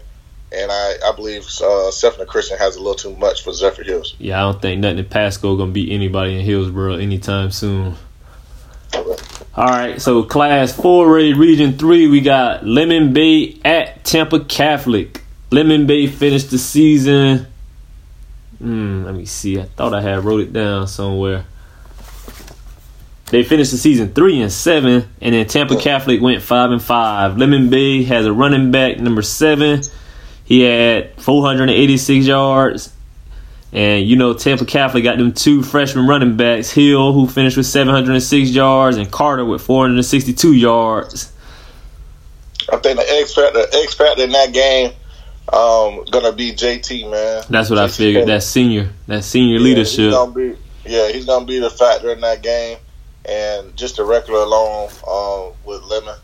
and 0.51 0.71
I, 0.71 0.95
I 1.05 1.15
believe 1.15 1.41
uh, 1.41 1.91
Seffner 1.91 2.25
Christian 2.25 2.57
has 2.57 2.75
a 2.75 2.79
little 2.79 2.95
too 2.95 3.15
much 3.17 3.43
for 3.43 3.51
Zephyrhills. 3.51 4.15
Yeah, 4.17 4.37
I 4.37 4.51
don't 4.51 4.61
think 4.61 4.79
nothing 4.81 4.99
in 4.99 5.05
Pasco 5.05 5.57
gonna 5.57 5.71
beat 5.71 5.91
anybody 5.91 6.39
in 6.39 6.45
Hillsborough 6.45 6.95
anytime 6.95 7.51
soon. 7.51 7.95
All 8.93 9.67
right, 9.67 10.01
so 10.01 10.23
class 10.23 10.73
4A 10.73 11.37
region 11.37 11.77
3, 11.77 12.07
we 12.07 12.21
got 12.21 12.65
Lemon 12.65 13.13
Bay 13.13 13.59
at 13.65 14.03
Tampa 14.05 14.43
Catholic. 14.45 15.21
Lemon 15.51 15.85
Bay 15.85 16.07
finished 16.07 16.51
the 16.51 16.57
season. 16.57 17.47
Hmm, 18.59 19.03
let 19.03 19.15
me 19.15 19.25
see. 19.25 19.59
I 19.59 19.63
thought 19.63 19.93
I 19.93 20.01
had 20.01 20.23
wrote 20.23 20.41
it 20.41 20.53
down 20.53 20.87
somewhere. 20.87 21.45
They 23.31 23.43
finished 23.43 23.71
the 23.71 23.77
season 23.77 24.13
3 24.13 24.41
and 24.41 24.51
7 24.51 25.07
and 25.21 25.33
then 25.33 25.47
Tampa 25.47 25.77
Catholic 25.77 26.21
went 26.21 26.41
5 26.41 26.71
and 26.71 26.83
5. 26.83 27.38
Lemon 27.38 27.69
Bay 27.69 28.03
has 28.03 28.25
a 28.25 28.33
running 28.33 28.71
back 28.71 29.00
number 29.00 29.21
7. 29.21 29.81
He 30.43 30.61
had 30.61 31.13
486 31.15 32.25
yards. 32.25 32.91
And 33.71 34.06
you 34.06 34.17
know, 34.17 34.34
Tampa 34.34 34.65
Catholic 34.65 35.06
got 35.06 35.17
them 35.17 35.32
two 35.32 35.63
freshman 35.63 36.08
running 36.08 36.36
backs, 36.36 36.71
Hill, 36.71 37.13
who 37.13 37.25
finished 37.25 37.56
with 37.56 37.67
706 37.67 38.49
yards, 38.49 38.97
and 38.97 39.10
Carter 39.10 39.45
with 39.45 39.62
462 39.62 40.53
yards. 40.53 41.32
I 42.69 42.75
think 42.77 42.99
the 42.99 43.06
X 43.21 43.34
factor, 43.34 43.63
X 43.71 43.93
factor 43.93 44.23
in 44.23 44.32
that 44.32 44.51
game, 44.51 44.91
um, 45.53 46.03
gonna 46.12 46.34
be 46.34 46.51
JT 46.51 47.10
man. 47.10 47.43
That's 47.49 47.69
what 47.69 47.79
I 47.79 47.86
JT 47.86 47.95
figured. 47.95 48.21
Petty. 48.23 48.32
That 48.34 48.43
senior, 48.43 48.89
that 49.08 49.23
senior 49.23 49.56
Yeah, 49.56 49.63
leadership. 49.63 50.12
He's 50.12 50.34
be, 50.34 50.58
yeah, 50.86 51.08
he's 51.10 51.25
gonna 51.25 51.45
be 51.45 51.60
the 51.60 51.69
factor 51.69 52.12
in 52.12 52.19
that 52.19 52.41
game, 52.43 52.77
and 53.27 53.75
just 53.75 53.97
the 53.97 54.03
record 54.05 54.34
alone 54.34 54.89
um, 55.07 55.53
with 55.65 55.84
Lemon, 55.84 56.15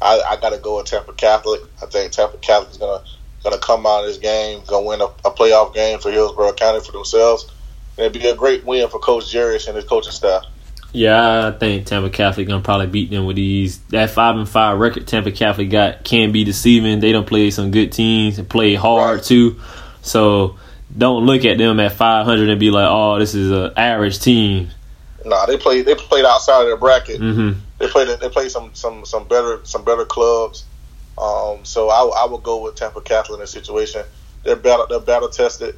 I, 0.00 0.20
I 0.30 0.36
got 0.36 0.50
to 0.50 0.58
go 0.58 0.76
with 0.78 0.86
Tampa 0.86 1.12
Catholic. 1.12 1.60
I 1.82 1.86
think 1.86 2.12
Tampa 2.12 2.36
Catholic 2.38 2.70
is 2.70 2.76
gonna 2.78 3.02
gonna 3.44 3.58
come 3.58 3.86
out 3.86 4.00
of 4.00 4.06
this 4.06 4.18
game, 4.18 4.62
gonna 4.66 4.86
win 4.86 5.00
a, 5.00 5.06
a 5.06 5.30
playoff 5.32 5.74
game 5.74 5.98
for 5.98 6.10
Hillsborough 6.10 6.52
County 6.54 6.80
for 6.80 6.92
themselves. 6.92 7.50
And 7.96 8.06
it'd 8.06 8.20
be 8.20 8.26
a 8.28 8.34
great 8.36 8.64
win 8.64 8.88
for 8.88 8.98
Coach 8.98 9.24
Jarius 9.24 9.66
and 9.66 9.76
his 9.76 9.84
coaching 9.84 10.12
staff. 10.12 10.44
Yeah, 10.94 11.48
I 11.48 11.52
think 11.58 11.86
Tampa 11.86 12.10
Catholic 12.10 12.46
gonna 12.48 12.62
probably 12.62 12.86
beat 12.86 13.10
them 13.10 13.24
with 13.24 13.36
these. 13.36 13.78
That 13.90 14.10
five 14.10 14.36
and 14.36 14.48
five 14.48 14.78
record 14.78 15.06
Tampa 15.06 15.30
Catholic 15.32 15.70
got 15.70 16.04
can 16.04 16.32
be 16.32 16.44
deceiving. 16.44 17.00
They 17.00 17.12
don't 17.12 17.26
play 17.26 17.50
some 17.50 17.70
good 17.70 17.92
teams 17.92 18.38
and 18.38 18.48
play 18.48 18.74
hard 18.74 19.16
Right. 19.18 19.24
too. 19.24 19.60
So 20.02 20.58
don't 20.96 21.24
look 21.24 21.44
at 21.46 21.56
them 21.56 21.80
at 21.80 21.92
500 21.92 22.50
and 22.50 22.60
be 22.60 22.70
like, 22.70 22.86
oh, 22.88 23.18
this 23.18 23.34
is 23.34 23.50
an 23.50 23.72
average 23.76 24.18
team. 24.20 24.68
Nah, 25.24 25.46
they 25.46 25.56
played 25.56 25.86
they 25.86 25.94
played 25.94 26.24
outside 26.24 26.62
of 26.62 26.66
their 26.66 26.76
bracket. 26.76 27.18
hmm 27.18 27.52
They 27.78 27.88
played 27.88 28.08
they 28.20 28.28
played 28.28 28.50
some 28.50 28.74
some 28.74 29.04
some 29.04 29.26
better 29.28 29.60
some 29.64 29.84
better 29.84 30.04
clubs. 30.04 30.64
Um, 31.18 31.64
so 31.64 31.90
I, 31.90 32.24
I 32.24 32.26
would 32.26 32.42
go 32.42 32.62
with 32.62 32.74
Tampa 32.74 33.00
Catholic 33.00 33.36
in 33.38 33.40
this 33.40 33.50
situation. 33.50 34.04
They're 34.44 34.56
battle 34.56 34.86
they're 34.88 35.00
battle 35.00 35.28
tested. 35.28 35.76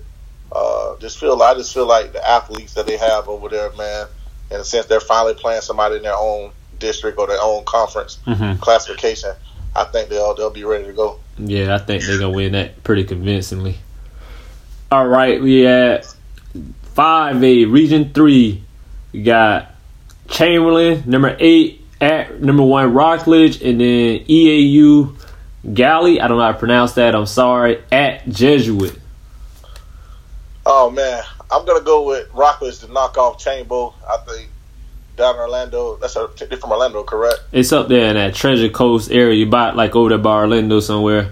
Uh, 0.53 0.97
just 0.99 1.19
feel 1.19 1.41
I 1.43 1.55
just 1.55 1.75
feel 1.75 1.87
like 1.87 2.13
the 2.13 2.27
athletes 2.27 2.75
that 2.75 2.87
they 2.87 2.97
have 2.97 3.29
over 3.29 3.49
there, 3.49 3.73
man. 3.73 4.07
In 4.51 4.61
a 4.61 4.65
sense, 4.65 4.87
they're 4.87 5.01
finally 5.01 5.35
playing 5.35 5.63
somebody 5.63 5.97
in 5.97 6.03
their 6.03 6.17
own 6.17 6.53
district 6.79 7.19
or 7.19 7.27
their 7.27 7.41
own 7.41 7.65
conference 7.65 8.19
hmm 8.25 8.55
classification. 8.55 9.31
I 9.77 9.85
think 9.85 10.09
they'll 10.09 10.35
they'll 10.35 10.51
be 10.51 10.65
ready 10.65 10.85
to 10.85 10.93
go. 10.93 11.19
Yeah, 11.39 11.75
I 11.75 11.79
think 11.79 12.05
they're 12.05 12.19
gonna 12.19 12.35
win 12.35 12.53
that 12.53 12.85
pretty 12.85 13.05
convincingly. 13.05 13.79
All 14.93 15.07
right, 15.07 15.43
we 15.43 15.67
at 15.67 16.15
five 16.95 17.43
A 17.43 17.65
Region 17.65 18.13
Three. 18.13 18.64
We 19.15 19.23
got 19.23 19.71
Chamberlain, 20.29 21.05
number 21.07 21.37
eight 21.39 21.83
at 22.01 22.43
number 22.43 22.65
one 22.65 22.93
Rockledge, 22.93 23.63
and 23.63 23.81
then 23.81 24.25
Eau 24.29 25.17
Gallie. 25.73 26.21
I 26.21 26.27
don't 26.27 26.37
know 26.37 26.43
how 26.43 26.51
to 26.51 26.59
pronounce 26.59 26.95
that. 26.95 27.15
I'm 27.15 27.27
sorry. 27.27 27.81
At 27.93 28.29
Jesuit. 28.29 28.99
Oh 30.67 30.91
man, 30.91 31.23
I'm 31.49 31.65
gonna 31.65 31.85
go 31.85 32.03
with 32.03 32.29
Rockledge 32.35 32.81
to 32.81 32.93
knock 32.93 33.17
off 33.17 33.39
Chambo. 33.39 33.95
I 34.05 34.17
think 34.27 34.51
down 35.17 35.37
in 35.37 35.43
Orlando. 35.43 35.97
That's 35.99 36.17
a, 36.17 36.29
they're 36.37 36.59
from 36.59 36.73
Orlando, 36.73 37.05
correct? 37.05 37.39
It's 37.53 37.73
up 37.73 37.87
there 37.87 38.09
in 38.09 38.17
that 38.17 38.35
Treasure 38.35 38.69
Coast 38.69 39.13
area. 39.13 39.35
You 39.35 39.47
buy 39.47 39.69
it 39.69 39.77
like 39.77 39.95
over 39.95 40.09
there 40.09 40.19
by 40.19 40.39
Orlando 40.39 40.81
somewhere. 40.81 41.31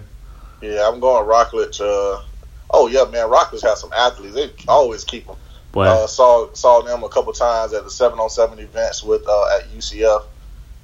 Yeah, 0.61 0.89
I'm 0.89 1.01
going 1.01 1.27
Rockledge. 1.27 1.81
Uh, 1.81 2.23
oh 2.71 2.87
yeah, 2.89 3.11
man, 3.11 3.29
Rockledge 3.29 3.63
has 3.63 3.81
some 3.81 3.93
athletes. 3.93 4.37
They 4.37 4.53
always 4.69 5.03
keep 5.03 5.27
them. 5.27 5.37
Boy, 5.73 5.85
Uh, 5.87 6.07
saw 6.07 6.53
saw 6.53 6.83
them 6.83 7.03
a 7.03 7.09
couple 7.09 7.33
times 7.33 7.73
at 7.73 7.85
the 7.85 7.91
seven 7.91 8.19
on 8.19 8.29
seven 8.31 8.59
events 8.59 9.03
with 9.03 9.27
uh, 9.27 9.57
at 9.57 9.71
UCF. 9.77 10.25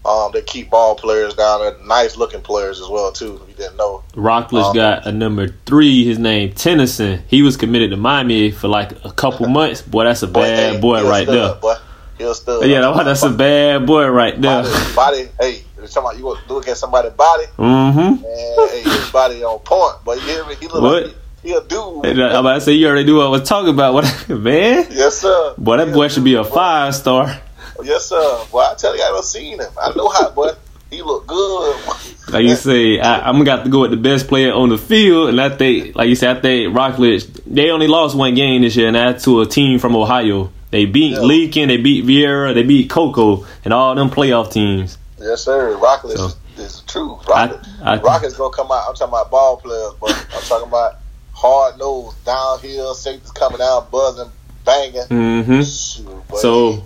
Um, 0.04 0.30
they 0.32 0.40
keep 0.42 0.70
ball 0.70 0.94
players 0.94 1.34
down 1.34 1.60
there, 1.60 1.76
nice 1.84 2.16
looking 2.16 2.40
players 2.40 2.80
as 2.80 2.88
well 2.88 3.12
too. 3.12 3.38
If 3.42 3.48
you 3.48 3.54
didn't 3.54 3.76
know, 3.76 4.02
Rockledge 4.14 4.64
um, 4.66 4.74
got 4.74 5.06
a 5.06 5.12
number 5.12 5.48
three. 5.66 6.04
His 6.04 6.18
name 6.18 6.52
Tennyson. 6.52 7.22
He 7.26 7.42
was 7.42 7.56
committed 7.56 7.90
to 7.90 7.96
Miami 7.96 8.50
for 8.50 8.68
like 8.68 8.92
a 9.04 9.12
couple 9.12 9.46
months. 9.48 9.82
Boy, 9.82 10.04
that's 10.04 10.22
a 10.22 10.28
bad 10.28 10.74
hey, 10.76 10.80
boy 10.80 11.06
right 11.06 11.24
stud, 11.24 11.34
there. 11.36 11.54
Boy, 11.60 11.74
he 12.16 12.24
a 12.24 12.34
stud. 12.34 12.66
Yeah, 12.66 12.80
that- 12.80 13.04
that's 13.04 13.24
a 13.24 13.30
bad 13.30 13.86
boy 13.86 14.06
right 14.08 14.40
there. 14.40 14.62
body. 14.62 14.94
body 14.94 15.28
hey, 15.40 15.64
somebody 15.86 16.18
you 16.18 16.36
look 16.48 16.66
at 16.68 16.76
somebody's 16.78 17.12
body, 17.12 17.44
Mm-hmm. 17.58 18.24
and 18.24 18.70
hey, 18.70 18.82
his 18.84 19.10
body 19.10 19.42
on 19.44 19.58
point. 19.58 19.96
But 20.04 20.18
you 20.22 20.28
hear 20.28 20.46
me? 20.46 20.54
He 20.54 20.68
look 20.68 20.80
What? 20.80 21.02
like 21.08 21.16
he, 21.42 21.52
a 21.54 21.60
dude. 21.62 21.70
Uh, 22.18 22.28
I'm 22.28 22.40
about 22.40 22.54
to 22.54 22.60
say 22.60 22.72
you 22.72 22.88
already 22.88 23.04
knew 23.04 23.16
what 23.18 23.26
I 23.26 23.30
was 23.30 23.48
talking 23.48 23.70
about. 23.70 23.94
What 23.94 24.28
man? 24.28 24.86
Yes, 24.90 25.18
sir. 25.20 25.54
Boy, 25.58 25.76
that 25.78 25.88
He 25.88 25.94
boy 25.94 26.08
should 26.08 26.24
be 26.24 26.34
a 26.34 26.44
five 26.44 26.94
star. 26.94 27.40
Yes, 27.82 28.06
sir. 28.06 28.44
Boy, 28.50 28.60
I 28.60 28.74
tell 28.76 28.96
you, 28.96 29.02
I 29.02 29.08
don't 29.08 29.24
seen 29.24 29.60
him. 29.60 29.70
I 29.80 29.92
know 29.94 30.08
how, 30.08 30.30
boy. 30.30 30.50
He 30.90 31.02
look 31.02 31.26
good. 31.26 31.76
Like 32.30 32.44
you 32.44 32.56
say, 32.56 33.00
I, 33.00 33.26
I'm 33.26 33.38
gonna 33.38 33.52
have 33.52 33.64
to 33.64 33.70
go 33.70 33.80
with 33.80 33.90
the 33.90 33.96
best 33.96 34.28
player 34.28 34.52
on 34.52 34.68
the 34.68 34.76
field, 34.76 35.30
and 35.30 35.40
I 35.40 35.48
think, 35.48 35.96
like 35.96 36.10
you 36.10 36.14
said, 36.14 36.36
I 36.36 36.40
think 36.42 36.76
Rockledge. 36.76 37.24
They 37.46 37.70
only 37.70 37.86
lost 37.88 38.14
one 38.14 38.34
game 38.34 38.60
this 38.60 38.76
year, 38.76 38.88
and 38.88 38.96
that's 38.96 39.24
to 39.24 39.40
a 39.40 39.46
team 39.46 39.78
from 39.78 39.96
Ohio. 39.96 40.52
They 40.70 40.84
beat 40.84 41.12
Yeah. 41.12 41.20
Leakin, 41.20 41.68
they 41.68 41.78
beat 41.78 42.04
Viera, 42.04 42.52
they 42.52 42.64
beat 42.64 42.90
Cocoa, 42.90 43.46
and 43.64 43.72
all 43.72 43.94
them 43.94 44.10
playoff 44.10 44.52
teams. 44.52 44.98
Yes, 45.18 45.42
sir. 45.42 45.74
Rockledge 45.78 46.18
So- 46.18 46.26
is, 46.26 46.36
is 46.58 46.80
true. 46.86 47.18
Rocket, 47.26 47.60
I- 47.82 47.94
I- 47.94 48.00
Rocket's 48.02 48.36
gonna 48.36 48.54
come 48.54 48.70
out. 48.70 48.84
I'm 48.86 48.94
talking 48.94 49.08
about 49.08 49.30
ball 49.30 49.56
players, 49.56 49.94
but 49.98 50.10
I'm 50.34 50.42
talking 50.42 50.68
about 50.68 50.96
hard 51.38 51.78
nose, 51.78 52.14
downhill, 52.24 52.94
safeties 52.94 53.30
coming 53.30 53.60
out, 53.62 53.90
buzzing, 53.92 54.30
banging. 54.64 55.02
Mm-hmm. 55.02 55.60
Shoot. 55.60 56.38
So 56.40 56.82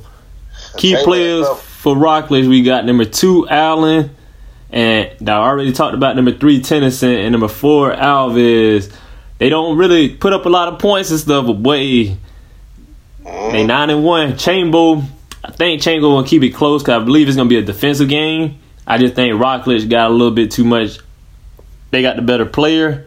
key 0.76 0.96
players 1.02 1.48
for 1.48 1.96
Rockledge, 1.96 2.46
we 2.46 2.62
got 2.62 2.84
number 2.84 3.06
two 3.06 3.48
Allen, 3.48 4.14
and 4.70 5.28
I 5.28 5.32
already 5.38 5.72
talked 5.72 5.94
about 5.94 6.16
number 6.16 6.32
three 6.32 6.60
Tennyson, 6.60 7.10
and 7.10 7.32
number 7.32 7.48
four 7.48 7.92
Alves. 7.92 8.92
They 9.38 9.48
don't 9.48 9.76
really 9.76 10.10
put 10.10 10.32
up 10.32 10.44
a 10.46 10.48
lot 10.48 10.68
of 10.72 10.78
points 10.78 11.10
and 11.10 11.18
stuff, 11.18 11.46
but 11.46 11.54
boy, 11.54 12.16
Mm-hmm. 13.24 13.52
they 13.52 13.64
nine 13.64 13.88
and 13.90 14.02
one. 14.04 14.32
Chambo, 14.32 15.04
I 15.44 15.52
think 15.52 15.80
Chambo 15.80 16.02
will 16.12 16.24
keep 16.24 16.42
it 16.42 16.50
close 16.50 16.82
because 16.82 17.00
I 17.00 17.04
believe 17.04 17.28
it's 17.28 17.36
gonna 17.36 17.48
be 17.48 17.56
a 17.56 17.62
defensive 17.62 18.08
game. 18.08 18.58
I 18.84 18.98
just 18.98 19.14
think 19.14 19.40
Rockledge 19.40 19.88
got 19.88 20.10
a 20.10 20.12
little 20.12 20.34
bit 20.34 20.50
too 20.50 20.64
much. 20.64 20.98
They 21.92 22.02
got 22.02 22.16
the 22.16 22.22
better 22.22 22.46
player, 22.46 23.06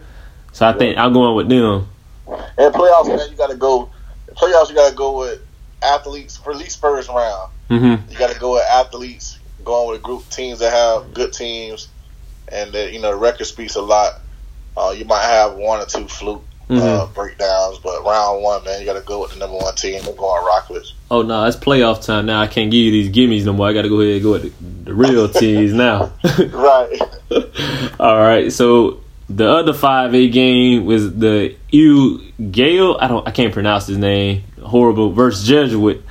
so 0.55 0.65
I 0.65 0.71
think 0.71 0.97
I'm 0.97 1.11
going 1.11 1.35
with 1.35 1.49
them. 1.49 1.89
In 2.57 2.71
playoffs, 2.71 3.07
man, 3.07 3.29
you 3.29 3.35
got 3.35 3.49
to 3.49 3.57
go. 3.57 3.89
Playoffs, 4.31 4.69
you 4.69 4.75
got 4.75 4.89
to 4.89 4.95
go 4.95 5.19
with 5.19 5.41
athletes 5.83 6.37
for 6.37 6.51
at 6.51 6.57
least 6.57 6.79
first 6.79 7.09
round. 7.09 7.51
hmm 7.67 7.95
You 8.09 8.17
got 8.17 8.31
to 8.31 8.39
go 8.39 8.53
with 8.53 8.63
athletes, 8.63 9.37
going 9.65 9.91
with 9.91 9.99
a 9.99 10.03
group 10.03 10.27
teams 10.29 10.59
that 10.59 10.71
have 10.71 11.13
good 11.13 11.33
teams, 11.33 11.89
and 12.47 12.71
that 12.71 12.93
you 12.93 13.01
know 13.01 13.11
the 13.11 13.17
record 13.17 13.47
speaks 13.47 13.75
a 13.75 13.81
lot. 13.81 14.21
Uh, 14.77 14.95
you 14.97 15.03
might 15.03 15.23
have 15.23 15.55
one 15.55 15.81
or 15.81 15.85
two 15.85 16.07
fluke 16.07 16.43
uh, 16.69 17.05
breakdowns. 17.07 17.79
But 17.79 18.05
round 18.05 18.41
one, 18.41 18.63
man, 18.63 18.79
you 18.79 18.85
got 18.85 18.93
to 18.93 19.01
go 19.05 19.21
with 19.23 19.31
the 19.33 19.39
number 19.39 19.57
one 19.57 19.75
team. 19.75 20.01
I'm 20.07 20.15
going 20.15 20.45
Rockledge. 20.45 20.93
Oh 21.11 21.21
no, 21.21 21.43
it's 21.43 21.57
playoff 21.57 22.05
time 22.05 22.27
now. 22.27 22.39
I 22.41 22.47
can't 22.47 22.71
give 22.71 22.79
you 22.79 22.91
these 22.91 23.09
gimmies 23.09 23.45
no 23.45 23.51
more. 23.51 23.67
I 23.67 23.73
got 23.73 23.81
to 23.81 23.89
go 23.89 23.99
ahead 23.99 24.13
and 24.15 24.23
go 24.23 24.31
with 24.31 24.43
the, 24.43 24.85
the 24.85 24.93
real 24.93 25.27
teams 25.27 25.73
now. 25.73 26.13
Right. 26.53 27.01
All 27.99 28.17
right, 28.19 28.51
so 28.53 29.01
the 29.29 29.49
other 29.49 29.73
five 29.73 30.13
A 30.13 30.29
game 30.29 30.85
was 30.85 31.15
the 31.15 31.55
Eau 31.73 32.19
Gallie. 32.51 32.97
I 32.99 33.07
don't, 33.07 33.27
I 33.27 33.31
can't 33.31 33.53
pronounce 33.53 33.87
his 33.87 33.97
name. 33.97 34.43
Horrible 34.61 35.11
versus 35.11 35.47
Jesuit. 35.47 36.01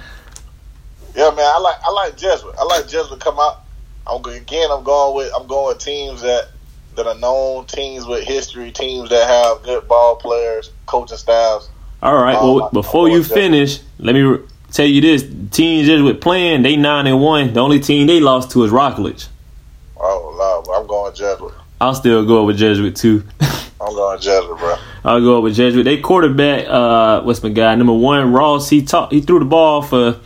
Yeah, 1.14 1.30
man, 1.30 1.44
I 1.46 1.58
like 1.58 1.76
I 1.84 1.90
like 1.92 2.16
Jesuit. 2.16 2.54
I 2.58 2.64
like 2.64 2.88
Jesuit 2.88 3.20
come 3.20 3.38
out. 3.38 3.60
I'm 4.06 4.24
again. 4.24 4.68
I'm 4.70 4.82
going 4.82 5.14
with 5.16 5.32
I'm 5.34 5.46
going 5.46 5.74
with 5.74 5.84
teams 5.84 6.22
that 6.22 6.48
that 6.96 7.06
are 7.06 7.18
known, 7.18 7.66
teams 7.66 8.06
with 8.06 8.24
history, 8.24 8.72
teams 8.72 9.10
that 9.10 9.28
have 9.28 9.62
good 9.62 9.86
ball 9.86 10.16
players, 10.16 10.70
coaching 10.86 11.16
staffs. 11.16 11.68
All 12.02 12.14
right. 12.14 12.36
Oh, 12.38 12.54
Well, 12.54 12.70
before 12.70 13.08
you 13.08 13.24
finish, 13.24 13.80
let 13.98 14.14
me 14.14 14.38
tell 14.72 14.86
you 14.86 15.00
this: 15.00 15.22
Team 15.50 15.84
Jesuit 15.84 16.20
playing, 16.20 16.62
they 16.62 16.76
nine 16.76 17.06
and 17.06 17.20
one. 17.20 17.52
The 17.52 17.60
only 17.60 17.80
team 17.80 18.06
they 18.08 18.20
lost 18.20 18.50
to 18.52 18.64
is 18.64 18.70
Rockledge. 18.70 19.28
Oh 19.96 20.34
Lord, 20.66 20.80
I'm 20.80 20.86
going 20.86 21.14
Jesuit. 21.14 21.54
I'll 21.80 21.94
still 21.94 22.24
go 22.24 22.44
with 22.44 22.56
Jesuit 22.58 22.96
too. 22.96 23.24
I'm 23.80 23.94
going 23.94 24.20
Jesuit, 24.20 24.58
bro. 24.58 24.76
I'll 25.04 25.20
go 25.20 25.40
with 25.40 25.54
Jesuit. 25.54 25.84
They 25.84 25.98
quarterback, 26.00 26.66
uh, 26.68 27.22
what's 27.22 27.42
my 27.42 27.50
guy? 27.50 27.74
Number 27.74 27.92
one, 27.92 28.32
Ross. 28.32 28.70
He 28.70 28.82
taught, 28.82 29.12
he 29.12 29.20
threw 29.20 29.38
the 29.38 29.44
ball 29.44 29.82
for 29.82 30.18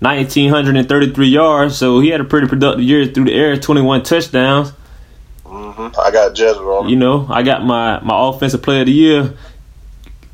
nineteen 0.00 0.50
hundred 0.50 0.76
and 0.76 0.88
thirty 0.88 1.12
three 1.12 1.28
yards, 1.28 1.76
so 1.76 2.00
he 2.00 2.08
had 2.08 2.20
a 2.20 2.24
pretty 2.24 2.46
productive 2.46 2.82
year 2.84 3.06
through 3.06 3.24
the 3.24 3.34
air, 3.34 3.56
twenty 3.56 3.82
one 3.82 4.02
touchdowns. 4.02 4.72
hmm 5.44 5.88
I 5.98 6.10
got 6.10 6.34
Jesuit 6.34 6.62
on. 6.62 6.88
You 6.88 6.96
know, 6.96 7.26
I 7.28 7.42
got 7.42 7.64
my 7.64 8.00
my 8.00 8.28
offensive 8.28 8.62
player 8.62 8.80
of 8.80 8.86
the 8.86 8.92
year, 8.92 9.34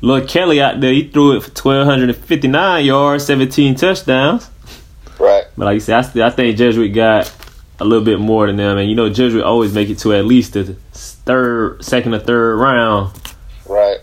Lil 0.01 0.25
Kelly 0.25 0.61
out 0.61 0.79
there. 0.79 0.93
He 0.93 1.09
threw 1.09 1.35
it 1.35 1.43
for 1.43 1.49
twelve 1.51 1.85
hundred 1.87 2.09
and 2.09 2.17
fifty 2.17 2.47
nine 2.47 2.85
yards, 2.85 3.25
seventeen 3.25 3.75
touchdowns. 3.75 4.49
Right. 5.19 5.43
But 5.57 5.65
like 5.65 5.73
you 5.75 5.79
said, 5.81 5.97
I, 5.97 6.01
still, 6.01 6.23
I 6.23 6.29
think 6.29 6.57
Jesuit 6.57 6.93
got 6.93 7.27
a 7.81 7.85
little 7.85 8.05
bit 8.05 8.19
more 8.19 8.47
than 8.47 8.57
them, 8.57 8.77
and 8.77 8.89
you 8.89 8.95
know 8.95 9.09
Judge 9.09 9.17
Jesuit 9.17 9.43
always 9.43 9.73
make 9.73 9.89
it 9.89 9.97
to 9.99 10.13
at 10.13 10.25
least 10.25 10.53
the 10.53 10.75
third, 10.93 11.83
second 11.83 12.13
or 12.13 12.19
third 12.19 12.57
round. 12.57 13.19
Right. 13.67 13.97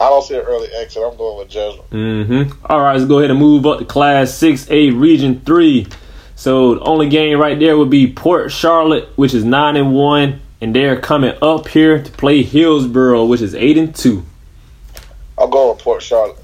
I 0.00 0.08
don't 0.08 0.22
see 0.22 0.36
an 0.36 0.42
early 0.42 0.68
exit. 0.68 1.02
I'm 1.02 1.16
going 1.16 1.38
with 1.38 1.48
Jesuit. 1.48 1.90
Mm-hmm. 1.90 2.66
All 2.66 2.80
right, 2.80 2.94
let's 2.94 3.06
go 3.06 3.18
ahead 3.18 3.30
and 3.30 3.40
move 3.40 3.66
up 3.66 3.80
to 3.80 3.84
Class 3.84 4.30
6A 4.30 4.98
Region 4.98 5.40
3. 5.40 5.88
So 6.36 6.76
the 6.76 6.80
only 6.82 7.08
game 7.08 7.40
right 7.40 7.58
there 7.58 7.76
would 7.76 7.90
be 7.90 8.12
Port 8.12 8.52
Charlotte, 8.52 9.08
which 9.16 9.34
is 9.34 9.44
9 9.44 9.76
and 9.76 9.92
1, 9.92 10.40
and 10.60 10.76
they're 10.76 11.00
coming 11.00 11.36
up 11.42 11.66
here 11.66 12.00
to 12.00 12.12
play 12.12 12.44
Hillsborough, 12.44 13.24
which 13.24 13.40
is 13.40 13.56
8 13.56 13.76
and 13.76 13.94
2. 13.94 14.24
I'm 15.36 15.50
going 15.50 15.74
with 15.74 15.82
Port 15.82 16.00
Charlotte. 16.00 16.38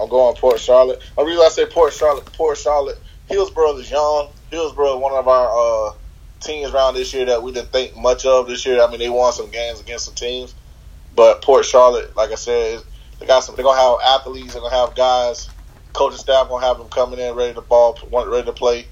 I'm 0.00 0.08
going 0.08 0.34
Port 0.36 0.58
Charlotte. 0.58 1.02
The 1.16 1.24
reason 1.24 1.42
I 1.44 1.48
say 1.50 1.66
Port 1.66 1.92
Charlotte, 1.92 2.32
Port 2.32 2.56
Charlotte, 2.56 2.98
Hillsborough 3.28 3.76
is 3.76 3.90
young. 3.90 4.30
Hillsborough 4.50 4.98
one 4.98 5.12
of 5.12 5.28
our 5.28 5.90
uh, 5.90 5.94
teams 6.40 6.72
around 6.72 6.94
this 6.94 7.12
year 7.14 7.26
that 7.26 7.42
we 7.42 7.52
didn't 7.52 7.72
think 7.72 7.96
much 7.96 8.26
of 8.26 8.46
this 8.46 8.64
year. 8.66 8.82
I 8.82 8.90
mean, 8.90 8.98
they 8.98 9.08
won 9.08 9.32
some 9.32 9.50
games 9.50 9.80
against 9.80 10.06
some 10.06 10.14
teams, 10.14 10.54
but 11.14 11.42
Port 11.42 11.64
Charlotte, 11.64 12.16
like 12.16 12.30
I 12.30 12.36
said, 12.36 12.82
they 13.18 13.26
got 13.26 13.40
some. 13.40 13.54
They're 13.54 13.64
gonna 13.64 13.80
have 13.80 14.20
athletes. 14.20 14.52
They're 14.52 14.62
gonna 14.62 14.74
have 14.74 14.96
guys. 14.96 15.48
Coaching 15.92 16.18
staff 16.18 16.48
gonna 16.48 16.66
have 16.66 16.78
them 16.78 16.88
coming 16.88 17.18
in 17.18 17.34
ready 17.34 17.54
to 17.54 17.60
ball, 17.60 17.98
ready 18.12 18.46
to 18.46 18.52
play. 18.52 18.86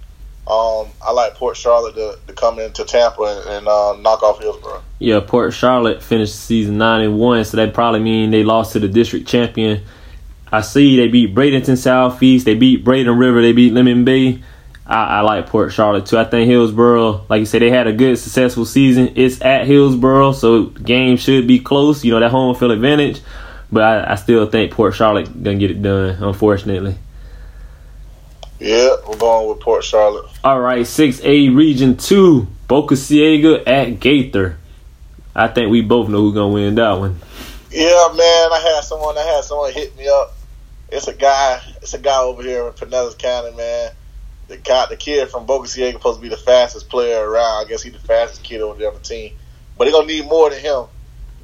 Um, 0.48 0.88
I 1.02 1.12
like 1.12 1.34
Port 1.34 1.58
Charlotte 1.58 1.94
to, 1.96 2.18
to 2.26 2.32
come 2.32 2.58
into 2.58 2.82
Tampa 2.84 3.22
and, 3.22 3.50
and 3.50 3.68
uh, 3.68 3.96
knock 4.00 4.22
off 4.22 4.40
Hillsborough. 4.40 4.82
Yeah, 4.98 5.20
Port 5.20 5.52
Charlotte 5.52 6.02
finished 6.02 6.36
season 6.36 6.78
9 6.78 7.02
and 7.02 7.18
1, 7.18 7.44
so 7.44 7.58
that 7.58 7.74
probably 7.74 8.00
mean 8.00 8.30
they 8.30 8.44
lost 8.44 8.72
to 8.72 8.78
the 8.78 8.88
district 8.88 9.28
champion. 9.28 9.84
I 10.50 10.62
see 10.62 10.96
they 10.96 11.08
beat 11.08 11.34
Bradenton 11.34 11.76
Southeast, 11.76 12.46
they 12.46 12.54
beat 12.54 12.82
Braden 12.82 13.18
River, 13.18 13.42
they 13.42 13.52
beat 13.52 13.74
Lemon 13.74 14.06
Bay. 14.06 14.42
I, 14.88 15.18
I 15.18 15.20
like 15.20 15.46
Port 15.48 15.72
Charlotte 15.72 16.06
too. 16.06 16.18
I 16.18 16.24
think 16.24 16.48
Hillsborough, 16.48 17.26
like 17.28 17.40
you 17.40 17.46
said, 17.46 17.60
they 17.60 17.70
had 17.70 17.86
a 17.86 17.92
good, 17.92 18.18
successful 18.18 18.64
season. 18.64 19.12
It's 19.16 19.40
at 19.42 19.66
Hillsborough, 19.66 20.32
so 20.32 20.64
game 20.64 21.18
should 21.18 21.46
be 21.46 21.58
close. 21.58 22.04
You 22.04 22.12
know 22.12 22.20
that 22.20 22.30
home 22.30 22.54
field 22.54 22.72
advantage, 22.72 23.20
but 23.70 23.82
I, 23.82 24.12
I 24.12 24.14
still 24.14 24.46
think 24.46 24.72
Port 24.72 24.94
Charlotte 24.94 25.42
gonna 25.42 25.58
get 25.58 25.70
it 25.70 25.82
done. 25.82 26.22
Unfortunately. 26.22 26.96
Yeah, 28.58 28.96
we're 29.06 29.18
going 29.18 29.48
with 29.48 29.60
Port 29.60 29.84
Charlotte. 29.84 30.26
All 30.42 30.58
right, 30.58 30.86
six 30.86 31.20
A 31.22 31.50
Region 31.50 31.96
Two, 31.96 32.48
Boca 32.66 32.94
Ciega 32.94 33.62
at 33.66 34.00
Gaither. 34.00 34.58
I 35.36 35.48
think 35.48 35.70
we 35.70 35.82
both 35.82 36.08
know 36.08 36.22
who's 36.22 36.34
gonna 36.34 36.48
win 36.48 36.74
that 36.76 36.98
one. 36.98 37.20
Yeah, 37.70 38.08
man. 38.16 38.52
I 38.52 38.74
had 38.74 38.84
someone. 38.84 39.18
I 39.18 39.22
had 39.22 39.44
someone 39.44 39.72
hit 39.72 39.96
me 39.98 40.08
up. 40.08 40.34
It's 40.90 41.06
a 41.06 41.14
guy. 41.14 41.60
It's 41.82 41.92
a 41.92 41.98
guy 41.98 42.18
over 42.20 42.42
here 42.42 42.66
in 42.66 42.72
Pinellas 42.72 43.18
County, 43.18 43.54
man. 43.54 43.92
The 44.48 44.58
guy, 44.58 44.86
the 44.90 44.96
kid 44.96 45.30
from 45.30 45.46
Boca 45.46 45.68
Ciega, 45.68 45.92
supposed 45.92 46.18
to 46.18 46.22
be 46.22 46.28
the 46.28 46.36
fastest 46.36 46.90
player 46.90 47.28
around. 47.28 47.66
I 47.66 47.68
guess 47.68 47.82
he's 47.82 47.92
the 47.92 47.98
fastest 47.98 48.44
kid 48.44 48.62
on 48.62 48.78
the 48.78 48.88
other 48.88 49.00
team. 49.00 49.32
But 49.76 49.84
they're 49.84 49.92
gonna 49.92 50.06
need 50.06 50.26
more 50.26 50.50
than 50.50 50.60
him. 50.60 50.86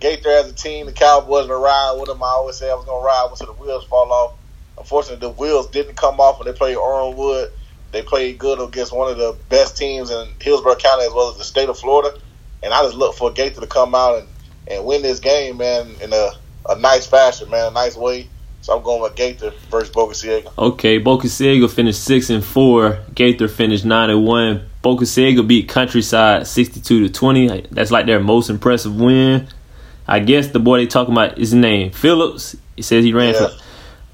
Gaither 0.00 0.30
as 0.30 0.50
a 0.50 0.54
team, 0.54 0.86
the 0.86 0.92
Cowboys 0.92 1.48
are 1.48 1.60
ride 1.60 1.96
with 2.00 2.10
him. 2.10 2.22
I 2.22 2.28
always 2.28 2.56
say 2.56 2.70
I 2.70 2.74
was 2.74 2.86
gonna 2.86 3.04
ride 3.04 3.28
until 3.30 3.54
the 3.54 3.60
wheels 3.60 3.84
fall 3.84 4.12
off. 4.12 4.32
Unfortunately, 4.78 5.20
the 5.20 5.34
wheels 5.34 5.70
didn't 5.70 5.96
come 5.96 6.20
off 6.20 6.38
when 6.38 6.46
they 6.46 6.58
played 6.58 6.76
Armwood. 6.76 7.48
They 7.92 8.02
played 8.02 8.38
good 8.38 8.60
against 8.60 8.92
one 8.92 9.10
of 9.10 9.18
the 9.18 9.38
best 9.48 9.76
teams 9.76 10.10
in 10.10 10.28
Hillsborough 10.40 10.76
County 10.76 11.04
as 11.04 11.12
well 11.12 11.30
as 11.30 11.38
the 11.38 11.44
state 11.44 11.68
of 11.68 11.78
Florida. 11.78 12.16
And 12.62 12.74
I 12.74 12.82
just 12.82 12.96
look 12.96 13.14
for 13.14 13.30
Gaither 13.32 13.60
to 13.60 13.66
come 13.68 13.94
out 13.94 14.18
and, 14.18 14.28
and 14.66 14.84
win 14.84 15.02
this 15.02 15.20
game, 15.20 15.58
man, 15.58 15.94
in 16.02 16.12
a, 16.12 16.30
a 16.68 16.78
nice 16.78 17.06
fashion, 17.06 17.50
man, 17.50 17.68
a 17.68 17.70
nice 17.70 17.96
way. 17.96 18.30
So 18.64 18.74
I'm 18.74 18.82
going 18.82 19.02
with 19.02 19.14
Gaither 19.14 19.52
versus 19.70 19.90
Boca 19.90 20.14
Ciega. 20.14 20.50
Okay, 20.56 20.96
Boca 20.96 21.28
Ciega 21.28 21.68
finished 21.68 22.02
six 22.02 22.30
and 22.30 22.42
four. 22.42 22.98
Gaither 23.14 23.46
finished 23.46 23.84
nine 23.84 24.08
and 24.08 24.24
one. 24.24 24.70
Boca 24.80 25.04
Ciega 25.04 25.42
beat 25.42 25.68
Countryside 25.68 26.46
sixty-two 26.46 27.06
to 27.06 27.12
twenty. 27.12 27.66
That's 27.70 27.90
like 27.90 28.06
their 28.06 28.20
most 28.20 28.48
impressive 28.48 28.98
win. 28.98 29.48
I 30.08 30.20
guess 30.20 30.46
the 30.48 30.60
boy 30.60 30.78
they 30.78 30.86
talking 30.86 31.12
about 31.12 31.32
is 31.36 31.50
his 31.50 31.60
name 31.60 31.90
Phillips. 31.90 32.56
He 32.74 32.80
says 32.80 33.04
he 33.04 33.12
ran 33.12 33.34
Yeah. 33.34 33.48
for 33.48 33.54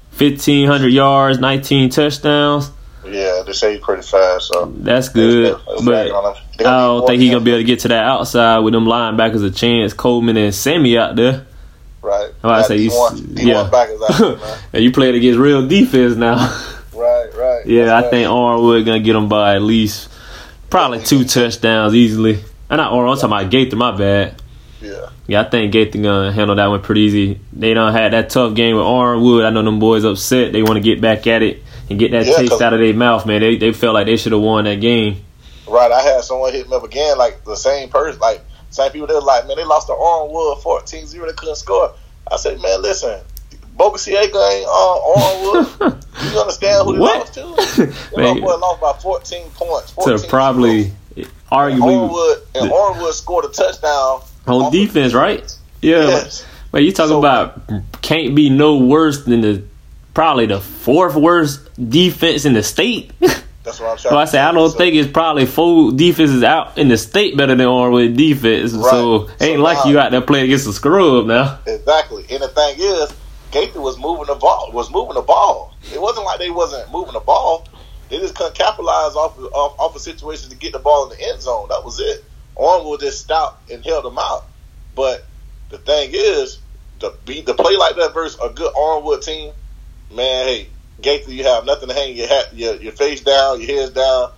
fifteen 0.09 0.67
hundred 0.67 0.89
yards, 0.89 1.39
nineteen 1.39 1.89
touchdowns. 1.89 2.71
Yeah, 3.05 3.43
they 3.45 3.53
say 3.53 3.75
he's 3.75 3.81
pretty 3.81 4.01
fast, 4.03 4.49
so 4.49 4.65
That's 4.75 5.07
good, 5.07 5.57
but 5.65 5.85
bagging 5.85 6.11
on 6.11 6.35
him. 6.35 6.43
They 6.57 6.65
I 6.65 6.77
don't 6.77 7.07
think 7.07 7.21
he's 7.21 7.31
gonna 7.31 7.45
be 7.45 7.51
able 7.51 7.61
to 7.61 7.63
get 7.63 7.79
to 7.79 7.87
that 7.87 8.03
outside 8.03 8.59
with 8.59 8.73
them 8.73 8.83
linebackers. 8.83 9.45
A 9.45 9.49
chance 9.49 9.93
Coleman 9.93 10.35
and 10.35 10.53
Sammy 10.53 10.97
out 10.97 11.15
there. 11.15 11.45
Right. 12.01 12.31
Oh, 12.43 12.49
I 12.49 12.63
say 12.63 12.77
you, 12.77 12.89
D1 12.89 13.17
D1 13.19 13.45
yeah. 13.45 13.69
backers 13.69 14.01
out 14.01 14.17
there, 14.17 14.37
man. 14.37 14.59
and 14.73 14.83
you 14.83 14.91
played 14.91 15.15
against 15.15 15.39
real 15.39 15.67
defense 15.67 16.15
now. 16.15 16.67
Right, 16.93 17.33
right. 17.33 17.65
Yeah, 17.65 17.85
That's 17.85 18.07
I 18.07 18.09
think 18.11 18.27
Armwood 18.29 18.85
gonna 18.85 18.99
get 18.99 19.13
them 19.13 19.27
by 19.27 19.55
at 19.55 19.63
least 19.63 20.11
probably 20.69 21.01
two 21.01 21.23
touchdowns 21.23 21.95
easily. 21.95 22.33
And 22.69 22.77
not 22.77 22.91
Arnold, 22.91 23.17
I'm 23.17 23.21
talking 23.21 23.37
about 23.37 23.51
Gaither, 23.51 23.75
my 23.75 23.97
bad. 23.97 24.41
Yeah. 24.81 25.09
Yeah, 25.25 25.41
I 25.41 25.49
think 25.49 25.71
Gaither 25.71 26.01
gonna 26.01 26.31
handle 26.31 26.55
that 26.55 26.67
one 26.67 26.81
pretty 26.81 27.01
easy. 27.01 27.39
They 27.53 27.73
don't 27.73 27.91
had 27.93 28.13
that 28.13 28.29
tough 28.29 28.53
game 28.53 28.75
with 28.75 28.85
Armwood. 28.85 29.45
I 29.45 29.49
know 29.49 29.63
them 29.63 29.79
boys 29.79 30.03
upset. 30.03 30.53
They 30.53 30.61
want 30.61 30.75
to 30.75 30.81
get 30.81 31.01
back 31.01 31.25
at 31.27 31.41
it 31.41 31.63
and 31.89 31.97
get 31.97 32.11
that 32.11 32.25
Yeah, 32.25 32.35
taste 32.35 32.61
out 32.61 32.73
of 32.73 32.79
their 32.79 32.93
mouth, 32.93 33.25
man. 33.25 33.41
They 33.41 33.57
they 33.57 33.71
felt 33.73 33.93
like 33.93 34.05
they 34.05 34.17
should 34.17 34.33
have 34.33 34.41
won 34.41 34.65
that 34.65 34.81
game. 34.81 35.23
Right, 35.67 35.91
I 35.91 36.01
had 36.01 36.23
someone 36.23 36.51
hit 36.53 36.69
me 36.69 36.75
up 36.75 36.83
again, 36.83 37.17
like 37.17 37.45
the 37.45 37.55
same 37.55 37.89
person, 37.89 38.19
like 38.19 38.43
same 38.71 38.91
people. 38.91 39.07
They're 39.07 39.21
like, 39.21 39.47
man, 39.47 39.57
they 39.57 39.63
lost 39.63 39.87
to 39.87 39.93
Armwood 39.93 40.61
14-0. 40.61 41.11
They 41.27 41.33
couldn't 41.33 41.55
score. 41.55 41.93
I 42.31 42.37
said, 42.37 42.59
man, 42.61 42.81
listen, 42.81 43.19
Boca 43.75 43.97
Ciega 43.99 44.37
ain't 44.51 44.67
uh, 44.67 44.99
Armwood. 45.15 46.03
you 46.33 46.39
understand 46.39 46.85
who 46.85 46.93
they 46.93 46.99
What? 46.99 47.19
lost 47.19 47.33
to? 47.35 47.85
They 48.15 48.21
Man. 48.23 48.41
lost, 48.41 48.81
lost 48.81 48.81
by 48.81 48.93
14 49.01 49.49
points. 49.51 49.87
to 49.89 49.95
14 49.95 50.29
probably 50.29 50.91
arguably 51.51 52.09
Armwood 52.09 52.41
and 52.55 52.71
Armwood 52.71 53.11
scored 53.13 53.45
a 53.45 53.49
touchdown 53.49 54.21
on 54.47 54.71
defense, 54.71 55.13
right? 55.13 55.43
Yeah. 55.81 56.07
Yes. 56.07 56.45
But 56.71 56.83
you 56.83 56.91
talking 56.93 57.09
So- 57.09 57.19
about 57.19 57.61
can't 58.01 58.33
be 58.35 58.49
no 58.49 58.77
worse 58.77 59.23
than 59.25 59.41
the 59.41 59.63
probably 60.13 60.45
the 60.45 60.59
fourth 60.61 61.15
worst 61.15 61.59
defense 61.89 62.45
in 62.45 62.53
the 62.53 62.63
state. 62.63 63.11
That's 63.63 63.79
what 63.79 63.91
I'm 63.91 63.97
trying. 63.97 64.11
So 64.13 64.17
I 64.17 64.25
say 64.25 64.39
I 64.39 64.51
don't 64.51 64.71
So- 64.71 64.77
think 64.77 64.95
it's 64.95 65.11
probably 65.11 65.45
four 65.45 65.91
defenses 65.91 66.43
out 66.43 66.77
in 66.77 66.87
the 66.87 66.97
state 66.97 67.37
better 67.37 67.55
than 67.55 67.67
Armwood 67.67 68.15
defense. 68.17 68.73
Right. 68.73 68.89
So 68.89 69.29
ain't 69.39 69.57
So 69.59 69.63
like 69.63 69.77
now- 69.85 69.91
you 69.91 69.99
out 69.99 70.11
there 70.11 70.21
playing 70.21 70.45
against 70.45 70.67
a 70.67 70.73
scrub 70.73 71.25
now. 71.27 71.59
Exactly. 71.67 72.25
And 72.31 72.41
the 72.41 72.47
thing 72.47 72.75
is, 72.79 73.11
Gaither 73.51 73.81
was 73.81 73.97
moving 73.99 74.25
the 74.27 74.35
ball. 74.35 74.71
Was 74.73 74.89
moving 74.89 75.15
the 75.15 75.21
ball. 75.21 75.73
It 75.93 76.01
wasn't 76.01 76.25
like 76.25 76.39
they 76.39 76.49
wasn't 76.49 76.89
moving 76.91 77.13
the 77.13 77.19
ball. 77.19 77.67
They 78.09 78.17
just 78.17 78.33
couldn't 78.35 78.55
capitalize 78.55 79.15
off 79.15 79.37
of, 79.37 79.45
off, 79.53 79.79
off 79.79 79.95
of 79.95 80.01
situations 80.01 80.49
to 80.49 80.55
get 80.57 80.73
the 80.73 80.79
ball 80.79 81.09
in 81.11 81.17
the 81.17 81.29
end 81.29 81.41
zone. 81.41 81.67
That 81.69 81.83
was 81.85 81.99
it. 81.99 82.23
Armwood 82.57 82.99
just 83.01 83.19
stopped 83.19 83.69
and 83.69 83.83
held 83.85 84.05
them 84.05 84.17
out. 84.17 84.45
But 84.95 85.25
the 85.69 85.77
thing 85.77 86.11
is, 86.13 86.59
to 86.99 87.13
be 87.25 87.41
to 87.43 87.53
play 87.53 87.75
like 87.77 87.95
that 87.97 88.13
versus 88.13 88.39
a 88.43 88.49
good 88.49 88.73
Armwood 88.73 89.23
team, 89.23 89.51
man. 90.11 90.45
Hey, 90.47 90.67
Gaither, 91.01 91.31
you 91.31 91.43
have 91.43 91.65
nothing 91.65 91.89
to 91.89 91.95
hang 91.95 92.15
your 92.15 92.27
hat, 92.27 92.53
your, 92.53 92.75
your 92.75 92.91
face 92.91 93.21
down, 93.21 93.61
your 93.61 93.75
head's 93.75 93.91
down. 93.91 94.31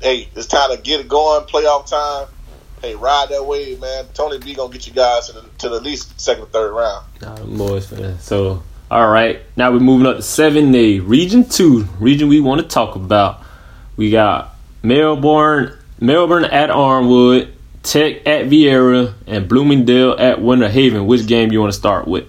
Hey, 0.00 0.28
it's 0.34 0.46
time 0.46 0.74
to 0.74 0.82
get 0.82 1.00
it 1.00 1.08
going. 1.08 1.46
Playoff 1.46 1.88
time. 1.88 2.28
hey, 2.82 2.94
ride 2.94 3.28
that 3.30 3.46
wave, 3.46 3.80
man. 3.80 4.06
Tony 4.14 4.38
B 4.38 4.54
gonna 4.54 4.72
get 4.72 4.86
you 4.86 4.92
guys 4.92 5.28
to 5.28 5.34
the, 5.34 5.44
to 5.58 5.68
the 5.68 5.80
least 5.80 6.20
second 6.20 6.44
or 6.44 6.46
third 6.46 6.72
round. 6.72 7.06
Nah, 7.22 7.36
boys 7.44 7.86
fan. 7.86 8.18
So, 8.18 8.62
all 8.90 9.08
right. 9.08 9.40
Now 9.56 9.72
we're 9.72 9.80
moving 9.80 10.06
up 10.06 10.16
to 10.16 10.22
7A, 10.22 11.06
Region 11.06 11.48
2, 11.48 11.88
region 11.98 12.28
we 12.28 12.40
want 12.40 12.60
to 12.60 12.66
talk 12.68 12.96
about. 12.96 13.42
We 13.96 14.10
got 14.10 14.54
Melbourne, 14.82 15.76
Melbourne 16.00 16.44
at 16.44 16.70
Armwood, 16.70 17.52
Tech 17.82 18.26
at 18.26 18.46
Viera, 18.46 19.14
and 19.26 19.48
Bloomingdale 19.48 20.12
at 20.18 20.42
Winter 20.42 20.68
Haven. 20.68 21.06
Which 21.06 21.26
game 21.26 21.52
you 21.52 21.60
want 21.60 21.72
to 21.72 21.78
start 21.78 22.06
with? 22.06 22.28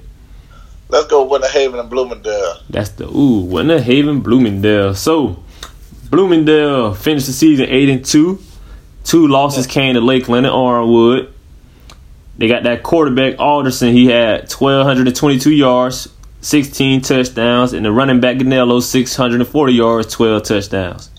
Let's 0.89 1.07
go 1.07 1.25
Winter 1.25 1.49
Haven 1.49 1.79
and 1.79 1.89
Bloomingdale. 1.89 2.61
That's 2.69 2.89
the 2.89 3.07
ooh 3.07 3.41
Winter 3.41 3.81
Haven 3.81 4.21
Bloomingdale. 4.21 4.95
So 4.95 5.43
Bloomingdale 6.09 6.93
finished 6.93 7.27
the 7.27 7.33
season 7.33 7.65
eight 7.67 7.89
and 7.89 8.05
two. 8.05 8.39
Two 9.03 9.27
losses 9.27 9.67
came 9.67 9.95
to 9.95 10.01
Lakeland 10.01 10.45
and 10.45 10.55
Armwood. 10.55 11.31
They 12.37 12.47
got 12.47 12.63
that 12.63 12.83
quarterback 12.83 13.39
Alderson. 13.39 13.93
He 13.93 14.07
had 14.07 14.49
twelve 14.49 14.85
hundred 14.85 15.07
and 15.07 15.15
twenty-two 15.15 15.51
yards, 15.51 16.07
sixteen 16.39 17.01
touchdowns, 17.01 17.73
and 17.73 17.85
the 17.85 17.91
running 17.91 18.21
back 18.21 18.37
Ganello 18.37 18.81
six 18.81 19.15
hundred 19.15 19.41
and 19.41 19.49
forty 19.49 19.73
yards, 19.73 20.13
twelve 20.13 20.43
touchdowns. 20.43 21.09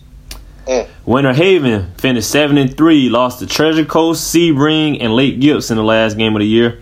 Mm. 0.66 0.88
Winter 1.04 1.33
Haven 1.33 1.92
finished 1.96 2.31
seven 2.31 2.57
and 2.57 2.76
three, 2.76 3.09
lost 3.09 3.40
to 3.40 3.46
Treasure 3.46 3.85
Coast, 3.85 4.35
Sebring, 4.35 4.98
and 5.00 5.14
Lake 5.14 5.40
Gibbs 5.40 5.70
in 5.70 5.76
the 5.76 5.83
last 5.83 6.16
game 6.16 6.37
of 6.37 6.40
the 6.40 6.46
year. 6.46 6.81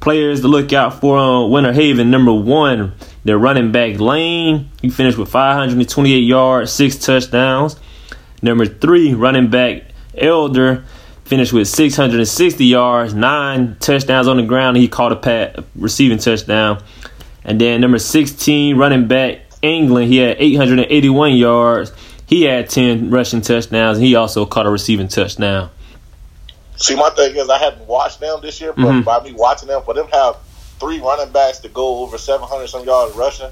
Players 0.00 0.42
to 0.42 0.48
look 0.48 0.72
out 0.72 1.00
for 1.00 1.16
on 1.16 1.50
Winter 1.50 1.72
Haven. 1.72 2.10
Number 2.10 2.32
one, 2.32 2.92
their 3.24 3.38
running 3.38 3.72
back 3.72 3.98
Lane. 3.98 4.70
He 4.82 4.90
finished 4.90 5.18
with 5.18 5.30
528 5.30 6.18
yards, 6.18 6.72
six 6.72 6.96
touchdowns. 6.96 7.76
Number 8.42 8.66
three, 8.66 9.14
running 9.14 9.50
back 9.50 9.82
Elder 10.16 10.84
finished 11.26 11.52
with 11.52 11.66
660 11.66 12.64
yards, 12.64 13.12
nine 13.12 13.76
touchdowns 13.80 14.28
on 14.28 14.36
the 14.36 14.44
ground. 14.44 14.76
He 14.76 14.86
caught 14.86 15.12
a 15.12 15.16
pat, 15.16 15.64
receiving 15.74 16.18
touchdown. 16.18 16.82
And 17.44 17.60
then 17.60 17.80
number 17.80 17.98
16, 17.98 18.76
running 18.76 19.08
back 19.08 19.40
England, 19.60 20.12
he 20.12 20.18
had 20.18 20.36
881 20.38 21.34
yards. 21.34 21.92
He 22.26 22.42
had 22.42 22.70
10 22.70 23.10
rushing 23.10 23.40
touchdowns. 23.40 23.98
And 23.98 24.06
he 24.06 24.14
also 24.14 24.46
caught 24.46 24.66
a 24.66 24.70
receiving 24.70 25.08
touchdown. 25.08 25.70
See, 26.76 26.94
my 26.94 27.10
thing 27.10 27.36
is, 27.36 27.48
I 27.48 27.58
haven't 27.58 27.86
watched 27.86 28.20
them 28.20 28.38
this 28.42 28.60
year, 28.60 28.72
but 28.76 28.84
Mhm. 28.84 29.04
by 29.04 29.20
me 29.22 29.32
watching 29.32 29.68
them, 29.68 29.82
for 29.84 29.94
them 29.94 30.06
to 30.08 30.16
have 30.16 30.36
three 30.78 31.00
running 31.00 31.30
backs 31.32 31.58
to 31.60 31.68
go 31.68 31.98
over 32.00 32.18
700 32.18 32.68
some 32.68 32.84
yards 32.84 33.14
rushing, 33.16 33.48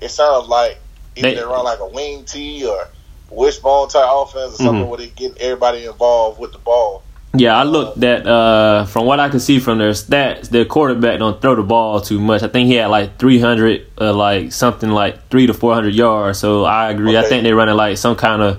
it 0.00 0.10
sounds 0.10 0.48
like 0.48 0.78
either 1.16 1.34
They- 1.34 1.42
run 1.42 1.64
like 1.64 1.80
a 1.80 1.86
wing 1.86 2.24
T 2.24 2.64
or 2.66 2.88
wishbone 3.30 3.88
type 3.88 4.04
offense 4.08 4.54
or 4.54 4.56
something 4.64 4.84
Mhm. 4.84 4.88
where 4.88 4.98
they 4.98 5.06
get 5.08 5.36
everybody 5.38 5.84
involved 5.86 6.38
with 6.40 6.52
the 6.52 6.58
ball. 6.58 7.02
Yeah, 7.34 7.56
I 7.58 7.62
looked 7.62 8.02
at 8.04 8.26
uh 8.26 8.84
from 8.84 9.06
what 9.06 9.18
I 9.18 9.30
can 9.30 9.40
see 9.40 9.58
from 9.58 9.78
their 9.78 9.92
stats, 9.92 10.50
their 10.50 10.66
quarterback 10.66 11.18
don't 11.18 11.40
throw 11.40 11.54
the 11.54 11.62
ball 11.62 12.00
too 12.02 12.20
much. 12.20 12.42
I 12.42 12.48
think 12.48 12.66
he 12.68 12.74
had 12.74 12.88
like 12.90 13.16
300 13.18 13.86
uh, 13.98 14.12
like 14.12 14.52
something 14.52 14.90
like 14.90 15.30
3 15.30 15.46
to 15.46 15.54
400 15.54 15.94
yards. 15.94 16.38
So 16.38 16.64
I 16.66 16.90
agree. 16.90 17.16
I 17.16 17.22
think 17.22 17.44
they're 17.44 17.56
running 17.56 17.76
like 17.76 17.96
some 17.96 18.16
kind 18.16 18.42
of 18.42 18.58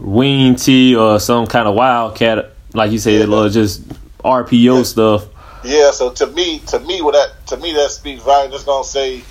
wing 0.00 0.56
T 0.56 0.96
or 0.96 1.20
some 1.20 1.46
kind 1.46 1.68
of 1.68 1.74
wildcat 1.74 2.50
like 2.74 2.90
you 2.90 2.98
said, 2.98 3.20
Yeah. 3.20 3.26
little 3.26 3.48
just 3.48 3.82
RPO 4.24 4.78
Yeah. 4.78 4.82
stuff. 4.82 5.24
Yeah, 5.64 5.90
so 5.92 6.10
to 6.10 6.26
me, 6.28 6.58
to 6.68 6.80
me, 6.80 7.02
what 7.02 7.14
that 7.14 7.46
to 7.48 7.56
me 7.56 7.72
that 7.74 7.90
speaks 7.90 8.22
volumes. 8.22 8.52
Just 8.54 8.66
gonna 8.66 8.84
say, 8.84 9.22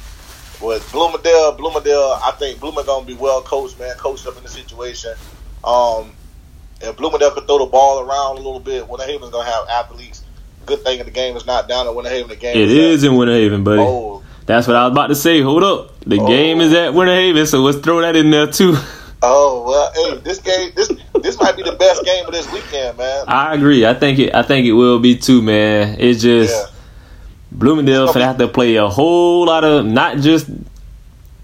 with 0.62 0.90
Bloomingdale, 0.92 1.54
Bloomingdale, 1.54 2.20
I 2.24 2.32
think 2.40 2.60
Bloomingdale 2.60 2.86
gonna 2.96 3.06
be 3.06 3.14
well 3.16 3.42
coached, 3.42 3.80
man, 3.80 3.96
coached 3.98 4.26
up 4.28 4.38
in 4.38 4.44
the 4.44 4.50
situation. 4.50 5.14
Um, 5.64 6.12
if 6.80 6.96
Bloomingdale 6.98 7.32
could 7.32 7.48
throw 7.48 7.60
the 7.60 7.66
ball 7.66 8.00
around 8.00 8.34
a 8.38 8.42
little 8.42 8.60
bit, 8.60 8.88
Winter 8.88 9.06
Haven's 9.06 9.32
gonna 9.32 9.50
have 9.50 9.68
athletes. 9.70 10.22
Good 10.66 10.84
thing 10.84 11.00
in 11.00 11.06
the 11.06 11.12
game 11.12 11.36
is 11.36 11.46
not 11.46 11.68
down 11.68 11.88
at 11.88 11.96
Winter 11.96 12.10
Haven. 12.12 12.30
The 12.30 12.36
game 12.36 12.56
It 12.56 12.70
is 12.72 12.98
is 13.00 13.04
in 13.04 13.16
Winter 13.16 13.34
Haven, 13.34 13.64
buddy. 13.64 13.82
Oh, 13.82 14.22
That's 14.46 14.68
what 14.68 14.76
I 14.76 14.84
was 14.86 14.92
about 14.94 15.08
to 15.08 15.16
say. 15.16 15.42
Hold 15.42 15.64
up. 15.64 16.00
The 16.06 16.20
Oh. 16.20 16.28
game 16.28 16.62
is 16.62 16.74
at 16.74 16.94
Winter 16.94 17.14
Haven, 17.14 17.46
so 17.46 17.60
let's 17.60 17.78
throw 17.80 18.02
that 18.02 18.16
in 18.16 18.32
there 18.32 18.48
too. 18.48 18.78
oh 19.22 19.64
well, 19.68 19.92
hey, 19.94 20.18
this 20.22 20.40
game, 20.40 20.72
this 20.76 20.92
this 21.22 21.40
might 21.40 21.56
be 21.56 21.64
the 21.64 21.74
best 21.74 22.04
game 22.04 22.26
of 22.26 22.32
this 22.32 22.52
weekend, 22.52 22.98
man. 22.98 23.26
I 23.28 23.54
agree. 23.54 23.86
I 23.86 23.94
think 23.94 24.20
it 24.20 24.34
I 24.36 24.44
think 24.44 24.66
it 24.66 24.74
will 24.74 25.00
be 25.00 25.16
too, 25.18 25.42
man. 25.42 25.98
It's 26.00 26.22
just 26.22 26.54
Yeah. 26.54 26.78
Bloomingdale 27.52 28.06
It's 28.06 28.14
gonna 28.14 28.26
have 28.26 28.38
to 28.38 28.48
play 28.48 28.76
a 28.78 28.88
whole 28.88 29.46
lot 29.46 29.64
of 29.64 29.86
not 29.86 30.18
just 30.18 30.50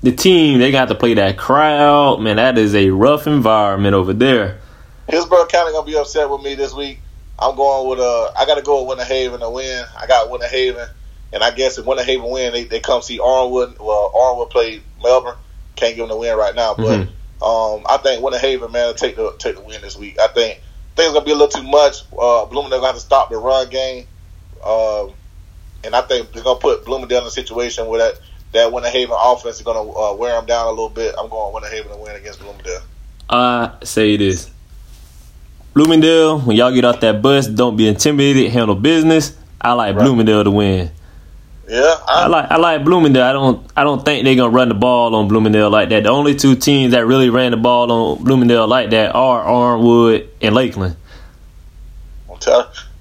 the 0.01 0.11
team. 0.11 0.59
They 0.59 0.71
got 0.71 0.87
to 0.87 0.95
play 0.95 1.15
that 1.15 1.37
crowd. 1.37 2.21
Man, 2.21 2.37
that 2.37 2.57
is 2.57 2.73
a 2.75 2.89
rough 2.89 3.27
environment 3.27 3.93
over 3.93 4.13
there. 4.13 4.59
Hillsborough 5.09 5.47
County 5.47 5.73
gonna 5.73 5.85
be 5.85 5.97
upset 5.97 6.29
with 6.29 6.41
me 6.41 6.55
this 6.55 6.73
week. 6.73 6.99
I'm 7.39 7.55
going 7.55 7.89
with 7.89 7.99
uh, 7.99 8.31
I 8.37 8.45
got 8.45 8.55
to 8.55 8.61
go 8.63 8.81
with 8.81 8.89
Winter 8.97 9.03
Haven 9.05 9.41
to 9.41 9.49
win. 9.49 9.85
I 9.99 10.07
got 10.07 10.29
Winter 10.31 10.47
Haven, 10.47 10.87
and 11.33 11.43
I 11.43 11.51
guess 11.51 11.77
if 11.77 11.85
Winter 11.85 12.03
Haven 12.03 12.29
win, 12.29 12.53
they, 12.53 12.63
they 12.63 12.79
come 12.79 13.01
see 13.01 13.19
Armwood. 13.19 13.77
Well, 13.79 14.11
Armwood 14.15 14.49
play 14.49 14.81
Melbourne. 15.03 15.35
Can't 15.75 15.95
give 15.95 16.07
them 16.07 16.09
the 16.09 16.17
win 16.17 16.35
right 16.37 16.55
now, 16.55 16.73
but 16.73 17.01
Mhm. 17.01 17.09
Um, 17.41 17.85
I 17.87 17.97
think 18.01 18.23
Winter 18.23 18.39
Haven 18.39 18.71
man 18.71 18.87
will 18.87 18.93
take 18.93 19.15
the 19.15 19.33
take 19.37 19.55
the 19.55 19.61
win 19.61 19.81
this 19.81 19.95
week. 19.95 20.19
I 20.19 20.27
think 20.27 20.61
things 20.95 21.13
gonna 21.13 21.25
be 21.25 21.31
a 21.31 21.35
little 21.35 21.47
too 21.47 21.67
much. 21.67 22.01
Uh, 22.11 22.45
Bloomingdale 22.45 22.79
gonna 22.79 22.87
have 22.87 22.95
to 22.95 23.01
stop 23.01 23.29
the 23.29 23.37
run 23.37 23.69
game, 23.69 24.07
um, 24.65 25.13
and 25.83 25.95
I 25.95 26.01
think 26.01 26.31
they're 26.31 26.43
gonna 26.43 26.59
put 26.59 26.85
Bloomingdale 26.85 27.21
in 27.21 27.27
a 27.27 27.31
situation 27.31 27.87
where 27.87 27.99
that 27.99 28.19
that 28.53 28.71
Winter 28.71 28.89
Haven 28.89 29.15
offense 29.19 29.57
is 29.57 29.61
gonna 29.61 29.81
uh, 29.81 30.15
wear 30.15 30.33
them 30.33 30.45
down 30.45 30.67
a 30.67 30.69
little 30.71 30.89
bit. 30.89 31.13
I'm 31.17 31.29
going 31.29 31.53
Winter 31.53 31.69
Haven 31.69 31.91
to 31.91 31.97
win 31.97 32.15
against 32.15 32.39
Bloomingdale. 32.39 32.81
I 33.29 33.73
say 33.83 34.17
this. 34.17 34.49
Bloomingdale, 35.73 36.39
when 36.39 36.57
y'all 36.57 36.71
get 36.71 36.85
off 36.85 37.01
that 37.01 37.21
bus, 37.21 37.45
don't 37.45 37.75
be 37.77 37.87
intimidated. 37.87 38.51
Handle 38.51 38.75
business. 38.75 39.37
I 39.61 39.73
like 39.73 39.95
Right. 39.95 40.03
Bloomingdale 40.03 40.43
to 40.43 40.51
win. 40.51 40.91
Yeah, 41.67 41.95
I 42.07 42.27
like 42.27 42.49
I 42.49 42.55
like 42.57 42.85
Bloomingdale. 42.85 43.23
I 43.23 43.33
don't 43.33 43.69
I 43.75 43.83
don't 43.83 44.05
think 44.05 44.23
they're 44.23 44.35
gonna 44.35 44.51
run 44.51 44.69
the 44.69 44.75
ball 44.75 45.13
on 45.15 45.27
Bloomingdale 45.27 45.69
like 45.69 45.89
that. 45.89 46.03
The 46.03 46.09
only 46.09 46.35
two 46.35 46.55
teams 46.55 46.93
that 46.93 47.05
really 47.05 47.29
ran 47.29 47.51
the 47.51 47.57
ball 47.57 47.91
on 47.91 48.23
Bloomingdale 48.23 48.67
like 48.67 48.91
that 48.91 49.13
are 49.13 49.43
Armwood 49.43 50.29
and 50.41 50.55
Lakeland. 50.55 50.95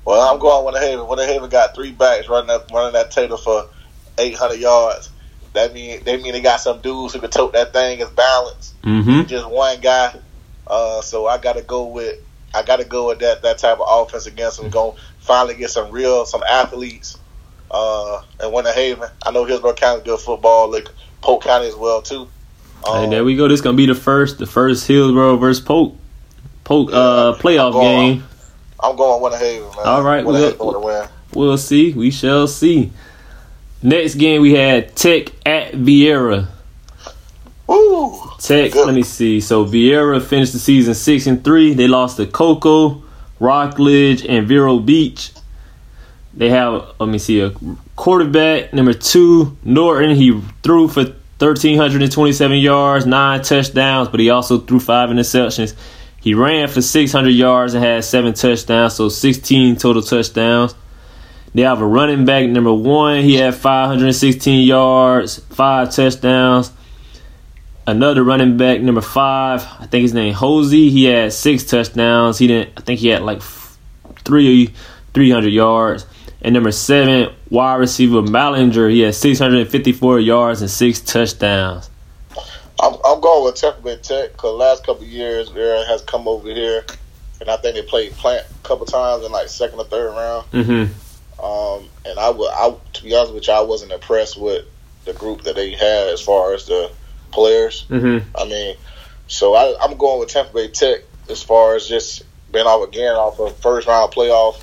Well, 0.06 0.32
I'm 0.32 0.38
going 0.38 0.64
Winter 0.64 1.26
Haven. 1.26 1.50
Got 1.50 1.74
three 1.74 1.90
backs 1.90 2.28
running 2.28 2.46
that 2.46 2.70
running 2.72 2.92
that 2.92 3.10
Taylor 3.10 3.36
for 3.36 3.68
800 4.16 4.58
yards. 4.58 5.10
That 5.52 5.72
mean 5.72 6.02
they 6.04 6.16
mean 6.16 6.32
they 6.32 6.40
got 6.40 6.60
some 6.60 6.80
dudes 6.80 7.12
who 7.12 7.20
can 7.20 7.30
tote 7.30 7.54
that 7.54 7.72
thing 7.72 8.00
as 8.00 8.08
balance. 8.10 8.72
Mm-hmm. 8.82 9.26
Just 9.26 9.50
one 9.50 9.80
guy. 9.80 10.14
Uh, 10.66 11.00
so 11.02 11.26
I 11.26 11.38
got 11.38 11.56
to 11.56 11.62
go 11.62 11.86
with 11.86 12.20
I 12.54 12.62
got 12.62 12.76
to 12.76 12.84
go 12.84 13.08
with 13.08 13.18
that 13.18 13.42
that 13.42 13.58
type 13.58 13.80
of 13.80 13.86
offense 13.88 14.26
against 14.26 14.60
them. 14.60 14.70
Going 14.70 14.96
finally 15.18 15.56
get 15.56 15.70
some 15.70 15.90
real 15.90 16.24
some 16.24 16.42
athletes. 16.44 17.18
Uh, 17.70 18.22
and 18.40 18.52
Winter 18.52 18.72
Haven. 18.72 19.08
I 19.24 19.30
know 19.32 19.44
Hillsborough 19.44 19.74
County 19.74 20.04
good 20.04 20.20
football. 20.20 20.70
Like 20.70 20.88
Polk 21.20 21.42
County 21.44 21.66
as 21.68 21.74
well 21.76 22.00
too. 22.02 22.28
Um, 22.86 23.04
Hey, 23.04 23.10
there 23.10 23.24
we 23.24 23.34
go. 23.36 23.48
This 23.48 23.60
is 23.60 23.62
gonna 23.62 23.76
be 23.76 23.86
the 23.86 23.94
first 23.94 24.38
the 24.38 24.46
first 24.46 24.86
Hillsborough 24.86 25.36
versus 25.36 25.64
Polk 25.64 25.96
Polk 26.64 26.90
uh 26.92 27.34
playoff 27.34 27.72
Go 27.72 27.80
on. 27.80 28.06
game. 28.14 28.24
I'm 28.78 28.94
going 28.96 29.22
Winter 29.22 29.38
Haven, 29.38 29.68
man. 29.68 29.86
All 29.86 30.02
right, 30.02 30.24
Winter 30.24 30.56
we'll- 30.58 30.88
Haven. 30.88 31.08
We'll 31.34 31.58
see. 31.58 31.92
We 31.92 32.10
shall 32.10 32.46
see. 32.46 32.92
Next 33.82 34.14
game 34.14 34.40
we 34.42 34.54
had 34.54 34.94
Tech 34.96 35.32
at 35.44 35.72
Viera. 35.72 36.48
Ooh, 37.70 38.20
Tech, 38.38 38.72
Good. 38.72 38.86
let 38.86 38.94
me 38.94 39.02
see. 39.02 39.40
So 39.40 39.64
Viera 39.64 40.22
finished 40.22 40.52
the 40.52 40.58
season 40.58 40.94
six 40.94 41.26
and 41.26 41.42
three. 41.44 41.74
They 41.74 41.88
lost 41.88 42.16
to 42.18 42.26
Cocoa, 42.26 43.02
Rockledge, 43.40 44.24
and 44.24 44.46
Vero 44.46 44.78
Beach. 44.78 45.32
They 46.36 46.50
have 46.50 46.94
let 47.00 47.08
me 47.08 47.18
see 47.18 47.40
a 47.40 47.52
quarterback 47.96 48.74
number 48.74 48.92
two 48.92 49.56
Norton. 49.64 50.14
He 50.14 50.38
threw 50.62 50.86
for 50.88 51.04
thirteen 51.38 51.78
hundred 51.78 52.02
and 52.02 52.12
twenty-seven 52.12 52.58
yards, 52.58 53.06
nine 53.06 53.42
touchdowns, 53.42 54.08
but 54.08 54.20
he 54.20 54.28
also 54.28 54.58
threw 54.58 54.78
five 54.78 55.08
interceptions. 55.08 55.74
He 56.20 56.34
ran 56.34 56.68
for 56.68 56.82
six 56.82 57.10
hundred 57.10 57.30
yards 57.30 57.72
and 57.72 57.82
had 57.82 58.04
seven 58.04 58.34
touchdowns, 58.34 58.94
so 58.94 59.08
sixteen 59.08 59.76
total 59.76 60.02
touchdowns. 60.02 60.74
They 61.56 61.62
have 61.62 61.80
a 61.80 61.86
running 61.86 62.26
back 62.26 62.50
number 62.50 62.72
one. 62.74 63.22
He 63.22 63.36
had 63.36 63.54
516 63.54 64.66
yards, 64.66 65.38
five 65.38 65.90
touchdowns. 65.90 66.70
Another 67.86 68.22
running 68.22 68.58
back 68.58 68.82
number 68.82 69.00
five, 69.00 69.66
I 69.80 69.86
think 69.86 70.02
his 70.02 70.12
name 70.12 70.34
Hosey. 70.34 70.90
He 70.90 71.04
had 71.04 71.32
six 71.32 71.64
touchdowns. 71.64 72.36
He 72.36 72.48
didn't. 72.48 72.74
I 72.76 72.82
think 72.82 73.00
he 73.00 73.08
had 73.08 73.22
like 73.22 73.40
three, 74.22 74.74
300 75.14 75.48
yards. 75.48 76.04
And 76.46 76.52
number 76.54 76.70
seven, 76.70 77.34
wide 77.50 77.74
receiver 77.74 78.22
Mallinger. 78.22 78.88
He 78.88 79.00
had 79.00 79.16
654 79.16 80.20
yards 80.20 80.60
and 80.60 80.70
six 80.70 81.00
touchdowns. 81.00 81.90
I'm, 82.80 82.94
I'm 83.04 83.20
going 83.20 83.44
with 83.44 83.56
Tampa 83.56 83.82
Bay 83.82 83.96
Tech 83.96 84.30
because 84.30 84.54
last 84.54 84.86
couple 84.86 85.04
years, 85.06 85.50
Aaron 85.56 85.84
has 85.88 86.02
come 86.02 86.28
over 86.28 86.48
here, 86.48 86.84
and 87.40 87.50
I 87.50 87.56
think 87.56 87.74
they 87.74 87.82
played 87.82 88.12
Plant 88.12 88.46
a 88.48 88.68
couple 88.68 88.86
times 88.86 89.24
in 89.24 89.32
like 89.32 89.48
second 89.48 89.80
or 89.80 89.86
third 89.86 90.10
round. 90.10 90.50
Mm-hmm. 90.52 91.44
Um, 91.44 91.88
and 92.04 92.16
I 92.16 92.30
would, 92.30 92.50
I 92.52 92.76
to 92.92 93.02
be 93.02 93.12
honest 93.12 93.34
with 93.34 93.48
you, 93.48 93.52
I 93.52 93.62
wasn't 93.62 93.90
impressed 93.90 94.40
with 94.40 94.66
the 95.04 95.14
group 95.14 95.42
that 95.42 95.56
they 95.56 95.72
had 95.72 96.06
as 96.10 96.20
far 96.20 96.54
as 96.54 96.66
the 96.66 96.92
players. 97.32 97.86
Mm-hmm. 97.90 98.36
I 98.38 98.44
mean, 98.44 98.76
so 99.26 99.54
I, 99.56 99.76
I'm 99.82 99.96
going 99.96 100.20
with 100.20 100.28
Tampa 100.28 100.52
Bay 100.52 100.68
Tech 100.68 101.00
as 101.28 101.42
far 101.42 101.74
as 101.74 101.88
just 101.88 102.22
being 102.52 102.66
off 102.66 102.86
again 102.86 103.16
off 103.16 103.40
a 103.40 103.50
first 103.50 103.88
round 103.88 104.12
playoff. 104.12 104.62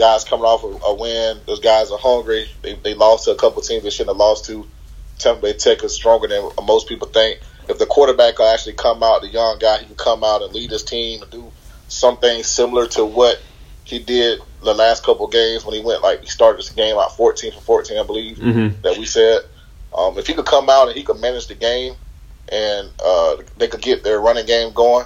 Guys 0.00 0.24
coming 0.24 0.46
off 0.46 0.64
a, 0.64 0.86
a 0.86 0.94
win. 0.94 1.40
Those 1.46 1.60
guys 1.60 1.90
are 1.90 1.98
hungry. 1.98 2.48
They, 2.62 2.72
they 2.72 2.94
lost 2.94 3.26
to 3.26 3.32
a 3.32 3.36
couple 3.36 3.60
teams 3.60 3.82
they 3.82 3.90
shouldn't 3.90 4.16
have 4.16 4.16
lost 4.16 4.46
to. 4.46 4.66
Tampa 5.18 5.42
Bay 5.42 5.52
Tech 5.52 5.84
is 5.84 5.94
stronger 5.94 6.26
than 6.26 6.48
most 6.64 6.88
people 6.88 7.06
think. 7.06 7.40
If 7.68 7.78
the 7.78 7.84
quarterback 7.84 8.38
will 8.38 8.48
actually 8.48 8.72
come 8.72 9.02
out, 9.02 9.20
the 9.20 9.28
young 9.28 9.58
guy, 9.58 9.78
he 9.78 9.84
can 9.84 9.94
come 9.94 10.24
out 10.24 10.40
and 10.40 10.54
lead 10.54 10.70
his 10.70 10.84
team 10.84 11.20
and 11.20 11.30
do 11.30 11.52
something 11.88 12.42
similar 12.42 12.86
to 12.88 13.04
what 13.04 13.42
he 13.84 13.98
did 13.98 14.40
the 14.64 14.72
last 14.72 15.04
couple 15.04 15.26
games 15.26 15.66
when 15.66 15.74
he 15.74 15.82
went 15.84 16.02
like 16.02 16.22
he 16.22 16.26
started 16.28 16.58
this 16.58 16.70
game 16.70 16.96
out 16.96 17.14
14 17.14 17.52
for 17.52 17.60
14, 17.60 17.98
I 17.98 18.02
believe 18.04 18.38
Mhm. 18.38 18.80
that 18.80 18.96
we 18.96 19.04
said. 19.04 19.42
Um, 19.92 20.16
if 20.16 20.26
he 20.26 20.32
could 20.32 20.46
come 20.46 20.70
out 20.70 20.88
and 20.88 20.96
he 20.96 21.02
could 21.02 21.20
manage 21.20 21.46
the 21.48 21.54
game, 21.56 21.94
and 22.48 22.88
uh, 23.04 23.36
they 23.58 23.68
could 23.68 23.82
get 23.82 24.02
their 24.02 24.18
running 24.18 24.46
game 24.46 24.72
going 24.72 25.04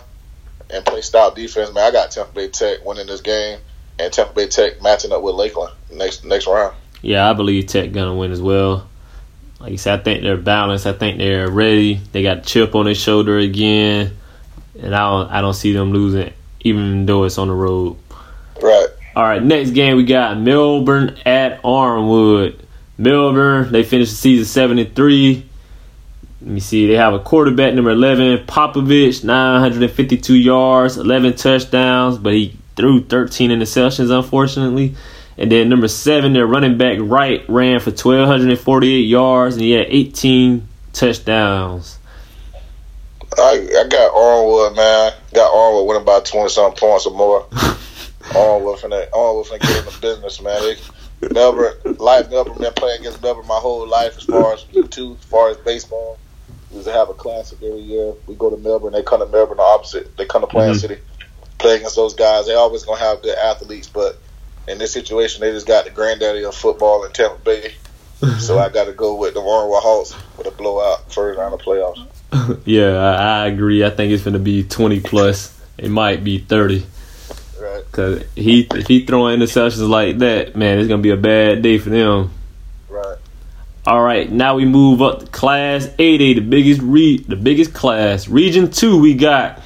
and 0.70 0.85
play 0.85 1.00
style 1.00 1.33
defense, 1.33 1.72
man, 1.72 1.85
I 1.85 1.90
got 1.90 2.12
Tampa 2.12 2.33
Bay 2.33 2.48
Tech 2.48 2.85
winning 2.85 3.07
this 3.09 3.20
game, 3.20 3.59
and 3.98 4.12
Tampa 4.12 4.33
Bay 4.35 4.46
Tech 4.46 4.83
matching 4.83 5.12
up 5.12 5.22
with 5.22 5.35
Lakeland 5.35 5.74
next 5.92 6.24
next 6.24 6.46
round. 6.46 6.74
Yeah, 7.02 7.28
I 7.28 7.33
believe 7.35 7.66
Tech 7.66 7.92
gonna 7.92 8.14
win 8.14 8.33
as 8.33 8.40
well. 8.40 8.88
Like 9.61 9.72
you 9.72 9.78
said, 9.78 10.00
I 10.00 10.02
think 10.02 10.22
they're 10.22 10.37
balanced. 10.37 10.87
I 10.87 10.92
think 10.92 11.18
they're 11.18 11.50
ready. 11.50 11.94
They 12.12 12.22
got 12.22 12.38
a 12.38 12.40
chip 12.42 12.74
on 12.74 12.85
their 12.85 12.94
shoulder 12.94 13.38
again, 13.38 14.16
and 14.80 14.94
I 14.94 14.98
don't, 14.98 15.30
I 15.30 15.40
don't 15.40 15.54
see 15.54 15.72
them 15.72 15.92
losing, 15.92 16.33
even 16.61 17.07
though 17.07 17.24
it's 17.24 17.38
on 17.38 17.48
the 17.48 17.54
road. 17.54 17.96
Right. 18.61 18.88
All 19.16 19.22
right, 19.22 19.42
next 19.42 19.70
game 19.70 19.96
we 19.96 20.04
got 20.04 20.38
Melbourne 20.38 21.16
at 21.24 21.62
Armwood. 21.62 22.59
Melbourne, 22.98 23.70
they 23.70 23.85
finished 23.85 24.11
the 24.11 24.16
season 24.16 24.44
seven 24.44 24.85
three. 24.94 25.46
Let 26.42 26.50
me 26.50 26.61
see, 26.61 26.87
they 26.87 26.94
have 26.94 27.14
a 27.14 27.20
quarterback 27.20 27.74
number 27.74 27.90
eleven, 27.90 28.44
Popovich, 28.46 29.24
nine 29.24 29.61
hundred 29.61 29.83
and 29.83 29.92
fifty-two 29.92 30.35
yards, 30.35 30.98
eleven 30.98 31.35
touchdowns, 31.35 32.18
but 32.18 32.35
he 32.35 32.57
threw 32.76 33.02
thirteen 33.04 33.50
interceptions, 33.50 34.10
unfortunately. 34.16 34.94
And 35.37 35.50
then 35.50 35.68
number 35.68 35.88
seven, 35.88 36.32
their 36.32 36.46
running 36.46 36.78
back 36.78 36.98
Wright 37.00 37.44
ran 37.48 37.80
for 37.80 37.90
twelve 37.90 38.28
hundred 38.28 38.50
and 38.50 38.58
forty-eight 38.58 39.06
yards, 39.06 39.56
and 39.56 39.62
he 39.64 39.72
had 39.72 39.87
eighteen 39.88 40.68
touchdowns. 40.92 41.98
I, 43.37 43.68
I 43.78 43.88
got 43.88 44.12
Armwood, 44.12 44.76
man. 44.76 45.12
Got 45.34 45.52
Armwood 45.52 45.87
winning 45.88 46.04
by 46.04 46.20
20 46.20 46.48
something 46.50 46.78
points 46.78 47.04
or 47.04 47.16
more. 47.16 47.46
Armwood 48.30 48.78
finna, 48.78 49.10
Armwood 49.10 49.46
finna 49.48 49.60
get 49.60 49.78
in 49.78 49.84
the 49.87 49.98
business, 50.00 50.40
man. 50.40 50.62
They, 50.62 51.28
Melbourne, 51.32 51.74
life 51.98 52.30
Melbourne, 52.30 52.58
been 52.58 52.72
playing 52.74 53.00
against 53.00 53.22
Melbourne 53.22 53.46
my 53.46 53.58
whole 53.58 53.88
life 53.88 54.16
as 54.18 54.24
far 54.24 54.54
as 54.54 54.62
YouTube, 54.64 55.18
as 55.18 55.24
far 55.24 55.50
as 55.50 55.56
baseball. 55.58 56.18
We 56.70 56.76
used 56.76 56.87
to 56.88 56.92
have 56.94 57.08
a 57.08 57.14
classic 57.14 57.58
every 57.62 57.80
year. 57.80 58.12
We 58.26 58.34
go 58.34 58.50
to 58.50 58.56
Melbourne, 58.56 58.92
they 58.92 59.02
come 59.02 59.20
to 59.20 59.26
Melbourne 59.26 59.56
the 59.56 59.62
opposite. 59.62 60.16
They 60.16 60.26
come 60.26 60.42
to 60.42 60.46
Plant 60.46 60.76
Mhm. 60.76 60.80
City, 60.80 60.98
play 61.59 61.77
against 61.77 61.97
those 61.97 62.14
guys. 62.14 62.47
They 62.47 62.55
always 62.55 62.85
gonna 62.85 63.01
have 63.01 63.23
good 63.23 63.37
athletes, 63.38 63.88
but 63.88 64.19
in 64.67 64.79
this 64.79 64.93
situation, 64.93 65.40
they 65.40 65.53
just 65.53 65.67
got 65.67 65.85
the 65.85 65.90
granddaddy 65.90 66.45
of 66.45 66.55
football 66.55 67.05
in 67.05 67.12
Tampa 67.12 67.38
Bay. 67.38 67.75
So 68.21 68.55
mm-hmm. 68.55 68.59
I 68.59 68.69
got 68.71 68.85
to 68.85 68.93
go 68.93 69.17
with 69.17 69.35
the 69.35 69.40
Armwood 69.40 69.83
Hawks 69.83 70.14
with 70.38 70.47
a 70.47 70.51
blowout 70.51 71.12
first 71.12 71.38
round 71.38 71.53
of 71.53 71.61
playoffs. 71.61 72.07
Yeah, 72.64 72.97
I, 72.97 73.43
I 73.43 73.47
agree. 73.47 73.85
I 73.85 73.90
think 73.90 74.12
it's 74.12 74.25
going 74.25 74.35
to 74.35 74.40
be 74.40 74.64
twenty 74.64 75.01
plus. 75.01 75.57
It 75.79 75.88
might 75.88 76.25
be 76.25 76.38
thirty. 76.38 76.85
Right, 77.61 77.85
Cause 77.93 78.25
he 78.35 78.67
if 78.75 78.88
he 78.88 79.07
throwing 79.07 79.38
interceptions 79.38 79.88
like 79.88 80.19
that, 80.19 80.57
man, 80.57 80.79
it's 80.79 80.88
gonna 80.88 81.01
be 81.01 81.11
a 81.11 81.17
bad 81.17 81.62
day 81.62 81.79
for 81.79 81.90
them. 81.90 82.33
right. 82.88 83.19
All 83.87 84.03
right, 84.03 84.31
now 84.31 84.57
we 84.57 84.64
move 84.64 85.01
up 85.01 85.21
to 85.21 85.27
Class 85.27 85.87
8A, 85.87 86.35
the 86.35 86.40
biggest 86.40 86.81
re 86.83 87.19
the 87.19 87.37
biggest 87.37 87.73
class. 87.73 88.29
Region 88.29 88.71
two, 88.71 89.01
we 89.01 89.14
got 89.14 89.63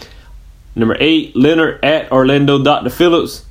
number 0.78 0.96
eight 0.98 1.34
Lennard 1.36 1.84
at 1.84 2.10
Orlando 2.10 2.62
Dr. 2.62 2.90
Phillips, 2.90 3.44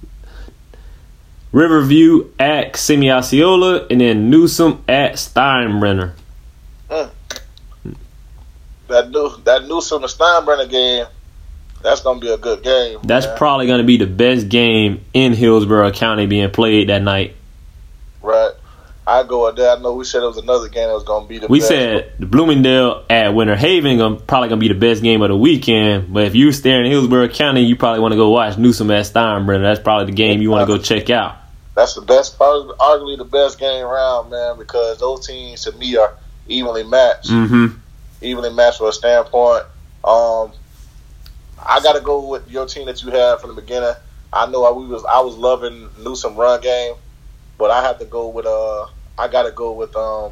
Riverview 1.51 2.29
at 2.39 2.73
Osceola, 2.75 3.87
and 3.89 4.01
then 4.01 4.29
Newsome 4.29 4.83
at 4.87 5.13
Steinbrenner. 5.13 6.13
that 8.87 9.09
new 9.09 9.37
that 9.43 9.65
Newsome 9.67 10.03
and 10.03 10.11
Steinbrenner 10.11 10.69
game, 10.69 11.05
that's 11.81 12.01
gonna 12.01 12.19
be 12.19 12.29
a 12.29 12.37
good 12.37 12.63
game. 12.63 12.99
That's 13.03 13.25
man. 13.25 13.37
probably 13.37 13.67
gonna 13.67 13.83
be 13.83 13.97
the 13.97 14.07
best 14.07 14.49
game 14.49 15.05
in 15.13 15.33
Hillsborough 15.33 15.91
County 15.91 16.25
being 16.25 16.51
played 16.51 16.89
that 16.89 17.01
night. 17.01 17.36
I 19.09 19.23
go 19.23 19.45
with 19.45 19.55
that. 19.55 19.77
I 19.77 19.81
know 19.81 19.93
we 19.93 20.03
said 20.03 20.21
it 20.21 20.25
was 20.27 20.35
another 20.37 20.67
game 20.67 20.87
that 20.89 20.93
was 20.93 21.05
gonna 21.05 21.25
be 21.27 21.37
the 21.39 21.47
We 21.47 21.59
best. 21.59 21.69
said 21.69 22.11
the 22.19 22.25
Bloomingdale 22.25 23.05
at 23.09 23.29
Winter 23.33 23.55
Haven 23.55 23.97
gonna, 23.97 24.17
probably 24.17 24.49
gonna 24.49 24.59
be 24.59 24.67
the 24.67 24.73
best 24.75 25.01
game 25.01 25.21
of 25.21 25.29
the 25.29 25.37
weekend. 25.37 26.13
But 26.13 26.25
if 26.25 26.35
you're 26.35 26.51
staring 26.51 26.87
in 26.87 26.91
Hillsborough 26.91 27.29
County, 27.29 27.61
you 27.63 27.77
probably 27.77 28.01
want 28.01 28.11
to 28.11 28.17
go 28.17 28.29
watch 28.29 28.57
Newsome 28.57 28.91
at 28.91 29.05
Steinbrenner. 29.05 29.61
That's 29.61 29.79
probably 29.79 30.07
the 30.07 30.11
game 30.17 30.41
you 30.41 30.49
want 30.51 30.67
to 30.67 30.77
go 30.77 30.81
check 30.81 31.09
out. 31.09 31.35
that's 31.73 31.93
the 31.93 32.01
best, 32.01 32.35
probably 32.37 32.75
arguably 32.75 33.17
the 33.17 33.23
best 33.23 33.59
game 33.59 33.85
around, 33.85 34.29
man, 34.29 34.57
because 34.57 34.97
those 34.99 35.25
teams 35.25 35.63
to 35.63 35.71
me 35.73 35.95
are 35.95 36.13
evenly 36.47 36.83
matched, 36.83 37.29
Mm-hmm. 37.29 37.77
evenly 38.21 38.49
matched 38.51 38.79
from 38.79 38.87
a 38.87 38.91
standpoint. 38.93 39.63
Um, 40.03 40.51
I 41.65 41.79
got 41.81 41.93
to 41.93 42.01
go 42.01 42.27
with 42.27 42.49
your 42.51 42.65
team 42.65 42.85
that 42.87 43.01
you 43.03 43.11
had 43.11 43.39
from 43.39 43.55
the 43.55 43.61
beginning. 43.61 43.93
I 44.33 44.47
know 44.47 44.65
I, 44.65 44.71
we 44.71 44.85
was 44.85 45.03
I 45.05 45.21
was 45.21 45.35
loving 45.37 45.89
Newsome 46.03 46.35
run 46.35 46.59
game, 46.61 46.95
but 47.57 47.71
I 47.71 47.81
have 47.83 47.99
to 47.99 48.05
go 48.05 48.27
with 48.27 48.45
uh 48.45 48.87
I 49.17 49.27
got 49.27 49.43
to 49.43 49.51
go 49.51 49.71
with 49.71 49.95
um 49.95 50.31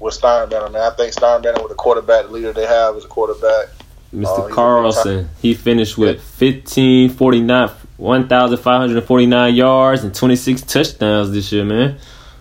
with 0.00 0.20
Steinbrenner, 0.20 0.72
man. 0.72 0.82
I 0.82 0.90
think 0.90 1.14
Steinbrenner 1.14 1.62
with 1.62 1.70
the 1.70 1.74
quarterback, 1.76 2.26
the 2.26 2.32
leader 2.32 2.52
they 2.52 2.66
have 2.66 2.96
is 2.96 3.04
a 3.04 3.08
quarterback. 3.08 3.68
Mr. 4.14 4.48
A 4.48 4.52
Carlson, 4.52 5.28
he 5.42 5.54
finished 5.54 5.98
with 5.98 6.18
1549, 6.18 7.70
1,549 7.96 9.54
yards 9.54 10.04
and 10.04 10.14
26 10.14 10.62
touchdowns 10.62 11.32
this 11.32 11.50
year, 11.50 11.64
man. 11.64 11.98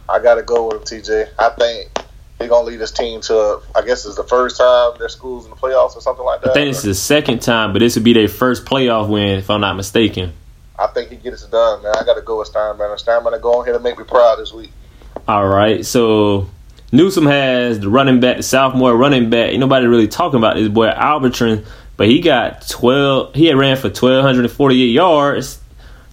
I 0.07 0.19
got 0.19 0.35
to 0.35 0.43
go 0.43 0.67
with 0.67 0.91
him, 0.91 1.01
TJ. 1.01 1.29
I 1.39 1.49
think 1.49 1.89
he's 2.39 2.49
gonna 2.49 2.67
lead 2.67 2.79
his 2.79 2.91
team 2.91 3.21
to 3.21 3.61
I 3.73 3.81
guess 3.81 4.05
it's 4.05 4.15
the 4.15 4.23
first 4.23 4.57
time 4.57 4.93
their 4.99 5.09
schools 5.09 5.45
in 5.45 5.51
the 5.51 5.55
playoffs 5.55 5.95
or 5.95 6.01
something 6.01 6.25
like 6.25 6.41
that. 6.41 6.51
I 6.51 6.53
think 6.53 6.69
this 6.69 6.79
is 6.79 6.83
the 6.83 6.93
second 6.93 7.41
time, 7.41 7.73
but 7.73 7.79
this 7.79 7.95
would 7.95 8.03
be 8.03 8.13
their 8.13 8.27
first 8.27 8.65
playoff 8.65 9.09
win, 9.09 9.39
if 9.39 9.49
I'm 9.49 9.61
not 9.61 9.75
mistaken. 9.75 10.33
I 10.77 10.87
think 10.87 11.09
he 11.09 11.15
gets 11.15 11.43
it 11.43 11.51
done, 11.51 11.81
man. 11.83 11.93
I 11.95 12.03
got 12.03 12.15
to 12.15 12.21
go 12.21 12.39
with 12.39 12.51
Steinbrenner. 12.51 13.01
Steinbrenner, 13.03 13.41
go 13.41 13.59
on 13.59 13.65
here 13.65 13.75
and 13.75 13.83
make 13.83 13.97
me 13.97 14.03
proud 14.03 14.39
this 14.39 14.51
week. 14.51 14.71
All 15.25 15.47
right, 15.47 15.85
so 15.85 16.49
Newsome 16.91 17.27
has 17.27 17.79
the 17.79 17.89
running 17.89 18.19
back, 18.19 18.37
the 18.37 18.43
sophomore 18.43 18.95
running 18.95 19.29
back. 19.29 19.51
Ain't 19.51 19.59
nobody 19.59 19.87
really 19.87 20.09
talking 20.09 20.37
about 20.37 20.57
this 20.57 20.67
boy 20.67 20.87
Albertron, 20.87 21.65
but 21.95 22.07
he 22.07 22.19
got 22.19 22.67
twelve. 22.67 23.33
He 23.33 23.45
had 23.45 23.57
ran 23.57 23.77
for 23.77 23.89
twelve 23.89 24.25
hundred 24.25 24.43
and 24.43 24.53
forty-eight 24.53 24.91
yards. 24.91 25.61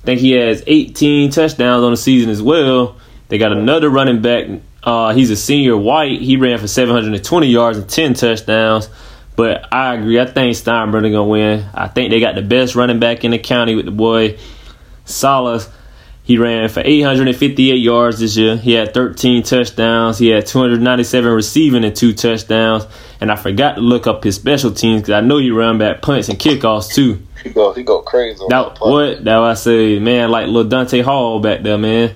I 0.02 0.06
think 0.06 0.20
he 0.20 0.30
has 0.32 0.62
eighteen 0.68 1.30
touchdowns 1.30 1.82
on 1.82 1.90
the 1.90 1.96
season 1.96 2.30
as 2.30 2.40
well. 2.40 2.96
They 3.28 3.38
got 3.38 3.50
another 3.52 3.90
running 3.90 4.22
back. 4.22 4.46
Uh, 4.82 5.12
he's 5.12 5.30
a 5.30 5.36
senior 5.36 5.76
white. 5.76 6.20
He 6.20 6.36
ran 6.36 6.58
for 6.58 6.68
seven 6.68 6.94
hundred 6.94 7.12
and 7.12 7.24
twenty 7.24 7.48
yards 7.48 7.78
and 7.78 7.88
ten 7.88 8.14
touchdowns. 8.14 8.88
But 9.34 9.72
I 9.72 9.96
agree. 9.96 10.20
I 10.20 10.26
think 10.26 10.54
Steinbrenner 10.54 11.10
gonna 11.10 11.24
win. 11.24 11.66
I 11.74 11.88
think 11.88 12.10
they 12.10 12.20
got 12.20 12.36
the 12.36 12.42
best 12.42 12.76
running 12.76 13.00
back 13.00 13.24
in 13.24 13.32
the 13.32 13.38
county 13.38 13.74
with 13.74 13.86
the 13.86 13.90
boy 13.90 14.38
Salas. 15.04 15.68
He 16.30 16.38
ran 16.38 16.68
for 16.68 16.80
858 16.84 17.74
yards 17.74 18.20
this 18.20 18.36
year. 18.36 18.56
He 18.56 18.74
had 18.74 18.94
13 18.94 19.42
touchdowns. 19.42 20.16
He 20.16 20.28
had 20.28 20.46
297 20.46 21.32
receiving 21.32 21.82
and 21.82 21.96
two 21.96 22.12
touchdowns. 22.12 22.86
And 23.20 23.32
I 23.32 23.34
forgot 23.34 23.74
to 23.74 23.80
look 23.80 24.06
up 24.06 24.22
his 24.22 24.36
special 24.36 24.70
teams 24.70 25.02
because 25.02 25.14
I 25.14 25.22
know 25.22 25.38
he 25.38 25.50
run 25.50 25.78
back 25.78 26.02
punts 26.02 26.28
and 26.28 26.38
kickoffs 26.38 26.94
too. 26.94 27.20
He 27.42 27.50
go 27.50 27.72
he 27.72 27.82
go 27.82 28.00
crazy. 28.02 28.40
On 28.42 28.48
That 28.48 28.76
that 28.76 28.80
what 28.80 29.24
that 29.24 29.38
I 29.38 29.54
say, 29.54 29.98
man, 29.98 30.30
like 30.30 30.46
little 30.46 30.70
Dante 30.70 31.00
Hall 31.02 31.40
back 31.40 31.64
there, 31.64 31.76
man. 31.76 32.14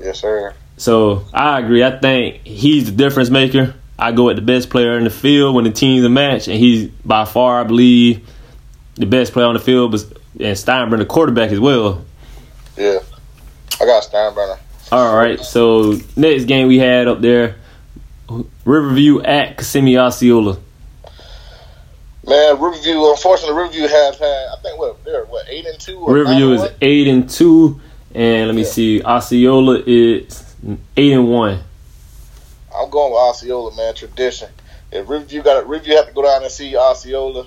Yes, 0.00 0.20
sir. 0.20 0.54
So 0.78 1.26
I 1.34 1.58
agree. 1.58 1.84
I 1.84 1.98
think 1.98 2.46
he's 2.46 2.86
the 2.86 2.92
difference 2.92 3.28
maker. 3.28 3.74
I 3.98 4.12
go 4.12 4.24
with 4.24 4.36
the 4.36 4.42
best 4.42 4.70
player 4.70 4.96
in 4.96 5.04
the 5.04 5.10
field 5.10 5.54
when 5.54 5.64
the 5.64 5.72
team's 5.72 6.06
a 6.06 6.08
match, 6.08 6.48
and 6.48 6.58
he's 6.58 6.88
by 7.04 7.26
far, 7.26 7.60
I 7.60 7.64
believe, 7.64 8.26
the 8.94 9.04
best 9.04 9.34
player 9.34 9.44
on 9.44 9.52
the 9.52 9.60
field. 9.60 9.90
But 9.90 10.04
and 10.40 10.56
Steinbrenner, 10.56 11.00
the 11.00 11.04
quarterback 11.04 11.50
as 11.50 11.60
well. 11.60 12.02
Yeah, 12.78 13.00
I 13.80 13.86
got 13.86 14.02
Steinbrenner. 14.02 14.58
All 14.92 15.16
right. 15.16 15.40
So 15.40 15.98
next 16.16 16.44
game 16.44 16.68
we 16.68 16.78
had 16.78 17.08
up 17.08 17.20
there, 17.20 17.56
Riverview 18.64 19.22
at 19.22 19.56
Kissimmee 19.58 19.98
Osceola. 19.98 20.58
Man, 22.26 22.60
Riverview. 22.60 23.10
Unfortunately, 23.10 23.56
Riverview 23.56 23.88
has 23.88 24.18
had. 24.18 24.46
I 24.52 24.56
think 24.62 24.78
what 24.78 25.02
they're 25.04 25.24
what 25.24 25.46
eight 25.48 25.66
and 25.66 25.78
two. 25.80 25.98
Or 25.98 26.14
Riverview 26.14 26.52
is 26.52 26.60
one? 26.60 26.70
eight 26.80 27.08
and 27.08 27.28
two, 27.28 27.80
and 28.14 28.46
let 28.46 28.54
me 28.54 28.62
Yeah. 28.62 28.68
see, 28.68 29.02
Osceola 29.02 29.82
is 29.86 30.44
eight 30.96 31.12
and 31.12 31.28
one. 31.30 31.60
I'm 32.74 32.90
going 32.90 33.12
with 33.12 33.18
Osceola, 33.20 33.74
man. 33.74 33.94
Tradition. 33.94 34.48
If 34.92 35.08
Riverview 35.08 35.42
got 35.42 35.66
Riverview 35.68 35.96
have 35.96 36.06
to 36.06 36.12
go 36.12 36.22
down 36.22 36.42
and 36.42 36.52
see 36.52 36.76
Osceola. 36.76 37.46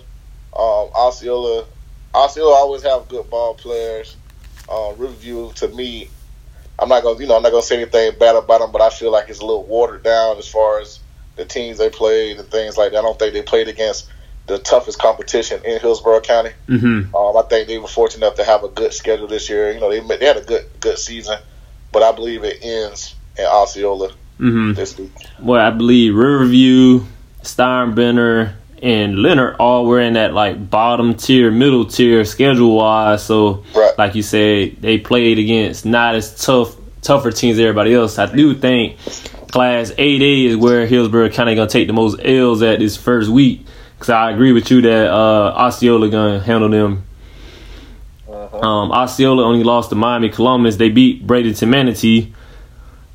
Um, 0.58 0.90
Osceola, 0.96 1.66
Osceola 2.14 2.54
always 2.56 2.82
have 2.84 3.08
good 3.10 3.30
ball 3.30 3.54
players. 3.56 4.16
Um, 4.72 4.96
Riverview, 4.98 5.52
to 5.54 5.68
me, 5.70 6.10
I'm 6.80 6.90
not 6.90 7.04
gonna, 7.04 7.20
you 7.20 7.28
know, 7.28 7.36
I'm 7.38 7.44
not 7.44 7.52
gonna 7.52 7.64
say 7.64 7.78
anything 7.82 8.18
bad 8.20 8.36
about 8.36 8.60
them, 8.60 8.72
but 8.72 8.82
I 8.82 8.90
feel 8.90 9.12
like 9.12 9.30
it's 9.30 9.40
a 9.40 9.46
little 9.46 9.66
watered 9.66 10.04
down 10.04 10.38
as 10.38 10.48
far 10.48 10.80
as 10.80 11.00
the 11.36 11.46
teams 11.46 11.78
they 11.78 11.90
played 11.90 12.38
and 12.40 12.48
things 12.50 12.78
like 12.78 12.92
that. 12.92 13.00
I 13.00 13.02
don't 13.02 13.18
think 13.18 13.34
they 13.34 13.42
played 13.42 13.68
against 13.68 14.10
the 14.48 14.60
toughest 14.60 15.00
competition 15.00 15.64
in 15.66 15.80
Hillsborough 15.80 16.22
County. 16.22 16.52
Mm-hmm. 16.68 17.16
Um, 17.16 17.38
I 17.38 17.42
think 17.44 17.68
they 17.68 17.78
were 17.78 17.88
fortunate 17.88 18.26
enough 18.26 18.38
to 18.38 18.44
have 18.44 18.64
a 18.64 18.70
good 18.70 18.94
schedule 18.94 19.28
this 19.28 19.50
year. 19.50 19.72
You 19.72 19.80
know, 19.80 19.90
they 19.90 20.00
they 20.18 20.26
had 20.26 20.38
a 20.38 20.42
good 20.42 20.66
good 20.80 20.98
season, 21.00 21.40
but 21.92 22.04
I 22.04 22.12
believe 22.12 22.44
it 22.44 22.60
ends 22.62 23.16
in 23.38 23.46
Osceola 23.46 24.12
Mm-hmm. 24.40 24.74
this 24.74 24.98
week. 24.98 25.12
Well, 25.40 25.66
I 25.66 25.70
believe 25.70 26.14
Riverview, 26.14 27.06
Steinbrenner, 27.42 28.54
and 28.86 29.18
Lennard 29.18 29.56
all 29.60 29.86
were 29.88 30.00
in 30.00 30.14
that 30.14 30.34
like 30.36 30.70
bottom 30.70 31.16
tier, 31.16 31.50
middle 31.50 31.86
tier 31.86 32.24
schedule 32.24 32.76
wise. 32.76 33.24
So, 33.24 33.64
Right. 33.76 33.98
like 33.98 34.14
you 34.14 34.22
said, 34.22 34.78
they 34.80 35.00
played 35.00 35.40
against 35.40 35.86
not 35.88 36.14
as 36.14 36.46
tough, 36.46 36.76
tougher 37.02 37.32
teams 37.32 37.58
as 37.58 37.62
everybody 37.62 37.96
else. 37.96 38.20
I 38.20 38.28
do 38.28 38.54
think 38.54 38.98
Class 39.52 39.92
8A 39.98 40.46
is 40.46 40.56
where 40.58 40.86
Hillsborough 40.86 41.30
kind 41.30 41.50
of 41.50 41.56
gonna 41.56 41.68
take 41.70 41.88
the 41.88 41.94
most 41.94 42.20
L's 42.24 42.62
at 42.62 42.78
this 42.80 42.96
first 42.96 43.30
week. 43.30 43.66
Cause 44.00 44.10
I 44.10 44.30
agree 44.32 44.52
with 44.52 44.70
you 44.70 44.82
that 44.82 45.12
uh, 45.12 45.54
Osceola 45.58 46.08
gonna 46.10 46.40
handle 46.42 46.70
them. 46.70 47.04
Um, 48.30 48.92
Osceola 48.92 49.44
only 49.44 49.64
lost 49.64 49.90
to 49.90 49.96
Miami 49.96 50.30
Columbus. 50.30 50.76
They 50.78 50.90
beat 50.90 51.26
Bradenton 51.26 51.70
Manatee. 51.70 52.34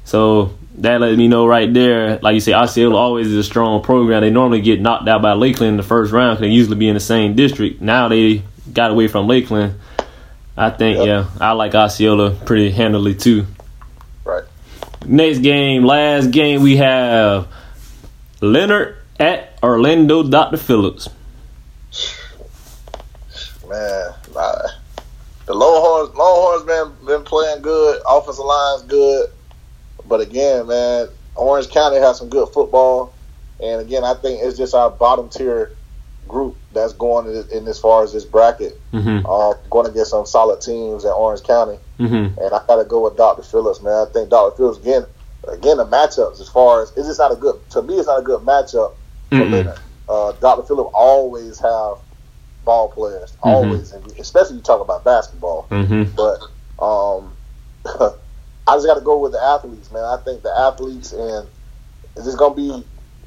So 0.04 0.50
that 0.80 1.00
let 1.00 1.16
me 1.16 1.28
know 1.28 1.46
right 1.46 1.72
there. 1.72 2.18
Like 2.18 2.34
you 2.34 2.40
say, 2.40 2.52
Osceola 2.54 2.96
always 2.96 3.26
is 3.28 3.36
a 3.36 3.44
strong 3.44 3.82
program. 3.82 4.22
They 4.22 4.30
normally 4.30 4.60
get 4.60 4.80
knocked 4.80 5.08
out 5.08 5.22
by 5.22 5.32
Lakeland 5.34 5.72
in 5.72 5.76
the 5.76 5.82
first 5.82 6.12
round 6.12 6.36
because 6.38 6.48
they 6.48 6.54
usually 6.54 6.76
be 6.76 6.88
in 6.88 6.94
the 6.94 7.00
same 7.00 7.34
district. 7.34 7.80
Now 7.80 8.08
they 8.08 8.42
got 8.72 8.90
away 8.90 9.08
from 9.08 9.26
Lakeland. 9.26 9.74
I 10.56 10.70
think, 10.70 10.98
Yep. 10.98 11.06
yeah, 11.06 11.26
I 11.40 11.52
like 11.52 11.74
Osceola 11.74 12.30
pretty 12.32 12.70
handily 12.70 13.14
too. 13.14 13.46
Right. 14.24 14.44
Next 15.06 15.38
game, 15.38 15.84
last 15.84 16.30
game, 16.30 16.62
we 16.62 16.76
have 16.76 17.46
Lennard 18.40 18.96
at 19.18 19.58
Orlando 19.62 20.22
Dr. 20.22 20.56
Phillips. 20.56 21.08
Man, 23.68 24.12
nah. 24.34 24.62
the 25.46 25.54
Longhorns 25.54 26.14
Longhorns 26.16 26.64
been 26.64 27.06
been 27.06 27.24
playing 27.24 27.62
good. 27.62 28.00
Offensive 28.08 28.44
line's 28.44 28.82
good, 28.82 29.30
but 30.10 30.20
again, 30.20 30.66
man, 30.66 31.08
Orange 31.36 31.70
County 31.70 31.96
has 31.96 32.18
some 32.18 32.28
good 32.28 32.48
football, 32.50 33.14
and 33.62 33.80
again, 33.80 34.04
I 34.04 34.12
think 34.14 34.42
it's 34.42 34.58
just 34.58 34.74
our 34.74 34.90
bottom 34.90 35.30
tier 35.30 35.74
group 36.28 36.56
that's 36.72 36.92
going 36.92 37.26
in, 37.50 37.66
as 37.66 37.78
far 37.78 38.04
as 38.04 38.12
this 38.12 38.24
bracket. 38.24 38.78
Mm-hmm. 38.92 39.24
Uh, 39.26 39.54
going 39.70 39.90
against 39.90 40.10
some 40.10 40.26
solid 40.26 40.60
teams 40.60 41.04
in 41.04 41.10
Orange 41.10 41.42
County, 41.42 41.78
Mm-hmm. 41.98 42.38
and 42.40 42.54
I 42.54 42.64
got 42.66 42.76
to 42.76 42.84
go 42.84 43.04
with 43.04 43.16
Dr. 43.16 43.42
Phillips, 43.42 43.80
man. 43.82 44.06
I 44.08 44.10
think 44.12 44.30
Dr. 44.30 44.56
Phillips 44.56 44.78
again, 44.78 45.04
again 45.48 45.76
the 45.76 45.86
matchups 45.86 46.40
as 46.40 46.48
far 46.48 46.82
as 46.82 46.90
it's 46.96 47.06
just 47.06 47.18
not 47.18 47.30
a 47.32 47.36
good 47.36 47.56
to 47.70 47.82
me. 47.82 47.94
It's 47.98 48.06
not 48.06 48.20
a 48.20 48.22
good 48.22 48.40
matchup 48.40 48.94
for. 49.30 49.44
Lennard. 49.44 49.78
Uh, 50.08 50.32
Dr. 50.40 50.62
Phillips 50.66 50.90
always 50.94 51.58
have 51.60 51.98
ball 52.64 52.88
players, 52.88 53.36
always, 53.42 53.92
and 53.92 54.04
especially 54.18 54.56
you 54.56 54.62
talk 54.62 54.80
about 54.80 55.04
basketball. 55.04 55.66
Mm-hmm. 55.70 56.14
But 56.16 56.40
um, 56.84 57.32
I 58.70 58.76
just 58.76 58.86
got 58.86 58.94
to 58.94 59.00
go 59.00 59.18
with 59.18 59.32
the 59.32 59.42
athletes, 59.42 59.90
man. 59.90 60.04
I 60.04 60.16
think 60.24 60.42
the 60.42 60.50
athletes 60.56 61.12
and 61.12 61.48
it's 62.16 62.24
just 62.24 62.38
gonna 62.38 62.54
be 62.54 62.68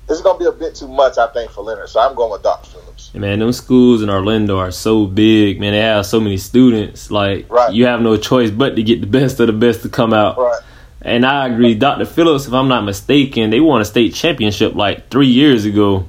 this 0.07 0.17
is 0.17 0.23
gonna 0.23 0.39
be 0.39 0.45
a 0.45 0.51
bit 0.51 0.75
too 0.75 0.87
much, 0.87 1.17
I 1.17 1.27
think, 1.27 1.51
for 1.51 1.63
Lennard. 1.63 1.89
So 1.89 1.99
I'm 1.99 2.13
going 2.15 2.31
with 2.31 2.43
Dr. 2.43 2.69
Phillips. 2.69 3.13
Man, 3.13 3.39
them 3.39 3.53
schools 3.53 4.01
in 4.01 4.09
Orlando 4.09 4.57
are 4.57 4.71
so 4.71 5.05
big, 5.05 5.59
man. 5.59 5.71
They 5.73 5.79
have 5.79 6.05
so 6.05 6.19
many 6.19 6.37
students. 6.37 7.09
Like, 7.09 7.45
Right. 7.49 7.73
you 7.73 7.85
have 7.85 8.01
no 8.01 8.17
choice 8.17 8.51
but 8.51 8.75
to 8.75 8.83
get 8.83 8.99
the 9.01 9.07
best 9.07 9.39
of 9.39 9.47
the 9.47 9.53
best 9.53 9.81
to 9.83 9.89
come 9.89 10.13
out. 10.13 10.37
Right. 10.37 10.59
And 11.01 11.25
I 11.25 11.47
agree. 11.47 11.73
Dr. 11.75 12.05
Phillips, 12.05 12.47
if 12.47 12.53
I'm 12.53 12.67
not 12.67 12.83
mistaken, 12.83 13.49
they 13.49 13.59
won 13.59 13.81
a 13.81 13.85
state 13.85 14.13
championship 14.13 14.75
like 14.75 15.09
three 15.09 15.27
years 15.27 15.65
ago. 15.65 16.05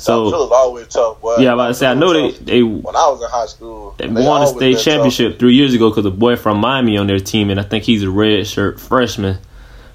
So, 0.00 0.30
Phillips 0.30 0.52
always 0.54 0.88
tough, 0.88 1.20
boy. 1.20 1.36
yeah, 1.38 1.52
about 1.52 1.68
to 1.68 1.74
say, 1.74 1.86
I 1.86 1.94
know 1.94 2.12
they, 2.12 2.30
they, 2.38 2.62
When 2.62 2.96
I 2.96 3.08
was 3.08 3.20
in 3.22 3.28
high 3.28 3.46
school, 3.46 3.94
they 3.98 4.06
they 4.06 4.24
won 4.26 4.42
a 4.42 4.46
state 4.46 4.58
been 4.58 4.72
tough. 4.74 4.82
championship 4.84 5.38
three 5.38 5.54
years 5.54 5.74
ago 5.74 5.90
because 5.90 6.06
a 6.06 6.10
boy 6.10 6.36
from 6.36 6.58
Miami 6.58 6.96
on 6.96 7.06
their 7.06 7.18
team, 7.20 7.50
and 7.50 7.60
I 7.60 7.62
think 7.64 7.84
he's 7.84 8.02
a 8.02 8.10
red 8.10 8.46
shirt 8.46 8.80
freshman. 8.80 9.38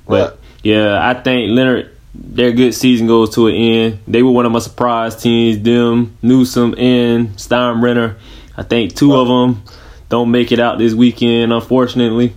But, 0.08 0.30
Right. 0.32 0.40
yeah, 0.64 1.00
I 1.10 1.16
think 1.16 1.50
Lennard, 1.52 1.90
their 2.14 2.52
good 2.52 2.74
season 2.76 3.08
goes 3.08 3.34
to 3.36 3.48
an 3.48 3.56
end. 3.56 4.00
They 4.08 4.22
were 4.22 4.30
one 4.32 4.46
of 4.46 4.52
my 4.52 4.60
surprise 4.60 5.16
teams, 5.16 5.64
them, 5.64 6.16
Newsome, 6.22 6.76
and 6.78 7.30
Steinbrenner. 7.38 8.16
I 8.56 8.62
think 8.64 8.96
two 8.96 9.16
of 9.16 9.28
them 9.28 9.64
don't 10.10 10.30
make 10.30 10.52
it 10.52 10.60
out 10.60 10.78
this 10.78 10.94
weekend, 10.94 11.52
unfortunately. 11.52 12.36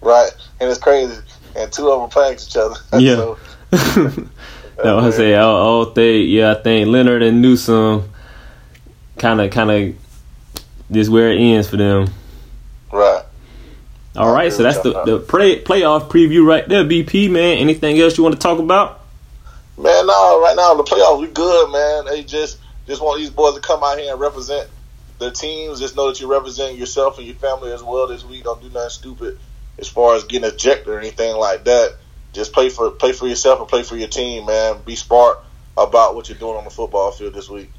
Right, 0.00 0.30
and 0.58 0.70
it's 0.70 0.78
crazy. 0.80 1.18
And 1.54 1.70
two 1.70 1.90
of 1.90 2.00
them 2.00 2.08
playing 2.08 2.34
each 2.38 2.56
other. 2.56 2.76
Yeah. 2.98 3.16
so, 3.16 3.38
no, 4.84 4.98
I 4.98 5.10
say 5.10 5.34
all, 5.34 5.56
all 5.56 5.86
they, 5.86 6.18
yeah, 6.18 6.52
I 6.52 6.54
think 6.54 6.88
Lennard 6.88 7.22
and 7.22 7.42
Newsome 7.42 8.10
kind 9.18 9.40
of, 9.40 9.50
kind 9.50 9.70
of, 9.70 9.94
this 10.88 11.08
where 11.08 11.32
it 11.32 11.38
ends 11.38 11.68
for 11.68 11.76
them. 11.76 12.08
right. 12.92 13.24
All 14.16 14.32
right, 14.32 14.52
so 14.52 14.64
that's 14.64 14.80
the 14.80 15.04
the 15.04 15.18
play, 15.20 15.62
playoff 15.62 16.08
preview 16.10 16.44
right 16.44 16.68
there, 16.68 16.84
BP 16.84 17.30
man. 17.30 17.58
Anything 17.58 17.98
else 18.00 18.18
you 18.18 18.24
want 18.24 18.34
to 18.34 18.40
talk 18.40 18.58
about? 18.58 19.00
Man, 19.78 20.06
no, 20.06 20.42
right 20.42 20.56
now 20.56 20.74
the 20.74 20.82
playoffs 20.82 21.20
we 21.20 21.28
good, 21.28 21.70
man. 21.70 22.06
They 22.06 22.24
just 22.24 22.58
just 22.88 23.00
want 23.00 23.20
these 23.20 23.30
boys 23.30 23.54
to 23.54 23.60
come 23.60 23.84
out 23.84 23.98
here 23.98 24.10
and 24.10 24.20
represent 24.20 24.68
their 25.20 25.30
teams. 25.30 25.78
Just 25.78 25.94
know 25.94 26.08
that 26.08 26.18
you're 26.18 26.28
representing 26.28 26.76
yourself 26.76 27.18
and 27.18 27.26
your 27.26 27.36
family 27.36 27.72
as 27.72 27.84
well 27.84 28.08
this 28.08 28.24
week. 28.24 28.42
Don't 28.42 28.60
do 28.60 28.68
nothing 28.68 28.90
stupid 28.90 29.38
as 29.78 29.88
far 29.88 30.16
as 30.16 30.24
getting 30.24 30.50
ejected 30.50 30.88
or 30.88 30.98
anything 30.98 31.36
like 31.36 31.64
that. 31.64 31.96
Just 32.32 32.52
play 32.52 32.70
for 32.70 32.90
play 32.90 33.12
for 33.12 33.26
yourself 33.26 33.60
and 33.60 33.68
play 33.68 33.82
for 33.82 33.96
your 33.96 34.08
team, 34.08 34.46
man. 34.46 34.80
Be 34.84 34.96
smart 34.96 35.38
about 35.76 36.14
what 36.14 36.28
you're 36.28 36.38
doing 36.38 36.56
on 36.56 36.64
the 36.64 36.70
football 36.70 37.10
field 37.10 37.34
this 37.34 37.48
week. 37.48 37.70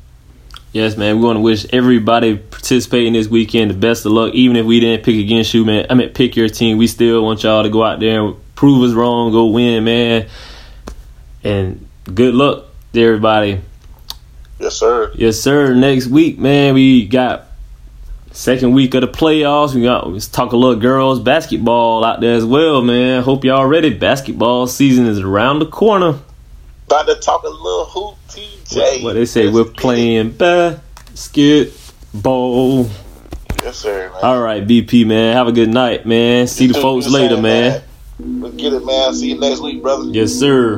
Yes, 0.73 0.95
man. 0.95 1.17
We 1.17 1.25
want 1.25 1.37
to 1.37 1.41
wish 1.41 1.65
everybody 1.73 2.37
participating 2.37 3.13
this 3.13 3.27
weekend 3.27 3.71
the 3.71 3.75
best 3.75 4.05
of 4.05 4.13
luck. 4.13 4.33
Even 4.33 4.55
if 4.55 4.65
we 4.65 4.79
didn't 4.79 5.03
pick 5.03 5.15
against 5.15 5.53
you, 5.53 5.65
man. 5.65 5.85
I 5.89 5.93
mean, 5.95 6.09
pick 6.09 6.35
your 6.35 6.47
team. 6.47 6.77
We 6.77 6.87
still 6.87 7.23
want 7.23 7.43
y'all 7.43 7.63
to 7.63 7.69
go 7.69 7.83
out 7.83 7.99
there 7.99 8.23
and 8.23 8.55
prove 8.55 8.89
us 8.89 8.93
wrong, 8.95 9.31
go 9.31 9.47
win, 9.47 9.83
man. 9.83 10.27
And 11.43 11.89
good 12.05 12.35
luck 12.35 12.67
to 12.93 13.03
everybody. 13.03 13.59
Yes, 14.59 14.77
sir. 14.77 15.11
Yes, 15.15 15.39
sir. 15.39 15.73
Next 15.73 16.07
week, 16.07 16.39
man, 16.39 16.73
we 16.73 17.05
got 17.07 17.50
second 18.31 18.73
week 18.73 18.93
of 18.93 19.01
the 19.01 19.07
playoffs. 19.07 19.73
We 19.75 19.83
got 19.83 20.09
let's 20.09 20.27
talk 20.27 20.51
a 20.53 20.57
little 20.57 20.79
girls 20.79 21.19
basketball 21.19 22.03
out 22.03 22.21
there 22.21 22.35
as 22.35 22.45
well, 22.45 22.81
man. 22.81 23.23
Hope 23.23 23.43
y'all 23.43 23.65
ready. 23.65 23.93
Basketball 23.93 24.67
season 24.67 25.05
is 25.05 25.19
around 25.19 25.59
the 25.59 25.65
corner. 25.65 26.19
About 26.87 27.07
to 27.07 27.15
talk 27.15 27.43
a 27.43 27.49
little 27.49 27.85
hoop, 27.85 28.17
TJ. 28.27 29.03
What 29.03 29.13
they 29.13 29.25
say, 29.25 29.47
we're 29.49 29.65
playing 29.65 30.31
basketball. 30.31 30.79
Yes, 33.63 33.77
sir. 33.77 34.09
Man. 34.09 34.23
All 34.23 34.41
right, 34.41 34.65
BP 34.65 35.05
man, 35.05 35.35
have 35.35 35.47
a 35.47 35.51
good 35.51 35.69
night, 35.69 36.05
man. 36.05 36.47
See 36.47 36.67
the 36.67 36.73
folks 36.73 37.07
later, 37.07 37.35
same, 37.35 37.43
man. 37.43 37.81
Let's 38.19 38.55
get 38.55 38.73
it, 38.73 38.85
man. 38.85 39.13
See 39.13 39.29
you 39.29 39.39
next 39.39 39.61
week, 39.61 39.81
brother. 39.81 40.05
Yes, 40.05 40.31
sir. 40.33 40.77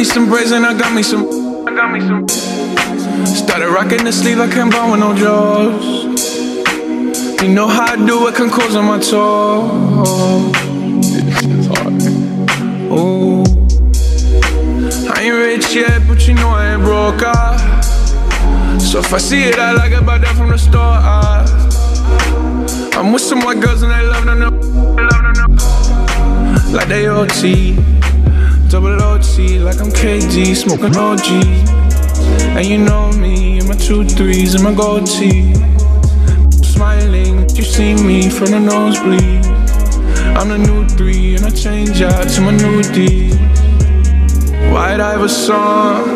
me 0.00 0.04
some 0.04 0.30
braids 0.30 0.50
and 0.50 0.64
I 0.64 0.72
got 0.72 0.94
me 0.94 1.02
some, 1.02 1.26
I 1.68 1.74
got 1.74 1.92
me 1.92 2.00
some. 2.00 2.26
Started 3.26 3.68
rocking 3.68 4.02
the 4.02 4.10
sleeve, 4.10 4.40
I 4.40 4.48
can't 4.48 4.72
buy 4.72 4.90
with 4.90 4.98
no 4.98 5.14
jaws. 5.14 5.84
You 7.42 7.48
know 7.50 7.68
how 7.68 7.92
I 7.92 7.96
do 7.96 8.26
it, 8.28 8.34
can 8.34 8.48
close 8.48 8.76
on 8.76 8.86
my 8.86 8.98
toes. 8.98 10.56
It's 11.44 11.66
hard. 11.66 11.92
Oh, 12.90 13.44
I 15.14 15.20
ain't 15.20 15.34
rich 15.34 15.74
yet, 15.74 16.00
but 16.08 16.26
you 16.26 16.32
know 16.32 16.48
I 16.48 16.72
ain't 16.72 16.82
broke. 16.82 17.20
Ah. 17.20 18.78
So 18.80 19.00
if 19.00 19.12
I 19.12 19.18
see 19.18 19.42
it, 19.42 19.58
I 19.58 19.72
like 19.72 19.92
it, 19.92 20.06
buy 20.06 20.16
that 20.16 20.34
from 20.34 20.48
the 20.48 20.56
store. 20.56 20.96
Ah. 21.12 21.44
I'm 22.94 23.12
with 23.12 23.20
some 23.20 23.40
white 23.40 23.60
girls 23.60 23.82
and 23.82 23.92
they 23.92 24.02
love 24.02 24.24
them, 24.24 24.40
love 24.96 25.34
them, 25.34 26.72
like 26.72 26.88
they 26.88 27.06
OT, 27.06 27.76
double 28.70 29.02
OT, 29.02 29.58
like 29.58 29.80
I'm 29.80 29.90
KG, 29.90 30.54
smoking 30.54 30.96
OG. 30.96 31.26
And 32.56 32.64
you 32.64 32.78
know 32.78 33.10
me, 33.12 33.58
and 33.58 33.68
my 33.68 33.74
two 33.74 34.04
threes 34.04 34.54
and 34.54 34.62
my 34.62 34.72
gold 34.72 35.06
tee. 35.06 35.54
Smiling, 36.62 37.50
you 37.56 37.64
see 37.64 37.94
me 37.94 38.30
from 38.30 38.52
the 38.52 38.60
nosebleed. 38.60 39.44
I'm 40.38 40.48
the 40.50 40.58
new 40.58 40.86
three, 40.88 41.34
and 41.34 41.44
I 41.44 41.50
change 41.50 42.00
out 42.00 42.28
to 42.28 42.40
my 42.42 42.52
new 42.52 42.82
D. 42.94 43.32
White 44.72 45.00
Iverson. 45.00 46.06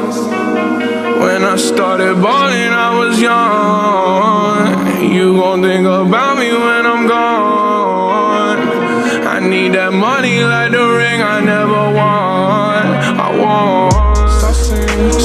When 1.21 1.43
I 1.43 1.57
started 1.57 2.23
balling, 2.23 2.73
I 2.87 2.97
was 2.97 3.21
young. 3.21 5.13
You 5.13 5.35
gon' 5.41 5.61
think 5.61 5.87
about 5.87 6.39
me 6.39 6.53
when 6.53 6.87
I'm 6.87 7.09
gone. 7.09 8.05
I 9.27 9.41
need 9.41 9.73
that 9.73 9.93
money 9.93 10.34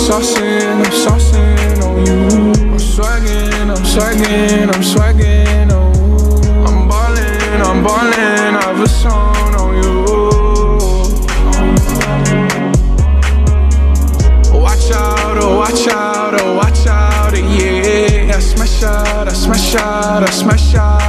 saucing, 0.09 0.81
I'm 0.85 0.91
saucing 1.03 1.83
on 1.85 1.97
you. 2.03 2.19
I'm 2.71 2.79
swagging, 2.79 3.69
I'm 3.69 3.85
swagging, 3.85 4.67
I'm 4.73 4.81
swagging. 4.81 5.69
Oh, 5.69 6.65
I'm 6.67 6.87
ballin', 6.89 7.61
I'm 7.61 7.83
ballin', 7.83 8.55
I've 8.55 8.81
a 8.81 8.89
song 8.89 9.53
on 9.61 9.71
you. 9.83 9.99
Watch 14.59 14.89
out, 14.91 15.37
oh 15.43 15.57
watch 15.57 15.87
out, 15.87 16.33
oh 16.41 16.55
watch 16.55 16.87
out, 16.87 17.33
yeah. 17.37 18.35
I 18.35 18.39
smash 18.39 18.81
out, 18.81 19.27
I 19.27 19.33
smash 19.33 19.75
out, 19.75 20.23
I 20.23 20.31
smash 20.31 20.73
out, 20.73 21.08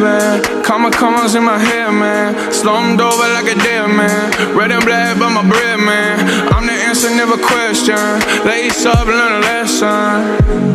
headband, 0.00 0.64
comma 0.64 0.90
commas 0.90 1.34
in 1.34 1.44
my 1.44 1.58
head, 1.58 1.92
man. 1.92 2.52
Slummed 2.52 3.00
over 3.00 3.28
like 3.34 3.44
a 3.44 3.54
dead 3.54 3.88
man. 3.88 4.56
Red 4.56 4.72
and 4.72 4.84
black, 4.84 5.18
but 5.18 5.30
my 5.30 5.48
bread, 5.48 5.80
man. 5.80 6.18
I'm 6.52 6.66
the 6.66 6.72
answer, 6.72 7.10
never 7.10 7.36
question. 7.36 7.96
Lace 8.44 8.86
up, 8.86 9.06
learn 9.06 9.32
a 9.32 9.40
lesson. 9.40 10.70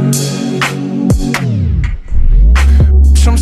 I'm 3.28 3.38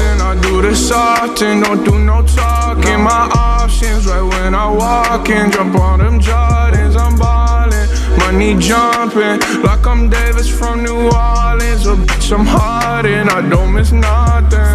and 0.00 0.22
I 0.22 0.40
do 0.40 0.62
this 0.62 0.90
often, 0.92 1.60
don't 1.60 1.84
do 1.84 1.98
no 1.98 2.24
talking. 2.24 3.02
My 3.02 3.28
options 3.34 4.06
right 4.06 4.22
when 4.22 4.54
I 4.54 4.70
walk 4.70 5.28
in, 5.28 5.50
jump 5.50 5.74
on 5.74 5.98
them 5.98 6.20
Jordans, 6.20 6.96
I'm 6.96 7.18
ballin', 7.18 7.88
money 8.18 8.56
jumping 8.58 9.40
like 9.62 9.86
I'm 9.86 10.08
Davis 10.08 10.48
from 10.48 10.84
New 10.84 11.10
Orleans. 11.10 11.86
Or 11.86 11.96
bitch, 11.96 12.32
I'm 12.32 12.46
Harden, 12.46 13.28
I 13.28 13.46
don't 13.48 13.74
miss 13.74 13.92
nothing. 13.92 14.67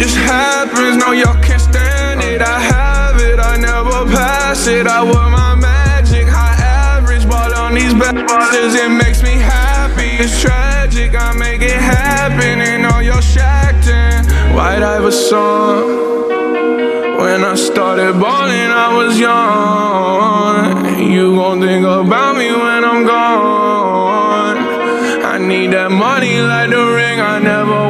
Just 0.00 0.16
happens, 0.16 0.96
no 0.96 1.12
y'all 1.12 1.36
can't 1.42 1.60
stand 1.60 2.22
it. 2.22 2.40
I 2.40 2.58
have 2.58 3.20
it, 3.20 3.38
I 3.38 3.58
never 3.58 4.10
pass 4.10 4.66
it. 4.66 4.86
I 4.86 5.02
wear 5.02 5.28
my 5.28 5.54
magic, 5.54 6.26
high 6.26 6.56
average, 6.96 7.28
ball 7.28 7.52
on 7.54 7.74
these 7.74 7.92
bad 7.92 8.14
ballers, 8.14 8.74
it 8.74 8.88
makes 8.88 9.22
me 9.22 9.36
happy. 9.36 10.16
It's 10.16 10.40
tragic, 10.40 11.14
I 11.14 11.36
make 11.36 11.60
it 11.60 11.76
happen, 11.76 12.62
and 12.62 12.86
all 12.86 13.02
y'all 13.02 13.20
shacked 13.20 13.88
in. 13.88 14.24
White 14.56 14.82
Iverson. 14.82 16.08
When 17.20 17.44
I 17.44 17.54
started 17.54 18.18
balling, 18.18 18.70
I 18.86 18.96
was 18.96 19.20
young. 19.20 21.12
You 21.12 21.34
gon' 21.34 21.60
think 21.60 21.84
about 21.84 22.36
me 22.38 22.50
when 22.50 22.84
I'm 22.90 23.04
gone. 23.04 24.56
I 25.26 25.36
need 25.36 25.72
that 25.72 25.90
money 25.90 26.40
like 26.40 26.70
the 26.70 26.86
ring 26.86 27.20
I 27.20 27.38
never 27.38 27.89